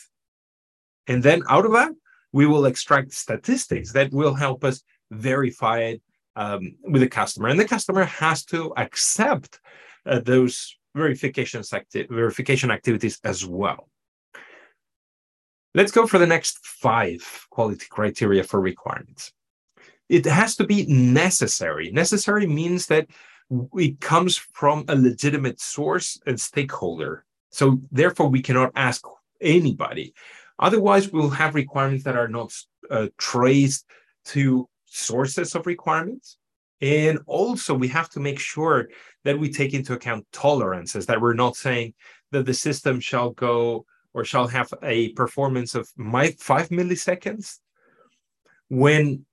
and 1.07 1.23
then 1.23 1.41
out 1.49 1.65
of 1.65 1.71
that 1.71 1.91
we 2.31 2.45
will 2.45 2.65
extract 2.65 3.13
statistics 3.13 3.91
that 3.93 4.11
will 4.11 4.33
help 4.33 4.63
us 4.63 4.83
verify 5.11 5.79
it 5.79 6.01
um, 6.39 6.75
with 6.83 7.01
the 7.01 7.09
customer, 7.09 7.49
and 7.49 7.59
the 7.59 7.73
customer 7.75 8.05
has 8.05 8.45
to 8.45 8.73
accept 8.77 9.59
uh, 10.05 10.19
those 10.19 10.77
verifications 10.95 11.73
acti- 11.73 12.07
verification 12.09 12.71
activities 12.71 13.19
as 13.25 13.45
well. 13.45 13.89
Let's 15.75 15.91
go 15.91 16.07
for 16.07 16.17
the 16.17 16.31
next 16.35 16.65
five 16.65 17.21
quality 17.49 17.85
criteria 17.89 18.43
for 18.43 18.59
requirements. 18.61 19.33
It 20.07 20.25
has 20.25 20.55
to 20.55 20.63
be 20.63 20.85
necessary. 20.87 21.91
Necessary 21.91 22.47
means 22.47 22.87
that 22.87 23.07
it 23.73 23.99
comes 23.99 24.37
from 24.37 24.85
a 24.87 24.95
legitimate 24.95 25.59
source 25.59 26.19
and 26.25 26.39
stakeholder. 26.39 27.25
So 27.51 27.81
therefore, 27.91 28.29
we 28.29 28.41
cannot 28.41 28.71
ask 28.75 29.01
anybody. 29.41 30.13
Otherwise, 30.57 31.11
we'll 31.11 31.29
have 31.41 31.53
requirements 31.53 32.05
that 32.05 32.15
are 32.15 32.27
not 32.27 32.53
uh, 32.89 33.07
traced 33.17 33.85
to 34.25 34.67
sources 34.89 35.55
of 35.55 35.65
requirements. 35.65 36.37
And 36.81 37.19
also, 37.25 37.73
we 37.73 37.89
have 37.89 38.09
to 38.11 38.19
make 38.19 38.39
sure 38.39 38.89
that 39.25 39.37
we 39.37 39.49
take 39.49 39.73
into 39.73 39.93
account 39.93 40.25
tolerances, 40.31 41.05
that 41.07 41.19
we're 41.19 41.33
not 41.33 41.55
saying 41.55 41.93
that 42.31 42.45
the 42.45 42.53
system 42.53 42.99
shall 42.99 43.31
go 43.31 43.85
or 44.13 44.23
shall 44.23 44.47
have 44.47 44.73
a 44.81 45.09
performance 45.09 45.75
of 45.75 45.89
my 45.97 46.31
five 46.39 46.69
milliseconds 46.69 47.59
when 48.69 49.25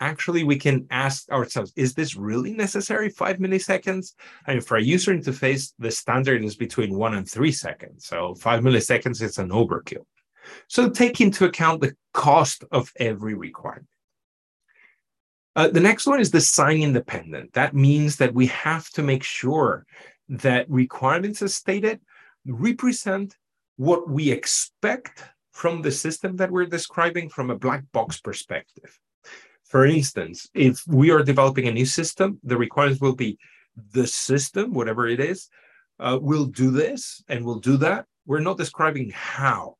actually 0.00 0.44
we 0.44 0.56
can 0.56 0.86
ask 0.90 1.28
ourselves 1.30 1.72
is 1.76 1.94
this 1.94 2.16
really 2.16 2.52
necessary 2.52 3.08
five 3.08 3.38
milliseconds? 3.38 4.14
I 4.46 4.52
mean, 4.52 4.62
for 4.62 4.76
a 4.76 4.82
user 4.82 5.14
interface 5.14 5.72
the 5.78 5.90
standard 5.90 6.44
is 6.44 6.56
between 6.56 6.96
one 6.96 7.14
and 7.14 7.28
three 7.28 7.52
seconds. 7.52 8.06
So 8.06 8.34
five 8.34 8.62
milliseconds 8.62 9.22
is 9.22 9.38
an 9.38 9.50
overkill. 9.50 10.06
So 10.68 10.88
take 10.88 11.20
into 11.20 11.44
account 11.44 11.80
the 11.80 11.94
cost 12.12 12.64
of 12.72 12.92
every 12.98 13.34
requirement 13.34 13.86
uh, 15.56 15.68
the 15.68 15.80
next 15.80 16.06
one 16.06 16.20
is 16.20 16.30
the 16.30 16.40
sign 16.40 16.82
independent. 16.82 17.52
That 17.52 17.74
means 17.74 18.16
that 18.16 18.34
we 18.34 18.46
have 18.46 18.88
to 18.90 19.02
make 19.02 19.22
sure 19.22 19.86
that 20.28 20.70
requirements 20.70 21.42
as 21.42 21.54
stated 21.54 22.00
represent 22.46 23.36
what 23.76 24.08
we 24.08 24.30
expect 24.30 25.24
from 25.52 25.82
the 25.82 25.90
system 25.90 26.36
that 26.36 26.50
we're 26.50 26.66
describing 26.66 27.28
from 27.28 27.50
a 27.50 27.58
black 27.58 27.84
box 27.92 28.20
perspective. 28.20 28.98
For 29.64 29.86
instance, 29.86 30.48
if 30.54 30.82
we 30.86 31.10
are 31.10 31.22
developing 31.22 31.66
a 31.66 31.72
new 31.72 31.86
system, 31.86 32.38
the 32.44 32.56
requirements 32.56 33.00
will 33.00 33.14
be 33.14 33.38
the 33.92 34.06
system, 34.06 34.72
whatever 34.72 35.06
it 35.06 35.20
is, 35.20 35.48
uh, 35.98 36.18
will 36.20 36.46
do 36.46 36.70
this 36.70 37.22
and 37.28 37.44
will 37.44 37.60
do 37.60 37.76
that. 37.78 38.06
We're 38.26 38.40
not 38.40 38.58
describing 38.58 39.10
how. 39.10 39.76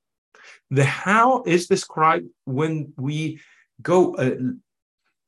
The 0.70 0.84
how 0.84 1.42
is 1.44 1.66
described 1.66 2.28
when 2.44 2.92
we 2.96 3.40
go 3.82 4.14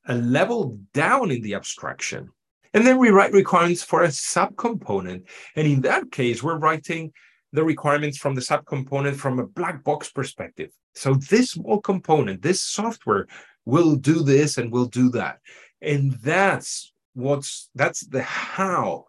a 0.07 0.15
level 0.15 0.79
down 0.93 1.31
in 1.31 1.41
the 1.41 1.55
abstraction. 1.55 2.29
And 2.73 2.85
then 2.85 2.97
we 2.97 3.09
write 3.09 3.33
requirements 3.33 3.83
for 3.83 4.03
a 4.03 4.07
subcomponent. 4.07 5.23
And 5.55 5.67
in 5.67 5.81
that 5.81 6.11
case, 6.11 6.41
we're 6.41 6.57
writing 6.57 7.13
the 7.51 7.63
requirements 7.63 8.17
from 8.17 8.33
the 8.33 8.41
subcomponent 8.41 9.15
from 9.15 9.39
a 9.39 9.45
black 9.45 9.83
box 9.83 10.11
perspective. 10.11 10.71
So 10.95 11.13
this 11.13 11.51
small 11.51 11.79
component, 11.81 12.41
this 12.41 12.61
software 12.61 13.27
we'll 13.65 13.95
do 13.95 14.23
this 14.23 14.57
and 14.57 14.71
we'll 14.71 14.85
do 14.87 15.09
that. 15.11 15.39
And 15.81 16.13
that's 16.13 16.91
what's 17.13 17.69
that's 17.75 18.01
the 18.01 18.23
how 18.23 19.05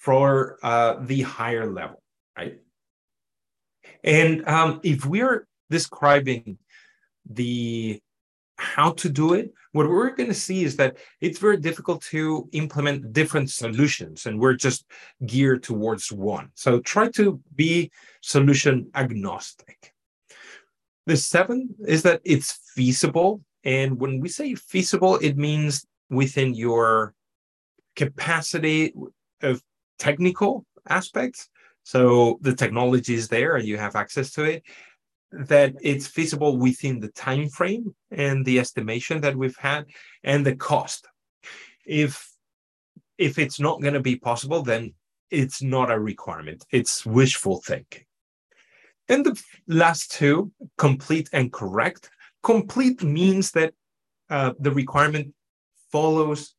for 0.00 0.58
uh, 0.62 0.96
the 1.00 1.22
higher 1.22 1.70
level, 1.70 2.02
right? 2.36 2.58
And 4.04 4.46
um, 4.48 4.80
if 4.82 5.04
we're 5.04 5.46
describing 5.70 6.58
the 7.28 8.00
how 8.56 8.92
to 8.92 9.08
do 9.08 9.34
it, 9.34 9.52
what 9.76 9.90
we're 9.90 10.16
going 10.16 10.30
to 10.30 10.34
see 10.34 10.64
is 10.64 10.74
that 10.76 10.96
it's 11.20 11.38
very 11.38 11.58
difficult 11.58 12.00
to 12.04 12.48
implement 12.52 13.12
different 13.12 13.50
solutions, 13.50 14.24
and 14.24 14.40
we're 14.40 14.54
just 14.54 14.86
geared 15.26 15.62
towards 15.62 16.10
one. 16.10 16.48
So 16.54 16.80
try 16.80 17.10
to 17.10 17.38
be 17.54 17.90
solution 18.22 18.90
agnostic. 18.94 19.92
The 21.04 21.18
seventh 21.18 21.72
is 21.86 22.02
that 22.04 22.22
it's 22.24 22.72
feasible. 22.74 23.42
And 23.64 24.00
when 24.00 24.18
we 24.18 24.30
say 24.30 24.54
feasible, 24.54 25.16
it 25.16 25.36
means 25.36 25.84
within 26.08 26.54
your 26.54 27.12
capacity 27.96 28.94
of 29.42 29.62
technical 29.98 30.64
aspects. 30.88 31.50
So 31.82 32.38
the 32.40 32.54
technology 32.54 33.14
is 33.14 33.28
there 33.28 33.56
and 33.56 33.68
you 33.68 33.76
have 33.76 33.94
access 33.94 34.32
to 34.32 34.44
it 34.44 34.62
that 35.32 35.74
it's 35.82 36.06
feasible 36.06 36.56
within 36.56 37.00
the 37.00 37.08
time 37.08 37.48
frame 37.48 37.94
and 38.10 38.44
the 38.44 38.58
estimation 38.58 39.20
that 39.20 39.36
we've 39.36 39.56
had 39.58 39.86
and 40.24 40.44
the 40.44 40.56
cost. 40.56 41.06
If 41.84 42.30
if 43.18 43.38
it's 43.38 43.58
not 43.58 43.80
going 43.80 43.94
to 43.94 44.00
be 44.00 44.16
possible 44.16 44.62
then 44.62 44.92
it's 45.30 45.62
not 45.62 45.90
a 45.90 45.98
requirement. 45.98 46.64
It's 46.70 47.04
wishful 47.04 47.60
thinking. 47.60 48.04
And 49.08 49.24
the 49.24 49.42
last 49.66 50.12
two 50.12 50.52
complete 50.78 51.28
and 51.32 51.52
correct. 51.52 52.10
Complete 52.42 53.02
means 53.02 53.52
that 53.52 53.74
uh, 54.30 54.52
the 54.58 54.70
requirement 54.70 55.34
follows 55.90 56.54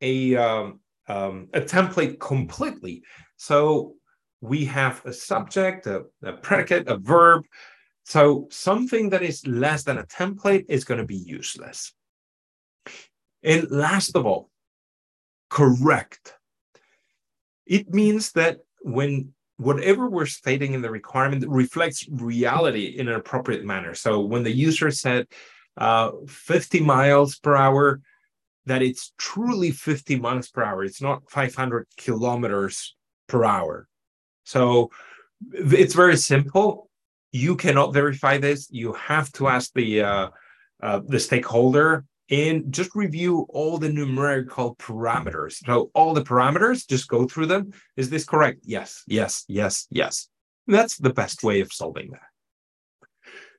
a 0.00 0.36
um, 0.36 0.80
um, 1.08 1.48
a 1.52 1.60
template 1.60 2.18
completely. 2.18 3.02
So 3.36 3.94
we 4.40 4.64
have 4.66 5.04
a 5.04 5.12
subject 5.12 5.86
a, 5.86 6.04
a 6.22 6.32
predicate 6.32 6.88
a 6.88 6.96
verb 6.96 7.44
so 8.04 8.46
something 8.50 9.10
that 9.10 9.22
is 9.22 9.46
less 9.46 9.82
than 9.82 9.98
a 9.98 10.04
template 10.04 10.66
is 10.68 10.84
going 10.84 10.98
to 10.98 11.06
be 11.06 11.16
useless. 11.16 11.92
And 13.42 13.70
last 13.70 14.14
of 14.14 14.26
all, 14.26 14.50
correct. 15.48 16.34
It 17.66 17.92
means 17.92 18.32
that 18.32 18.58
when 18.82 19.32
whatever 19.56 20.08
we're 20.08 20.26
stating 20.26 20.74
in 20.74 20.82
the 20.82 20.90
requirement 20.90 21.44
reflects 21.48 22.06
reality 22.10 22.86
in 22.98 23.08
an 23.08 23.14
appropriate 23.14 23.64
manner. 23.64 23.94
So 23.94 24.20
when 24.20 24.42
the 24.42 24.52
user 24.52 24.90
said 24.90 25.26
uh, 25.78 26.10
50 26.26 26.80
miles 26.80 27.38
per 27.38 27.56
hour, 27.56 28.00
that 28.66 28.82
it's 28.82 29.12
truly 29.18 29.70
50 29.70 30.16
miles 30.16 30.50
per 30.50 30.62
hour. 30.62 30.84
It's 30.84 31.02
not 31.02 31.30
500 31.30 31.86
kilometers 31.96 32.96
per 33.28 33.44
hour. 33.44 33.88
So 34.44 34.90
it's 35.52 35.94
very 35.94 36.16
simple 36.16 36.90
you 37.34 37.56
cannot 37.56 37.92
verify 37.92 38.38
this. 38.38 38.68
You 38.70 38.92
have 38.92 39.30
to 39.32 39.48
ask 39.48 39.72
the 39.74 40.02
uh, 40.02 40.28
uh, 40.80 41.00
the 41.04 41.18
stakeholder 41.18 42.04
and 42.30 42.72
just 42.72 42.94
review 42.94 43.44
all 43.48 43.76
the 43.76 43.88
numerical 43.88 44.76
parameters. 44.76 45.54
So 45.66 45.90
all 45.94 46.14
the 46.14 46.22
parameters, 46.22 46.88
just 46.88 47.08
go 47.08 47.26
through 47.26 47.46
them. 47.46 47.72
Is 47.96 48.08
this 48.08 48.24
correct? 48.24 48.60
Yes, 48.62 49.02
yes, 49.08 49.44
yes, 49.48 49.88
yes. 49.90 50.28
That's 50.68 50.96
the 50.96 51.12
best 51.12 51.42
way 51.42 51.60
of 51.60 51.72
solving 51.72 52.12
that. 52.12 52.28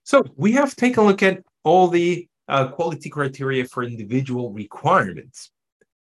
So 0.04 0.24
we 0.38 0.54
have 0.54 0.76
taken 0.76 1.04
a 1.04 1.08
look 1.08 1.22
at 1.22 1.44
all 1.64 1.90
the 1.90 2.30
uh, 2.48 2.70
quality 2.70 3.10
criteria 3.10 3.66
for 3.66 3.84
individual 3.84 4.54
requirements, 4.54 5.52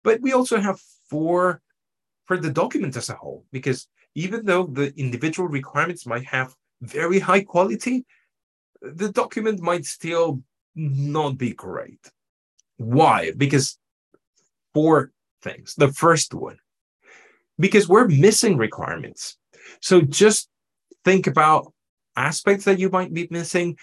but 0.02 0.20
we 0.20 0.32
also 0.32 0.58
have 0.58 0.80
four 1.08 1.62
for 2.26 2.36
the 2.38 2.50
document 2.50 2.96
as 2.96 3.08
a 3.08 3.14
whole, 3.14 3.44
because 3.52 3.86
even 4.14 4.44
though 4.46 4.64
the 4.66 4.92
individual 4.98 5.48
requirements 5.48 6.06
might 6.06 6.24
have 6.24 6.52
very 6.82 7.20
high 7.20 7.42
quality, 7.42 8.04
the 8.82 9.10
document 9.10 9.60
might 9.60 9.86
still 9.86 10.42
not 10.74 11.38
be 11.38 11.52
great. 11.52 12.10
Why? 12.76 13.32
Because 13.36 13.78
four 14.74 15.12
things. 15.42 15.74
The 15.76 15.92
first 15.92 16.34
one, 16.34 16.58
because 17.58 17.88
we're 17.88 18.08
missing 18.08 18.56
requirements. 18.56 19.36
So 19.80 20.00
just 20.00 20.48
think 21.04 21.26
about 21.26 21.72
aspects 22.16 22.64
that 22.64 22.78
you 22.78 22.90
might 22.90 23.14
be 23.14 23.28
missing, 23.30 23.78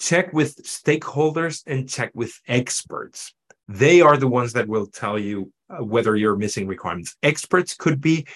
check 0.00 0.32
with 0.32 0.62
stakeholders 0.64 1.62
and 1.66 1.88
check 1.88 2.10
with 2.14 2.40
experts. 2.48 3.34
They 3.68 4.00
are 4.00 4.16
the 4.16 4.28
ones 4.28 4.54
that 4.54 4.68
will 4.68 4.86
tell 4.86 5.18
you 5.18 5.52
uh, 5.70 5.84
whether 5.84 6.16
you're 6.16 6.36
missing 6.36 6.66
requirements. 6.66 7.16
Experts 7.22 7.74
could 7.74 8.00
be 8.00 8.26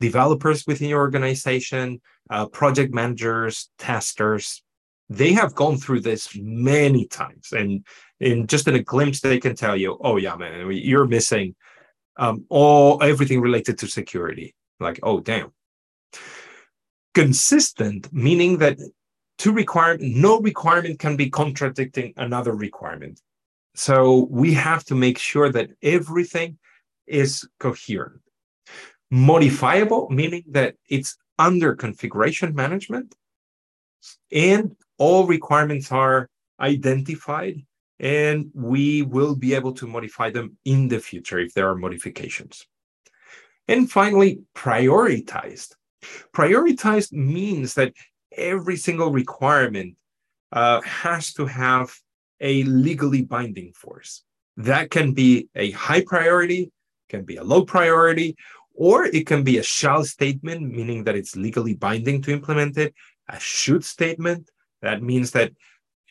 developers 0.00 0.66
within 0.66 0.88
your 0.88 1.00
organization, 1.00 2.00
uh, 2.30 2.46
project 2.46 2.92
managers, 2.92 3.70
testers, 3.78 4.62
they 5.08 5.32
have 5.32 5.54
gone 5.54 5.76
through 5.76 6.00
this 6.00 6.34
many 6.36 7.06
times. 7.06 7.52
And 7.52 7.84
in 8.20 8.46
just 8.46 8.68
in 8.68 8.74
a 8.74 8.82
glimpse, 8.82 9.20
they 9.20 9.38
can 9.38 9.54
tell 9.54 9.76
you, 9.76 9.98
oh, 10.00 10.16
yeah, 10.16 10.34
man, 10.36 10.70
you're 10.72 11.06
missing 11.06 11.54
um, 12.16 12.44
all 12.48 13.02
everything 13.02 13.40
related 13.40 13.78
to 13.78 13.86
security. 13.86 14.54
Like, 14.80 15.00
oh, 15.02 15.20
damn. 15.20 15.52
Consistent, 17.14 18.12
meaning 18.12 18.58
that 18.58 18.78
two 19.38 19.52
requirement, 19.52 20.16
no 20.16 20.40
requirement 20.40 20.98
can 20.98 21.16
be 21.16 21.30
contradicting 21.30 22.14
another 22.16 22.54
requirement. 22.54 23.20
So 23.74 24.28
we 24.30 24.54
have 24.54 24.84
to 24.84 24.94
make 24.94 25.18
sure 25.18 25.50
that 25.50 25.70
everything 25.82 26.58
is 27.06 27.46
coherent. 27.60 28.20
Modifiable, 29.14 30.08
meaning 30.10 30.42
that 30.48 30.74
it's 30.88 31.16
under 31.38 31.74
configuration 31.74 32.52
management 32.54 33.14
and 34.32 34.74
all 34.98 35.26
requirements 35.26 35.92
are 35.92 36.28
identified 36.60 37.62
and 38.00 38.50
we 38.54 39.02
will 39.02 39.36
be 39.36 39.54
able 39.54 39.72
to 39.72 39.86
modify 39.86 40.30
them 40.30 40.56
in 40.64 40.88
the 40.88 40.98
future 40.98 41.38
if 41.38 41.54
there 41.54 41.68
are 41.68 41.76
modifications. 41.76 42.66
And 43.68 43.90
finally, 43.90 44.40
prioritized. 44.54 45.74
Prioritized 46.34 47.12
means 47.12 47.74
that 47.74 47.92
every 48.36 48.76
single 48.76 49.10
requirement 49.12 49.96
uh, 50.52 50.80
has 50.82 51.32
to 51.34 51.46
have 51.46 51.94
a 52.40 52.64
legally 52.64 53.22
binding 53.22 53.72
force. 53.72 54.22
That 54.56 54.90
can 54.90 55.14
be 55.14 55.48
a 55.54 55.70
high 55.70 56.04
priority, 56.04 56.72
can 57.08 57.24
be 57.24 57.36
a 57.36 57.44
low 57.44 57.64
priority, 57.64 58.36
or 58.74 59.06
it 59.06 59.26
can 59.26 59.42
be 59.44 59.58
a 59.58 59.62
shall 59.62 60.04
statement, 60.04 60.62
meaning 60.62 61.04
that 61.04 61.16
it's 61.16 61.36
legally 61.36 61.74
binding 61.74 62.20
to 62.22 62.32
implement 62.32 62.76
it, 62.76 62.94
a 63.28 63.38
should 63.38 63.84
statement. 63.84 64.50
That 64.82 65.02
means 65.02 65.30
that 65.30 65.52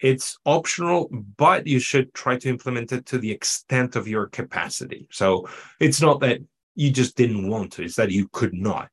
it's 0.01 0.38
optional, 0.45 1.09
but 1.38 1.68
you 1.68 1.80
should 1.80 2.14
try 2.14 2.38
to 2.38 2.49
implement 2.49 2.91
it 2.91 3.05
to 3.07 3.18
the 3.18 3.32
extent 3.32 3.95
of 3.95 4.07
your 4.07 4.28
capacity. 4.28 5.07
So 5.11 5.47
it's 5.80 6.01
not 6.01 6.20
that 6.22 6.39
you 6.76 6.91
just 6.91 7.16
didn't 7.16 7.47
want 7.47 7.74
to, 7.74 7.84
it's 7.84 7.95
that 7.95 8.11
you 8.11 8.28
could 8.32 8.53
not. 8.53 8.89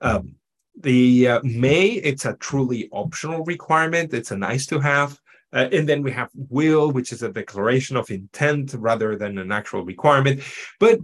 Um, 0.00 0.36
the 0.80 1.28
uh, 1.28 1.40
may, 1.44 1.86
it's 1.90 2.24
a 2.24 2.34
truly 2.34 2.88
optional 2.92 3.44
requirement, 3.44 4.14
it's 4.14 4.30
a 4.30 4.36
nice 4.36 4.66
to 4.66 4.80
have. 4.80 5.18
Uh, 5.52 5.68
and 5.70 5.86
then 5.86 6.02
we 6.02 6.10
have 6.10 6.30
will, 6.34 6.90
which 6.90 7.12
is 7.12 7.22
a 7.22 7.28
declaration 7.28 7.94
of 7.96 8.10
intent 8.10 8.74
rather 8.78 9.16
than 9.16 9.36
an 9.36 9.52
actual 9.52 9.84
requirement. 9.84 10.40
But 10.80 11.00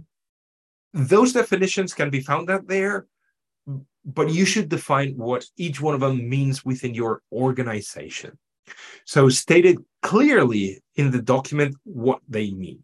those 0.93 1.33
definitions 1.33 1.93
can 1.93 2.09
be 2.09 2.21
found 2.21 2.49
out 2.49 2.67
there, 2.67 3.07
but 4.05 4.29
you 4.29 4.45
should 4.45 4.69
define 4.69 5.15
what 5.17 5.45
each 5.57 5.81
one 5.81 5.93
of 5.93 6.01
them 6.01 6.27
means 6.27 6.65
within 6.65 6.93
your 6.93 7.21
organization. 7.31 8.37
So, 9.05 9.29
stated 9.29 9.79
clearly 10.01 10.81
in 10.95 11.11
the 11.11 11.21
document 11.21 11.75
what 11.83 12.19
they 12.27 12.51
mean. 12.51 12.83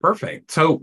Perfect. 0.00 0.50
So, 0.50 0.82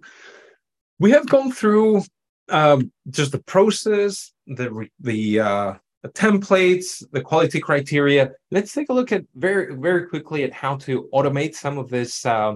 we 1.00 1.12
have 1.12 1.28
gone 1.28 1.52
through 1.52 2.04
um, 2.50 2.92
just 3.10 3.32
the 3.32 3.44
process, 3.44 4.32
the 4.48 4.88
the, 5.00 5.40
uh, 5.40 5.74
the 6.04 6.10
templates, 6.10 7.04
the 7.12 7.22
quality 7.22 7.60
criteria. 7.60 8.32
Let's 8.52 8.74
take 8.74 8.90
a 8.90 8.94
look 8.94 9.12
at 9.12 9.26
very 9.36 9.76
very 9.76 10.08
quickly 10.08 10.44
at 10.44 10.54
how 10.54 10.78
to 10.78 11.10
automate 11.14 11.56
some 11.56 11.78
of 11.78 11.90
this 11.90 12.26
uh, 12.26 12.56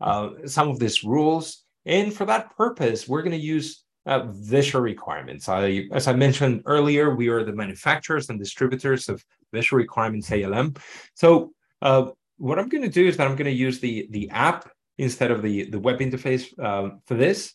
uh, 0.00 0.30
some 0.46 0.68
of 0.68 0.78
these 0.78 1.04
rules. 1.04 1.64
And 1.88 2.14
for 2.14 2.26
that 2.26 2.54
purpose, 2.56 3.08
we're 3.08 3.22
going 3.22 3.32
to 3.32 3.44
use 3.44 3.82
uh, 4.06 4.26
Visure 4.26 4.80
requirements. 4.80 5.48
I, 5.48 5.88
as 5.90 6.06
I 6.06 6.12
mentioned 6.12 6.62
earlier, 6.66 7.14
we 7.14 7.28
are 7.28 7.42
the 7.42 7.52
manufacturers 7.52 8.28
and 8.28 8.38
distributors 8.38 9.08
of 9.08 9.24
Visure 9.52 9.76
requirements 9.76 10.30
ALM. 10.30 10.74
So 11.14 11.52
uh, 11.82 12.10
what 12.36 12.58
I'm 12.58 12.68
going 12.68 12.84
to 12.84 12.90
do 12.90 13.06
is 13.06 13.16
that 13.16 13.26
I'm 13.26 13.36
going 13.36 13.50
to 13.50 13.50
use 13.50 13.80
the, 13.80 14.06
the 14.10 14.28
app 14.30 14.70
instead 14.98 15.30
of 15.30 15.42
the, 15.42 15.64
the 15.70 15.80
web 15.80 15.98
interface 16.00 16.46
uh, 16.62 16.96
for 17.06 17.14
this. 17.14 17.54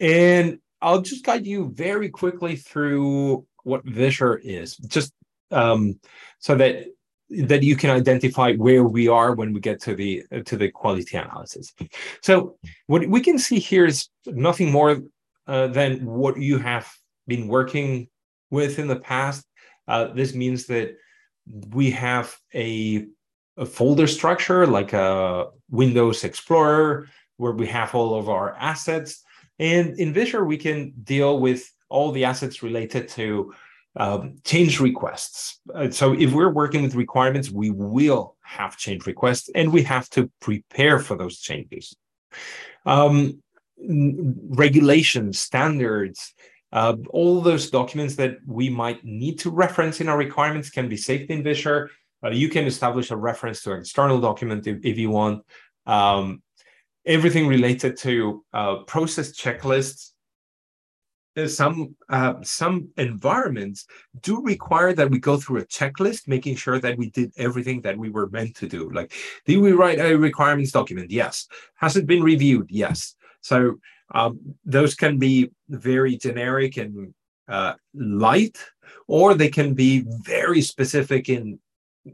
And 0.00 0.58
I'll 0.80 1.02
just 1.02 1.24
guide 1.24 1.46
you 1.46 1.70
very 1.74 2.08
quickly 2.08 2.56
through 2.56 3.46
what 3.62 3.84
Visure 3.84 4.40
is, 4.42 4.76
just 4.76 5.12
um, 5.50 5.98
so 6.38 6.54
that 6.56 6.86
that 7.30 7.62
you 7.62 7.76
can 7.76 7.90
identify 7.90 8.52
where 8.54 8.84
we 8.84 9.08
are 9.08 9.34
when 9.34 9.52
we 9.52 9.60
get 9.60 9.80
to 9.82 9.94
the 9.94 10.24
to 10.44 10.56
the 10.56 10.70
quality 10.70 11.16
analysis. 11.16 11.72
So 12.22 12.56
what 12.86 13.06
we 13.08 13.20
can 13.20 13.38
see 13.38 13.58
here 13.58 13.86
is 13.86 14.08
nothing 14.26 14.70
more 14.70 15.02
uh, 15.46 15.68
than 15.68 16.04
what 16.04 16.38
you 16.38 16.58
have 16.58 16.90
been 17.26 17.48
working 17.48 18.08
with 18.50 18.78
in 18.78 18.88
the 18.88 19.00
past. 19.00 19.46
Uh, 19.88 20.08
this 20.08 20.34
means 20.34 20.66
that 20.66 20.96
we 21.70 21.90
have 21.90 22.36
a, 22.54 23.06
a 23.56 23.66
folder 23.66 24.06
structure 24.06 24.66
like 24.66 24.92
a 24.92 25.48
Windows 25.70 26.24
Explorer 26.24 27.08
where 27.36 27.52
we 27.52 27.66
have 27.66 27.94
all 27.94 28.18
of 28.18 28.28
our 28.28 28.54
assets. 28.54 29.22
And 29.58 29.98
in 29.98 30.12
Visure, 30.12 30.44
we 30.44 30.56
can 30.56 30.92
deal 31.02 31.38
with 31.38 31.70
all 31.88 32.12
the 32.12 32.24
assets 32.24 32.62
related 32.62 33.08
to 33.08 33.52
um, 33.96 34.36
change 34.44 34.80
requests. 34.80 35.60
Uh, 35.74 35.90
so 35.90 36.12
if 36.12 36.32
we're 36.32 36.52
working 36.52 36.82
with 36.82 36.94
requirements, 36.94 37.50
we 37.50 37.70
will 37.70 38.36
have 38.42 38.76
change 38.76 39.06
requests 39.06 39.48
and 39.54 39.72
we 39.72 39.82
have 39.82 40.08
to 40.10 40.30
prepare 40.40 40.98
for 40.98 41.16
those 41.16 41.38
changes. 41.38 41.94
Um, 42.86 43.42
regulations, 43.78 45.38
standards, 45.38 46.34
uh, 46.72 46.96
all 47.10 47.40
those 47.40 47.70
documents 47.70 48.16
that 48.16 48.38
we 48.46 48.68
might 48.68 49.04
need 49.04 49.38
to 49.38 49.50
reference 49.50 50.00
in 50.00 50.08
our 50.08 50.18
requirements 50.18 50.70
can 50.70 50.88
be 50.88 50.96
saved 50.96 51.30
in 51.30 51.42
Visure. 51.44 51.88
Uh, 52.24 52.30
you 52.30 52.48
can 52.48 52.64
establish 52.64 53.10
a 53.10 53.16
reference 53.16 53.62
to 53.62 53.72
an 53.72 53.80
external 53.80 54.20
document 54.20 54.66
if, 54.66 54.78
if 54.82 54.98
you 54.98 55.10
want. 55.10 55.44
Um, 55.86 56.42
everything 57.06 57.46
related 57.46 57.96
to 57.98 58.44
uh, 58.52 58.76
process 58.86 59.36
checklists 59.36 60.13
some 61.46 61.96
uh, 62.08 62.34
some 62.42 62.88
environments 62.96 63.86
do 64.20 64.42
require 64.42 64.92
that 64.92 65.10
we 65.10 65.18
go 65.18 65.36
through 65.36 65.60
a 65.60 65.66
checklist, 65.66 66.28
making 66.28 66.56
sure 66.56 66.78
that 66.78 66.96
we 66.96 67.10
did 67.10 67.32
everything 67.36 67.80
that 67.82 67.96
we 67.98 68.10
were 68.10 68.28
meant 68.30 68.54
to 68.56 68.68
do. 68.68 68.90
Like, 68.90 69.12
did 69.44 69.58
we 69.58 69.72
write 69.72 69.98
a 69.98 70.14
requirements 70.16 70.72
document? 70.72 71.10
Yes. 71.10 71.46
Has 71.74 71.96
it 71.96 72.06
been 72.06 72.22
reviewed? 72.22 72.68
Yes. 72.70 73.16
So 73.40 73.78
um, 74.14 74.38
those 74.64 74.94
can 74.94 75.18
be 75.18 75.50
very 75.68 76.16
generic 76.16 76.76
and 76.76 77.12
uh, 77.48 77.74
light, 77.94 78.58
or 79.08 79.34
they 79.34 79.48
can 79.48 79.74
be 79.74 80.04
very 80.22 80.62
specific 80.62 81.28
in 81.28 81.58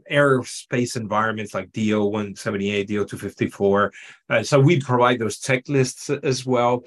aerospace 0.09 0.95
environments 0.95 1.53
like 1.53 1.71
DO 1.73 2.05
178, 2.05 2.87
DO 2.87 3.05
254. 3.05 3.93
Uh, 4.29 4.43
so 4.43 4.59
we 4.59 4.79
provide 4.79 5.19
those 5.19 5.39
checklists 5.39 6.23
as 6.23 6.45
well. 6.45 6.83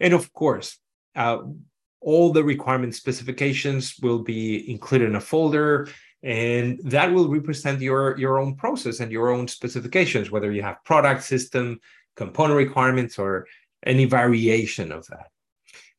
And 0.00 0.12
of 0.12 0.32
course, 0.32 0.78
uh, 1.14 1.38
all 2.00 2.32
the 2.32 2.44
requirement 2.44 2.94
specifications 2.94 3.94
will 4.00 4.20
be 4.20 4.70
included 4.70 5.08
in 5.08 5.16
a 5.16 5.20
folder 5.20 5.88
and 6.22 6.80
that 6.84 7.12
will 7.12 7.28
represent 7.28 7.80
your 7.80 8.18
your 8.18 8.38
own 8.38 8.56
process 8.56 9.00
and 9.00 9.12
your 9.12 9.30
own 9.30 9.46
specifications 9.46 10.30
whether 10.30 10.50
you 10.52 10.62
have 10.62 10.82
product 10.84 11.22
system 11.22 11.78
component 12.16 12.56
requirements 12.56 13.18
or 13.18 13.46
any 13.86 14.04
variation 14.04 14.90
of 14.90 15.06
that. 15.06 15.28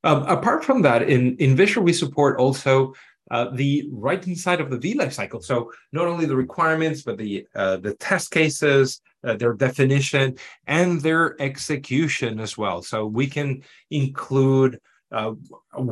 Um, 0.04 0.24
apart 0.24 0.64
from 0.64 0.82
that 0.82 1.04
in 1.04 1.38
in 1.38 1.56
Visure 1.56 1.82
we 1.82 1.94
support 1.94 2.38
also 2.38 2.94
uh, 3.32 3.50
the 3.54 3.88
right 3.92 4.24
hand 4.24 4.38
side 4.38 4.60
of 4.60 4.70
the 4.70 4.78
v 4.78 4.96
life 4.96 5.14
cycle. 5.14 5.42
So 5.42 5.72
not 5.94 6.08
only 6.08 6.26
the 6.26 6.36
requirements 6.36 7.04
but 7.04 7.18
the 7.18 7.46
uh, 7.56 7.78
the 7.78 7.94
test 7.96 8.32
cases 8.32 9.02
uh, 9.24 9.36
their 9.36 9.54
definition 9.54 10.38
and 10.68 11.02
their 11.02 11.42
execution 11.42 12.40
as 12.40 12.58
well. 12.58 12.82
So 12.82 13.06
we 13.06 13.28
can 13.28 13.64
include 13.92 14.80
uh, 15.12 15.34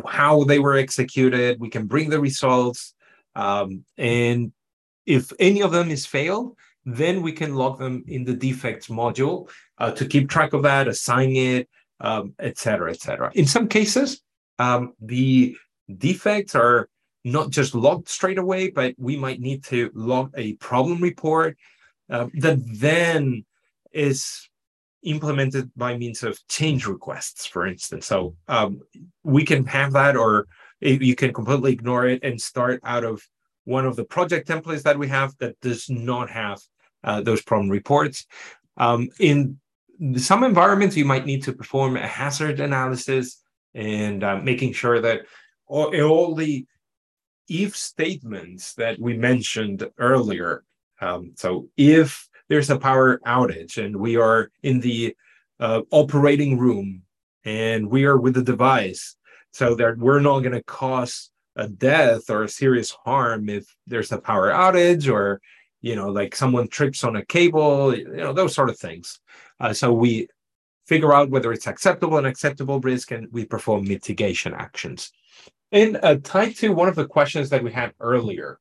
how 0.05 0.43
they 0.43 0.59
were 0.59 0.75
executed. 0.75 1.59
We 1.59 1.69
can 1.69 1.87
bring 1.87 2.09
the 2.09 2.19
results. 2.19 2.93
Um, 3.35 3.85
and 3.97 4.51
if 5.05 5.31
any 5.39 5.61
of 5.61 5.71
them 5.71 5.89
is 5.89 6.05
failed, 6.05 6.55
then 6.85 7.21
we 7.21 7.31
can 7.31 7.55
log 7.55 7.79
them 7.79 8.03
in 8.07 8.23
the 8.23 8.33
defects 8.33 8.87
module 8.87 9.49
uh, 9.77 9.91
to 9.91 10.05
keep 10.05 10.29
track 10.29 10.53
of 10.53 10.63
that, 10.63 10.87
assign 10.87 11.35
it, 11.35 11.69
um, 11.99 12.33
et 12.39 12.57
cetera, 12.57 12.91
et 12.91 13.01
cetera. 13.01 13.31
In 13.33 13.45
some 13.45 13.67
cases, 13.67 14.21
um, 14.59 14.93
the 15.01 15.55
defects 15.97 16.55
are 16.55 16.89
not 17.23 17.49
just 17.49 17.75
logged 17.75 18.07
straight 18.07 18.37
away, 18.37 18.69
but 18.69 18.95
we 18.97 19.17
might 19.17 19.41
need 19.41 19.63
to 19.65 19.91
log 19.93 20.31
a 20.37 20.53
problem 20.53 21.01
report 21.01 21.57
uh, 22.09 22.27
that 22.35 22.59
then 22.79 23.45
is 23.91 24.49
implemented 25.03 25.71
by 25.75 25.97
means 25.97 26.23
of 26.23 26.39
change 26.47 26.87
requests, 26.87 27.45
for 27.45 27.67
instance. 27.67 28.05
So 28.05 28.35
um, 28.47 28.81
we 29.23 29.45
can 29.45 29.65
have 29.65 29.93
that, 29.93 30.15
or 30.15 30.47
you 30.79 31.15
can 31.15 31.33
completely 31.33 31.73
ignore 31.73 32.07
it 32.07 32.23
and 32.23 32.41
start 32.41 32.79
out 32.83 33.03
of 33.03 33.21
one 33.65 33.85
of 33.85 33.95
the 33.95 34.05
project 34.05 34.47
templates 34.47 34.83
that 34.83 34.97
we 34.97 35.07
have 35.07 35.35
that 35.39 35.59
does 35.61 35.89
not 35.89 36.29
have 36.29 36.59
uh, 37.03 37.21
those 37.21 37.41
problem 37.41 37.69
reports. 37.69 38.25
Um, 38.77 39.09
in 39.19 39.59
some 40.15 40.43
environments, 40.43 40.95
you 40.95 41.05
might 41.05 41.25
need 41.25 41.43
to 41.43 41.53
perform 41.53 41.97
a 41.97 42.07
hazard 42.07 42.59
analysis 42.59 43.41
and 43.73 44.23
uh, 44.23 44.37
making 44.37 44.73
sure 44.73 45.01
that 45.01 45.21
all, 45.67 45.93
all, 46.01 46.35
the 46.35 46.65
if 47.49 47.75
statements 47.75 48.73
that 48.75 48.99
we 48.99 49.17
mentioned 49.17 49.87
earlier. 49.97 50.63
Um, 51.01 51.33
so 51.35 51.69
if 51.77 52.27
there's 52.49 52.69
a 52.69 52.79
power 52.79 53.19
outage 53.25 53.83
and 53.83 53.95
we 53.95 54.17
are 54.17 54.51
in 54.63 54.79
the 54.79 55.15
uh, 55.59 55.81
operating 55.91 56.57
room 56.57 57.03
and 57.45 57.89
we 57.89 58.05
are 58.05 58.17
with 58.17 58.35
the 58.35 58.43
device 58.43 59.15
so 59.51 59.75
that 59.75 59.97
we're 59.97 60.19
not 60.19 60.39
going 60.39 60.51
to 60.51 60.63
cause 60.63 61.31
a 61.55 61.67
death 61.67 62.29
or 62.29 62.43
a 62.43 62.49
serious 62.49 62.91
harm 62.91 63.49
if 63.49 63.75
there's 63.87 64.11
a 64.11 64.17
power 64.17 64.51
outage 64.51 65.11
or 65.11 65.41
you 65.81 65.95
know 65.95 66.09
like 66.09 66.35
someone 66.35 66.67
trips 66.67 67.03
on 67.03 67.15
a 67.15 67.25
cable 67.25 67.95
you 67.95 68.05
know 68.05 68.33
those 68.33 68.53
sort 68.53 68.69
of 68.69 68.77
things. 68.77 69.19
Uh, 69.59 69.73
so 69.73 69.91
we 69.91 70.27
figure 70.85 71.13
out 71.13 71.29
whether 71.29 71.51
it's 71.51 71.67
acceptable 71.67 72.17
and 72.17 72.27
acceptable 72.27 72.79
risk 72.79 73.11
and 73.11 73.27
we 73.31 73.45
perform 73.45 73.83
mitigation 73.83 74.53
actions. 74.53 75.11
And 75.71 75.99
uh, 76.01 76.15
tied 76.23 76.55
to 76.57 76.69
one 76.69 76.87
of 76.87 76.95
the 76.95 77.07
questions 77.07 77.49
that 77.49 77.63
we 77.63 77.71
had 77.73 77.93
earlier 77.99 78.59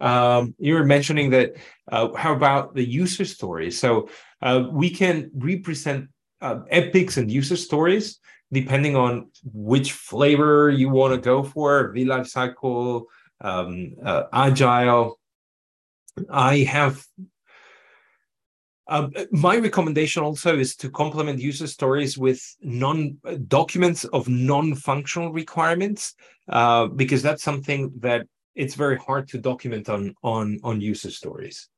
um, 0.00 0.54
you 0.58 0.74
were 0.74 0.84
mentioning 0.84 1.30
that 1.30 1.54
uh, 1.90 2.12
how 2.14 2.32
about 2.34 2.74
the 2.74 2.84
user 2.84 3.24
stories? 3.24 3.78
So 3.78 4.08
uh, 4.42 4.64
we 4.70 4.90
can 4.90 5.30
represent 5.34 6.08
uh, 6.40 6.60
epics 6.70 7.16
and 7.16 7.30
user 7.30 7.56
stories 7.56 8.20
depending 8.52 8.94
on 8.94 9.28
which 9.52 9.92
flavor 9.92 10.70
you 10.70 10.88
want 10.88 11.12
to 11.12 11.20
go 11.20 11.42
for, 11.42 11.90
V 11.92 12.04
life 12.04 12.28
cycle, 12.28 13.06
um, 13.40 13.94
uh, 14.04 14.24
agile. 14.32 15.18
I 16.30 16.58
have 16.58 17.04
um, 18.88 19.12
my 19.32 19.56
recommendation 19.56 20.22
also 20.22 20.56
is 20.56 20.76
to 20.76 20.90
complement 20.90 21.40
user 21.40 21.66
stories 21.66 22.16
with 22.16 22.40
non 22.62 23.18
documents 23.48 24.04
of 24.04 24.28
non-functional 24.28 25.32
requirements, 25.32 26.14
uh, 26.48 26.86
because 26.86 27.20
that's 27.20 27.42
something 27.42 27.90
that 27.98 28.26
it's 28.56 28.74
very 28.74 28.96
hard 28.96 29.28
to 29.28 29.38
document 29.38 29.88
on 29.88 30.14
on 30.22 30.58
on 30.64 30.80
user 30.80 31.10
stories. 31.10 31.68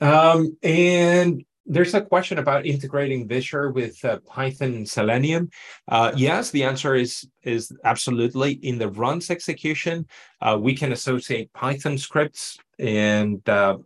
Um, 0.00 0.56
and 0.62 1.44
there's 1.66 1.94
a 1.94 2.00
question 2.00 2.38
about 2.38 2.66
integrating 2.66 3.26
Visure 3.26 3.70
with 3.70 4.04
uh, 4.04 4.18
Python 4.26 4.74
and 4.74 4.88
Selenium. 4.88 5.48
Uh, 5.88 6.12
yes, 6.16 6.50
the 6.50 6.64
answer 6.64 6.94
is 6.94 7.26
is 7.42 7.72
absolutely. 7.84 8.52
In 8.52 8.78
the 8.78 8.88
runs 8.88 9.30
execution, 9.30 10.06
uh, 10.40 10.58
we 10.60 10.74
can 10.74 10.92
associate 10.92 11.52
Python 11.52 11.96
scripts 11.96 12.58
and 12.78 13.46
uh, 13.48 13.78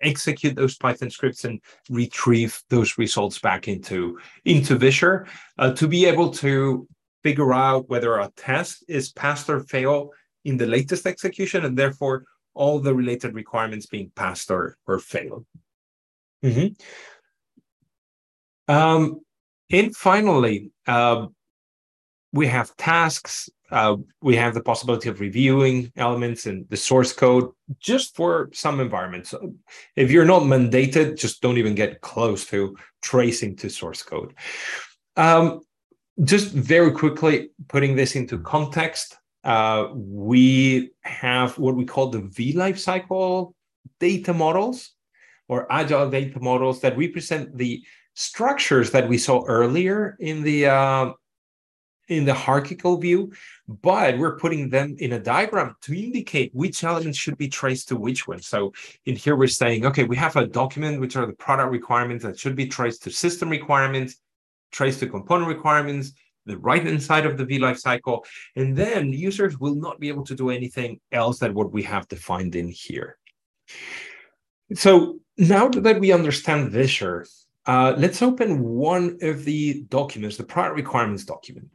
execute 0.00 0.56
those 0.56 0.76
Python 0.76 1.10
scripts 1.10 1.44
and 1.44 1.60
retrieve 1.88 2.62
those 2.68 2.98
results 2.98 3.38
back 3.38 3.68
into 3.68 4.18
into 4.44 4.76
Visure 4.76 5.26
uh, 5.58 5.72
to 5.72 5.86
be 5.86 6.06
able 6.06 6.30
to 6.30 6.86
figure 7.22 7.52
out 7.52 7.88
whether 7.88 8.16
a 8.18 8.30
test 8.36 8.84
is 8.88 9.12
passed 9.12 9.50
or 9.50 9.60
fail 9.60 10.10
in 10.44 10.56
the 10.56 10.66
latest 10.66 11.06
execution, 11.06 11.64
and 11.64 11.76
therefore 11.76 12.24
all 12.54 12.80
the 12.80 12.94
related 12.94 13.34
requirements 13.34 13.86
being 13.86 14.10
passed 14.14 14.50
or, 14.50 14.76
or 14.86 14.98
failed. 14.98 15.46
Mm-hmm. 16.44 16.74
Um, 18.72 19.20
and 19.70 19.94
finally, 19.94 20.70
uh, 20.86 21.26
we 22.32 22.46
have 22.46 22.76
tasks. 22.76 23.48
Uh, 23.70 23.96
we 24.20 24.34
have 24.34 24.54
the 24.54 24.62
possibility 24.62 25.08
of 25.08 25.20
reviewing 25.20 25.92
elements 25.96 26.46
in 26.46 26.66
the 26.70 26.76
source 26.76 27.12
code 27.12 27.50
just 27.78 28.16
for 28.16 28.50
some 28.52 28.80
environments. 28.80 29.32
If 29.94 30.10
you're 30.10 30.24
not 30.24 30.42
mandated, 30.42 31.16
just 31.16 31.40
don't 31.40 31.58
even 31.58 31.76
get 31.76 32.00
close 32.00 32.46
to 32.46 32.76
tracing 33.00 33.56
to 33.56 33.70
source 33.70 34.02
code. 34.02 34.34
Um, 35.16 35.60
just 36.24 36.52
very 36.52 36.90
quickly 36.90 37.50
putting 37.68 37.94
this 37.94 38.16
into 38.16 38.38
context, 38.40 39.16
uh, 39.44 39.88
we 39.94 40.90
have 41.02 41.58
what 41.58 41.74
we 41.74 41.84
call 41.84 42.08
the 42.08 42.20
V 42.20 42.52
life 42.52 42.78
cycle 42.78 43.54
data 43.98 44.32
models 44.32 44.92
or 45.48 45.70
agile 45.72 46.10
data 46.10 46.38
models 46.40 46.80
that 46.80 46.96
represent 46.96 47.56
the 47.56 47.82
structures 48.14 48.90
that 48.90 49.08
we 49.08 49.18
saw 49.18 49.44
earlier 49.46 50.16
in 50.20 50.42
the 50.42 50.66
uh, 50.66 51.12
in 52.10 52.24
the 52.24 52.34
hierarchical 52.34 52.98
view, 52.98 53.32
but 53.68 54.18
we're 54.18 54.36
putting 54.36 54.68
them 54.68 54.96
in 54.98 55.12
a 55.12 55.18
diagram 55.18 55.76
to 55.80 55.96
indicate 55.96 56.50
which 56.52 56.82
elements 56.82 57.16
should 57.16 57.38
be 57.38 57.48
traced 57.48 57.88
to 57.88 57.96
which 57.96 58.26
one. 58.26 58.42
So 58.42 58.72
in 59.06 59.14
here, 59.14 59.36
we're 59.36 59.46
saying, 59.46 59.86
okay, 59.86 60.02
we 60.04 60.16
have 60.16 60.34
a 60.34 60.46
document, 60.46 61.00
which 61.00 61.14
are 61.16 61.24
the 61.24 61.32
product 61.34 61.70
requirements 61.70 62.24
that 62.24 62.38
should 62.38 62.56
be 62.56 62.66
traced 62.66 63.04
to 63.04 63.10
system 63.10 63.48
requirements, 63.48 64.16
traced 64.72 64.98
to 65.00 65.06
component 65.06 65.48
requirements, 65.48 66.12
the 66.50 66.58
right-hand 66.58 67.02
side 67.02 67.26
of 67.26 67.36
the 67.38 67.44
V 67.44 67.58
life 67.58 67.78
cycle, 67.78 68.24
and 68.56 68.76
then 68.76 69.12
users 69.12 69.58
will 69.58 69.74
not 69.74 70.00
be 70.00 70.08
able 70.08 70.24
to 70.24 70.34
do 70.34 70.50
anything 70.50 71.00
else 71.12 71.38
than 71.38 71.54
what 71.54 71.72
we 71.72 71.82
have 71.84 72.08
defined 72.08 72.54
in 72.56 72.68
here. 72.68 73.16
So 74.74 75.20
now 75.36 75.68
that 75.68 76.00
we 76.00 76.12
understand 76.12 76.70
Visure, 76.70 77.26
uh, 77.66 77.94
let's 77.96 78.22
open 78.22 78.62
one 78.62 79.18
of 79.22 79.44
the 79.44 79.82
documents, 79.88 80.36
the 80.36 80.44
product 80.44 80.76
requirements 80.76 81.24
document. 81.24 81.68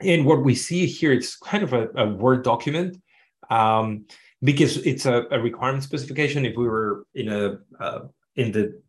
And 0.00 0.26
what 0.26 0.44
we 0.44 0.54
see 0.54 0.86
here, 0.86 1.12
it's 1.12 1.36
kind 1.36 1.62
of 1.62 1.72
a, 1.72 1.88
a 1.96 2.08
Word 2.08 2.44
document 2.44 3.00
um, 3.48 4.06
because 4.42 4.78
it's 4.78 5.06
a, 5.06 5.24
a, 5.30 5.40
requirement 5.40 5.84
specification. 5.84 6.44
If 6.44 6.56
we 6.56 6.66
were 6.66 7.06
in 7.14 7.28
a 7.28 7.58
uh, 7.80 8.00
in 8.34 8.52
the 8.52 8.82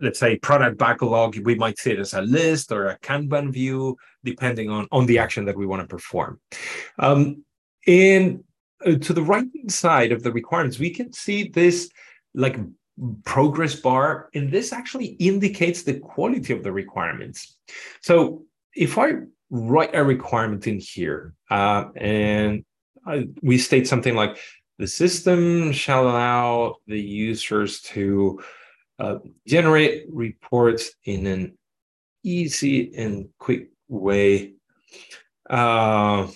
let's 0.00 0.18
say 0.18 0.38
product 0.38 0.78
backlog, 0.78 1.36
we 1.44 1.54
might 1.54 1.78
see 1.78 1.92
it 1.92 1.98
as 1.98 2.14
a 2.14 2.22
list 2.22 2.72
or 2.72 2.88
a 2.88 2.98
Kanban 2.98 3.52
view, 3.52 3.96
depending 4.24 4.70
on 4.70 4.86
on 4.90 5.06
the 5.06 5.18
action 5.18 5.44
that 5.46 5.56
we 5.56 5.66
want 5.66 5.82
to 5.82 5.88
perform. 5.88 6.40
Um, 6.98 7.44
uh, 8.84 8.96
to 8.96 9.12
the 9.12 9.22
right 9.22 9.46
side 9.68 10.12
of 10.12 10.22
the 10.22 10.32
requirements, 10.32 10.78
we 10.78 10.90
can 10.90 11.12
see 11.12 11.48
this 11.48 11.90
like 12.34 12.58
progress 13.24 13.74
bar, 13.74 14.28
and 14.34 14.50
this 14.50 14.72
actually 14.72 15.16
indicates 15.18 15.82
the 15.82 15.98
quality 16.00 16.52
of 16.52 16.62
the 16.62 16.72
requirements. 16.72 17.56
So 18.00 18.44
if 18.74 18.98
I 18.98 19.12
write 19.50 19.94
a 19.94 20.04
requirement 20.04 20.66
in 20.66 20.78
here 20.78 21.34
uh, 21.50 21.86
and 21.96 22.64
I, 23.06 23.28
we 23.42 23.58
state 23.58 23.86
something 23.86 24.14
like 24.14 24.38
the 24.78 24.86
system 24.86 25.72
shall 25.72 26.08
allow 26.08 26.76
the 26.86 27.00
users 27.00 27.80
to 27.82 28.42
uh, 28.98 29.18
generate 29.46 30.06
reports 30.10 30.92
in 31.04 31.26
an 31.26 31.58
easy 32.22 32.94
and 32.96 33.28
quick 33.38 33.70
way. 33.88 34.54
Uh. 35.48 36.28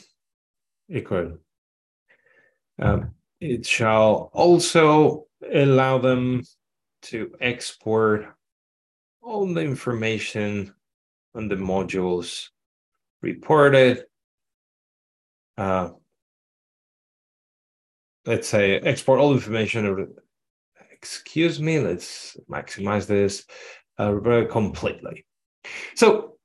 Um, 2.80 3.14
it 3.40 3.66
shall 3.66 4.30
also 4.32 5.26
allow 5.52 5.98
them 5.98 6.42
to 7.02 7.32
export 7.40 8.26
all 9.22 9.52
the 9.52 9.60
information 9.60 10.74
on 11.34 11.48
the 11.48 11.54
modules 11.54 12.48
reported, 13.22 14.04
uh, 15.56 15.90
let's 18.26 18.48
say 18.48 18.78
export 18.80 19.20
all 19.20 19.30
the 19.30 19.36
information 19.36 20.16
excuse 21.00 21.60
me, 21.60 21.78
let's 21.78 22.36
maximize 22.50 23.06
this 23.06 23.44
uh, 23.98 24.14
very 24.16 24.46
completely. 24.46 25.24
So 25.94 26.36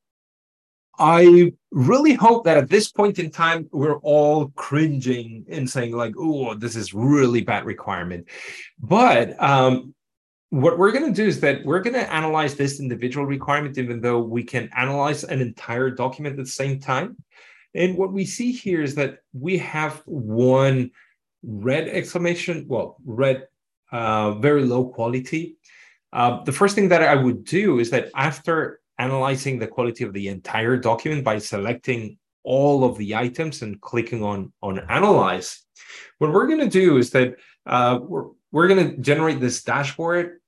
I 0.99 1.53
really 1.71 2.13
hope 2.13 2.45
that 2.45 2.57
at 2.57 2.69
this 2.69 2.91
point 2.91 3.17
in 3.17 3.31
time, 3.31 3.67
we're 3.71 3.97
all 3.99 4.49
cringing 4.55 5.45
and 5.49 5.69
saying 5.69 5.95
like, 5.95 6.13
oh, 6.17 6.53
this 6.53 6.75
is 6.75 6.93
really 6.93 7.41
bad 7.41 7.65
requirement. 7.65 8.27
But 8.79 9.41
um, 9.41 9.95
what 10.49 10.77
we're 10.77 10.91
going 10.91 11.11
to 11.11 11.21
do 11.21 11.27
is 11.27 11.39
that 11.39 11.65
we're 11.65 11.81
going 11.81 11.95
to 11.95 12.13
analyze 12.13 12.55
this 12.55 12.79
individual 12.79 13.25
requirement, 13.25 13.79
even 13.79 14.01
though 14.01 14.19
we 14.19 14.43
can 14.43 14.69
analyze 14.75 15.23
an 15.23 15.41
entire 15.41 15.89
document 15.89 16.37
at 16.37 16.45
the 16.45 16.51
same 16.51 16.79
time. 16.79 17.17
And 17.73 17.97
what 17.97 18.13
we 18.13 18.23
see 18.23 18.51
here 18.51 18.83
is 18.83 18.93
that 18.95 19.17
we 19.33 19.57
have 19.57 20.03
one 20.05 20.91
red 21.41 21.87
exclamation, 21.87 22.65
well, 22.67 22.97
red, 23.03 23.47
uh, 23.93 24.31
very 24.33 24.65
low 24.65 24.85
quality. 24.89 25.55
Uh, 26.11 26.43
the 26.43 26.51
first 26.51 26.75
thing 26.75 26.89
that 26.89 27.01
I 27.01 27.15
would 27.15 27.45
do 27.45 27.79
is 27.79 27.89
that 27.91 28.09
after 28.15 28.81
analyzing 28.99 29.57
the 29.57 29.67
quality 29.67 30.03
of 30.03 30.11
the 30.11 30.27
entire 30.27 30.75
document 30.75 31.23
by 31.23 31.37
selecting 31.37 32.17
all 32.43 32.83
of 32.83 32.97
the 32.97 33.15
items 33.15 33.61
and 33.61 33.79
clicking 33.79 34.21
on, 34.21 34.51
on 34.61 34.79
analyze, 34.89 35.63
what 36.17 36.33
we're 36.33 36.47
going 36.47 36.59
to 36.59 36.69
do 36.69 36.97
is 36.97 37.11
that 37.11 37.35
uh, 37.65 37.99
we're, 38.01 38.25
we're 38.51 38.67
going 38.67 38.89
to 38.89 38.97
generate 38.97 39.39
this 39.39 39.63
dashboard 39.63 40.39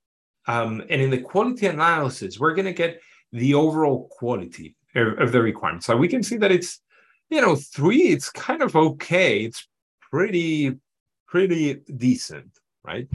um, 0.46 0.82
and 0.88 1.02
in 1.02 1.10
the 1.10 1.18
quality 1.18 1.66
analysis, 1.66 2.38
we're 2.38 2.54
going 2.54 2.66
to 2.66 2.72
get 2.72 3.00
the 3.32 3.54
overall 3.54 4.08
quality 4.10 4.76
of, 4.94 5.18
of, 5.18 5.32
the 5.32 5.42
requirement. 5.42 5.82
So 5.82 5.96
we 5.96 6.08
can 6.08 6.22
see 6.22 6.36
that 6.36 6.52
it's, 6.52 6.80
you 7.30 7.40
know, 7.40 7.56
three, 7.56 8.08
it's 8.08 8.30
kind 8.30 8.62
of 8.62 8.76
okay. 8.76 9.40
It's 9.40 9.66
pretty, 10.00 10.76
pretty 11.26 11.74
decent, 11.96 12.50
right? 12.86 13.08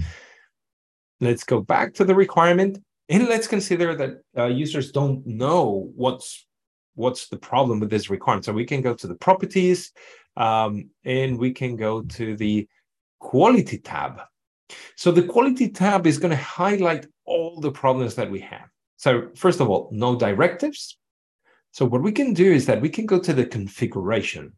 Let's 1.19 1.43
go 1.43 1.61
back 1.61 1.93
to 1.95 2.03
the 2.03 2.15
requirement 2.15 2.79
and 3.09 3.27
let's 3.27 3.47
consider 3.47 3.95
that 3.95 4.21
uh, 4.37 4.45
users 4.45 4.91
don't 4.91 5.25
know 5.25 5.91
what's 5.95 6.47
what's 6.95 7.29
the 7.29 7.37
problem 7.37 7.79
with 7.79 7.89
this 7.89 8.09
requirement. 8.09 8.45
So 8.45 8.53
we 8.53 8.65
can 8.65 8.81
go 8.81 8.93
to 8.93 9.07
the 9.07 9.15
properties 9.15 9.91
um, 10.35 10.89
and 11.05 11.37
we 11.37 11.51
can 11.53 11.75
go 11.75 12.01
to 12.01 12.35
the 12.35 12.67
quality 13.19 13.77
tab. 13.77 14.21
So 14.95 15.11
the 15.11 15.23
quality 15.23 15.69
tab 15.69 16.07
is 16.07 16.17
going 16.17 16.31
to 16.31 16.37
highlight 16.37 17.05
all 17.25 17.59
the 17.59 17.71
problems 17.71 18.15
that 18.15 18.29
we 18.29 18.39
have. 18.41 18.67
So 18.97 19.29
first 19.35 19.59
of 19.61 19.69
all, 19.69 19.89
no 19.91 20.15
directives. 20.15 20.97
So 21.71 21.85
what 21.85 22.03
we 22.03 22.11
can 22.11 22.33
do 22.33 22.51
is 22.51 22.65
that 22.65 22.81
we 22.81 22.89
can 22.89 23.05
go 23.05 23.19
to 23.19 23.33
the 23.33 23.45
configuration. 23.45 24.53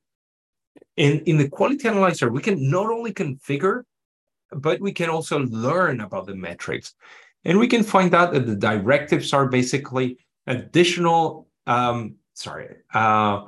And 0.97 1.22
in 1.28 1.38
the 1.38 1.49
quality 1.49 1.88
analyzer, 1.88 2.30
we 2.32 2.41
can 2.41 2.70
not 2.70 2.88
only 2.88 3.14
configure, 3.14 3.84
but 4.56 4.80
we 4.80 4.91
can 4.91 5.10
also 5.10 5.39
learn 5.39 6.01
about 6.01 6.28
the 6.28 6.36
metrics. 6.36 6.95
And 7.45 7.60
we 7.60 7.68
can 7.68 7.84
find 7.84 8.14
out 8.14 8.34
that 8.34 8.45
the 8.45 8.56
directives 8.56 9.34
are 9.34 9.47
basically 9.47 10.18
additional, 10.47 11.47
um, 11.68 12.16
sorry, 12.34 12.76
uh, 12.93 13.43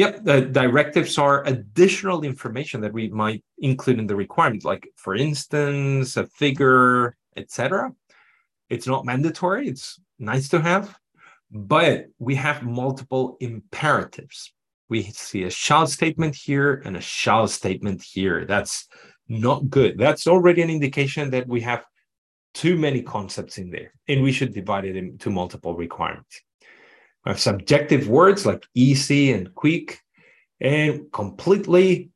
Yep, 0.00 0.24
the 0.24 0.40
directives 0.40 1.18
are 1.18 1.46
additional 1.46 2.22
information 2.22 2.80
that 2.80 2.92
we 2.94 3.10
might 3.10 3.44
include 3.58 3.98
in 3.98 4.06
the 4.06 4.16
requirement, 4.16 4.64
like 4.64 4.88
for 4.96 5.14
instance, 5.14 6.16
a 6.16 6.26
figure, 6.26 7.16
etc. 7.36 7.92
It's 8.70 8.86
not 8.86 9.04
mandatory, 9.04 9.68
it's 9.68 10.00
nice 10.18 10.48
to 10.50 10.60
have, 10.62 10.96
but 11.50 12.06
we 12.18 12.34
have 12.36 12.62
multiple 12.62 13.36
imperatives. 13.40 14.54
We 14.88 15.02
see 15.02 15.42
a 15.42 15.50
shall 15.50 15.86
statement 15.86 16.34
here 16.34 16.80
and 16.86 16.96
a 16.96 17.00
shall 17.02 17.46
statement 17.46 18.02
here. 18.02 18.46
That's 18.46 18.88
not 19.30 19.70
good. 19.70 19.96
That's 19.96 20.26
already 20.26 20.60
an 20.60 20.70
indication 20.70 21.30
that 21.30 21.46
we 21.46 21.60
have 21.60 21.84
too 22.52 22.76
many 22.76 23.00
concepts 23.00 23.58
in 23.58 23.70
there, 23.70 23.94
and 24.08 24.22
we 24.22 24.32
should 24.32 24.52
divide 24.52 24.84
it 24.84 24.96
into 24.96 25.30
multiple 25.30 25.74
requirements. 25.76 26.42
We 27.24 27.30
have 27.30 27.40
subjective 27.40 28.08
words 28.08 28.44
like 28.44 28.66
easy 28.74 29.32
and 29.32 29.54
quick, 29.54 30.00
and 30.60 31.10
completely 31.12 32.10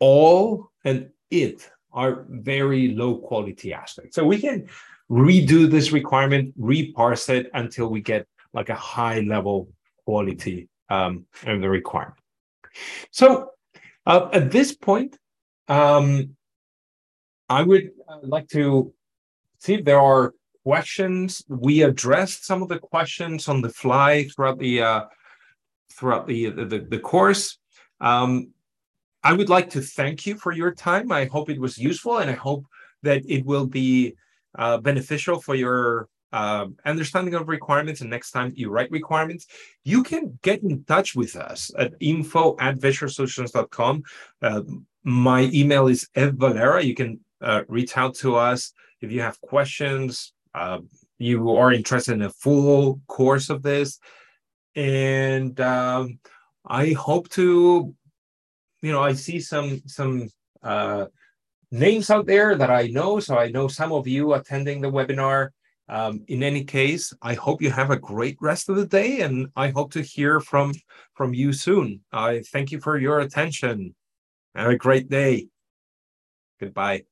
all 0.00 0.70
and 0.84 1.10
it 1.30 1.70
are 1.92 2.26
very 2.28 2.94
low 2.94 3.18
quality 3.18 3.72
aspects. 3.72 4.16
So 4.16 4.24
we 4.24 4.38
can 4.38 4.68
redo 5.10 5.70
this 5.70 5.92
requirement, 5.92 6.52
reparse 6.58 7.28
it 7.28 7.48
until 7.54 7.88
we 7.88 8.00
get 8.00 8.26
like 8.52 8.70
a 8.70 8.74
high 8.74 9.20
level 9.20 9.68
quality 10.04 10.68
um, 10.88 11.26
of 11.46 11.60
the 11.60 11.70
requirement. 11.70 12.18
So 13.12 13.50
uh, 14.06 14.28
at 14.32 14.50
this 14.50 14.74
point, 14.74 15.16
um, 15.68 16.36
I 17.48 17.62
would 17.62 17.90
uh, 18.08 18.18
like 18.22 18.48
to 18.48 18.92
see 19.58 19.74
if 19.74 19.84
there 19.84 20.00
are 20.00 20.34
questions. 20.64 21.44
We 21.48 21.82
addressed 21.82 22.44
some 22.44 22.62
of 22.62 22.68
the 22.68 22.78
questions 22.78 23.48
on 23.48 23.60
the 23.60 23.70
fly 23.70 24.24
throughout 24.24 24.58
the 24.58 24.82
uh, 24.82 25.04
throughout 25.92 26.26
the 26.26 26.50
the, 26.50 26.86
the 26.88 26.98
course. 26.98 27.58
Um, 28.00 28.50
I 29.22 29.32
would 29.32 29.48
like 29.48 29.70
to 29.70 29.80
thank 29.80 30.26
you 30.26 30.36
for 30.36 30.52
your 30.52 30.72
time. 30.72 31.10
I 31.10 31.24
hope 31.26 31.48
it 31.48 31.60
was 31.60 31.78
useful, 31.78 32.18
and 32.18 32.30
I 32.30 32.34
hope 32.34 32.66
that 33.02 33.22
it 33.26 33.44
will 33.44 33.66
be 33.66 34.16
uh, 34.58 34.78
beneficial 34.78 35.40
for 35.40 35.54
your 35.54 36.08
uh, 36.32 36.66
understanding 36.84 37.34
of 37.34 37.48
requirements. 37.48 38.00
And 38.00 38.10
next 38.10 38.32
time 38.32 38.52
you 38.56 38.68
write 38.68 38.90
requirements, 38.90 39.46
you 39.84 40.02
can 40.02 40.38
get 40.42 40.62
in 40.62 40.84
touch 40.84 41.14
with 41.14 41.36
us 41.36 41.70
at 41.78 41.94
info 42.00 42.56
at 42.58 42.76
visuresolutions.com. 42.76 44.02
Uh, 44.42 44.62
my 45.04 45.50
email 45.52 45.86
is 45.88 46.08
evvalera. 46.16 46.82
You 46.82 46.94
can 46.94 47.20
uh, 47.40 47.62
reach 47.68 47.96
out 47.96 48.14
to 48.16 48.36
us 48.36 48.72
if 49.00 49.12
you 49.12 49.20
have 49.20 49.40
questions, 49.40 50.32
uh, 50.54 50.78
you 51.18 51.50
are 51.56 51.72
interested 51.72 52.14
in 52.14 52.22
a 52.22 52.30
full 52.30 53.00
course 53.06 53.50
of 53.50 53.62
this, 53.62 53.98
and 54.74 55.60
um, 55.60 56.18
I 56.66 56.92
hope 56.92 57.28
to, 57.30 57.94
you 58.82 58.92
know, 58.92 59.02
I 59.02 59.12
see 59.14 59.40
some 59.40 59.82
some 59.86 60.28
uh, 60.62 61.06
names 61.70 62.10
out 62.10 62.26
there 62.26 62.56
that 62.56 62.70
I 62.70 62.86
know, 62.86 63.20
so 63.20 63.36
I 63.36 63.50
know 63.50 63.68
some 63.68 63.92
of 63.92 64.06
you 64.08 64.32
attending 64.34 64.80
the 64.80 64.90
webinar, 64.90 65.50
Um, 65.88 66.24
in 66.28 66.42
any 66.42 66.64
case, 66.64 67.12
I 67.20 67.34
hope 67.34 67.60
you 67.60 67.70
have 67.70 67.90
a 67.90 67.98
great 67.98 68.38
rest 68.40 68.68
of 68.68 68.76
the 68.76 68.86
day, 68.86 69.20
and 69.20 69.48
I 69.54 69.68
hope 69.68 69.92
to 69.92 70.00
hear 70.00 70.40
from 70.40 70.72
from 71.14 71.34
you 71.34 71.52
soon. 71.52 72.00
I 72.12 72.40
thank 72.52 72.72
you 72.72 72.80
for 72.80 72.98
your 72.98 73.20
attention. 73.20 73.94
Have 74.54 74.70
a 74.70 74.76
great 74.76 75.08
day. 75.08 75.48
Goodbye. 76.58 77.04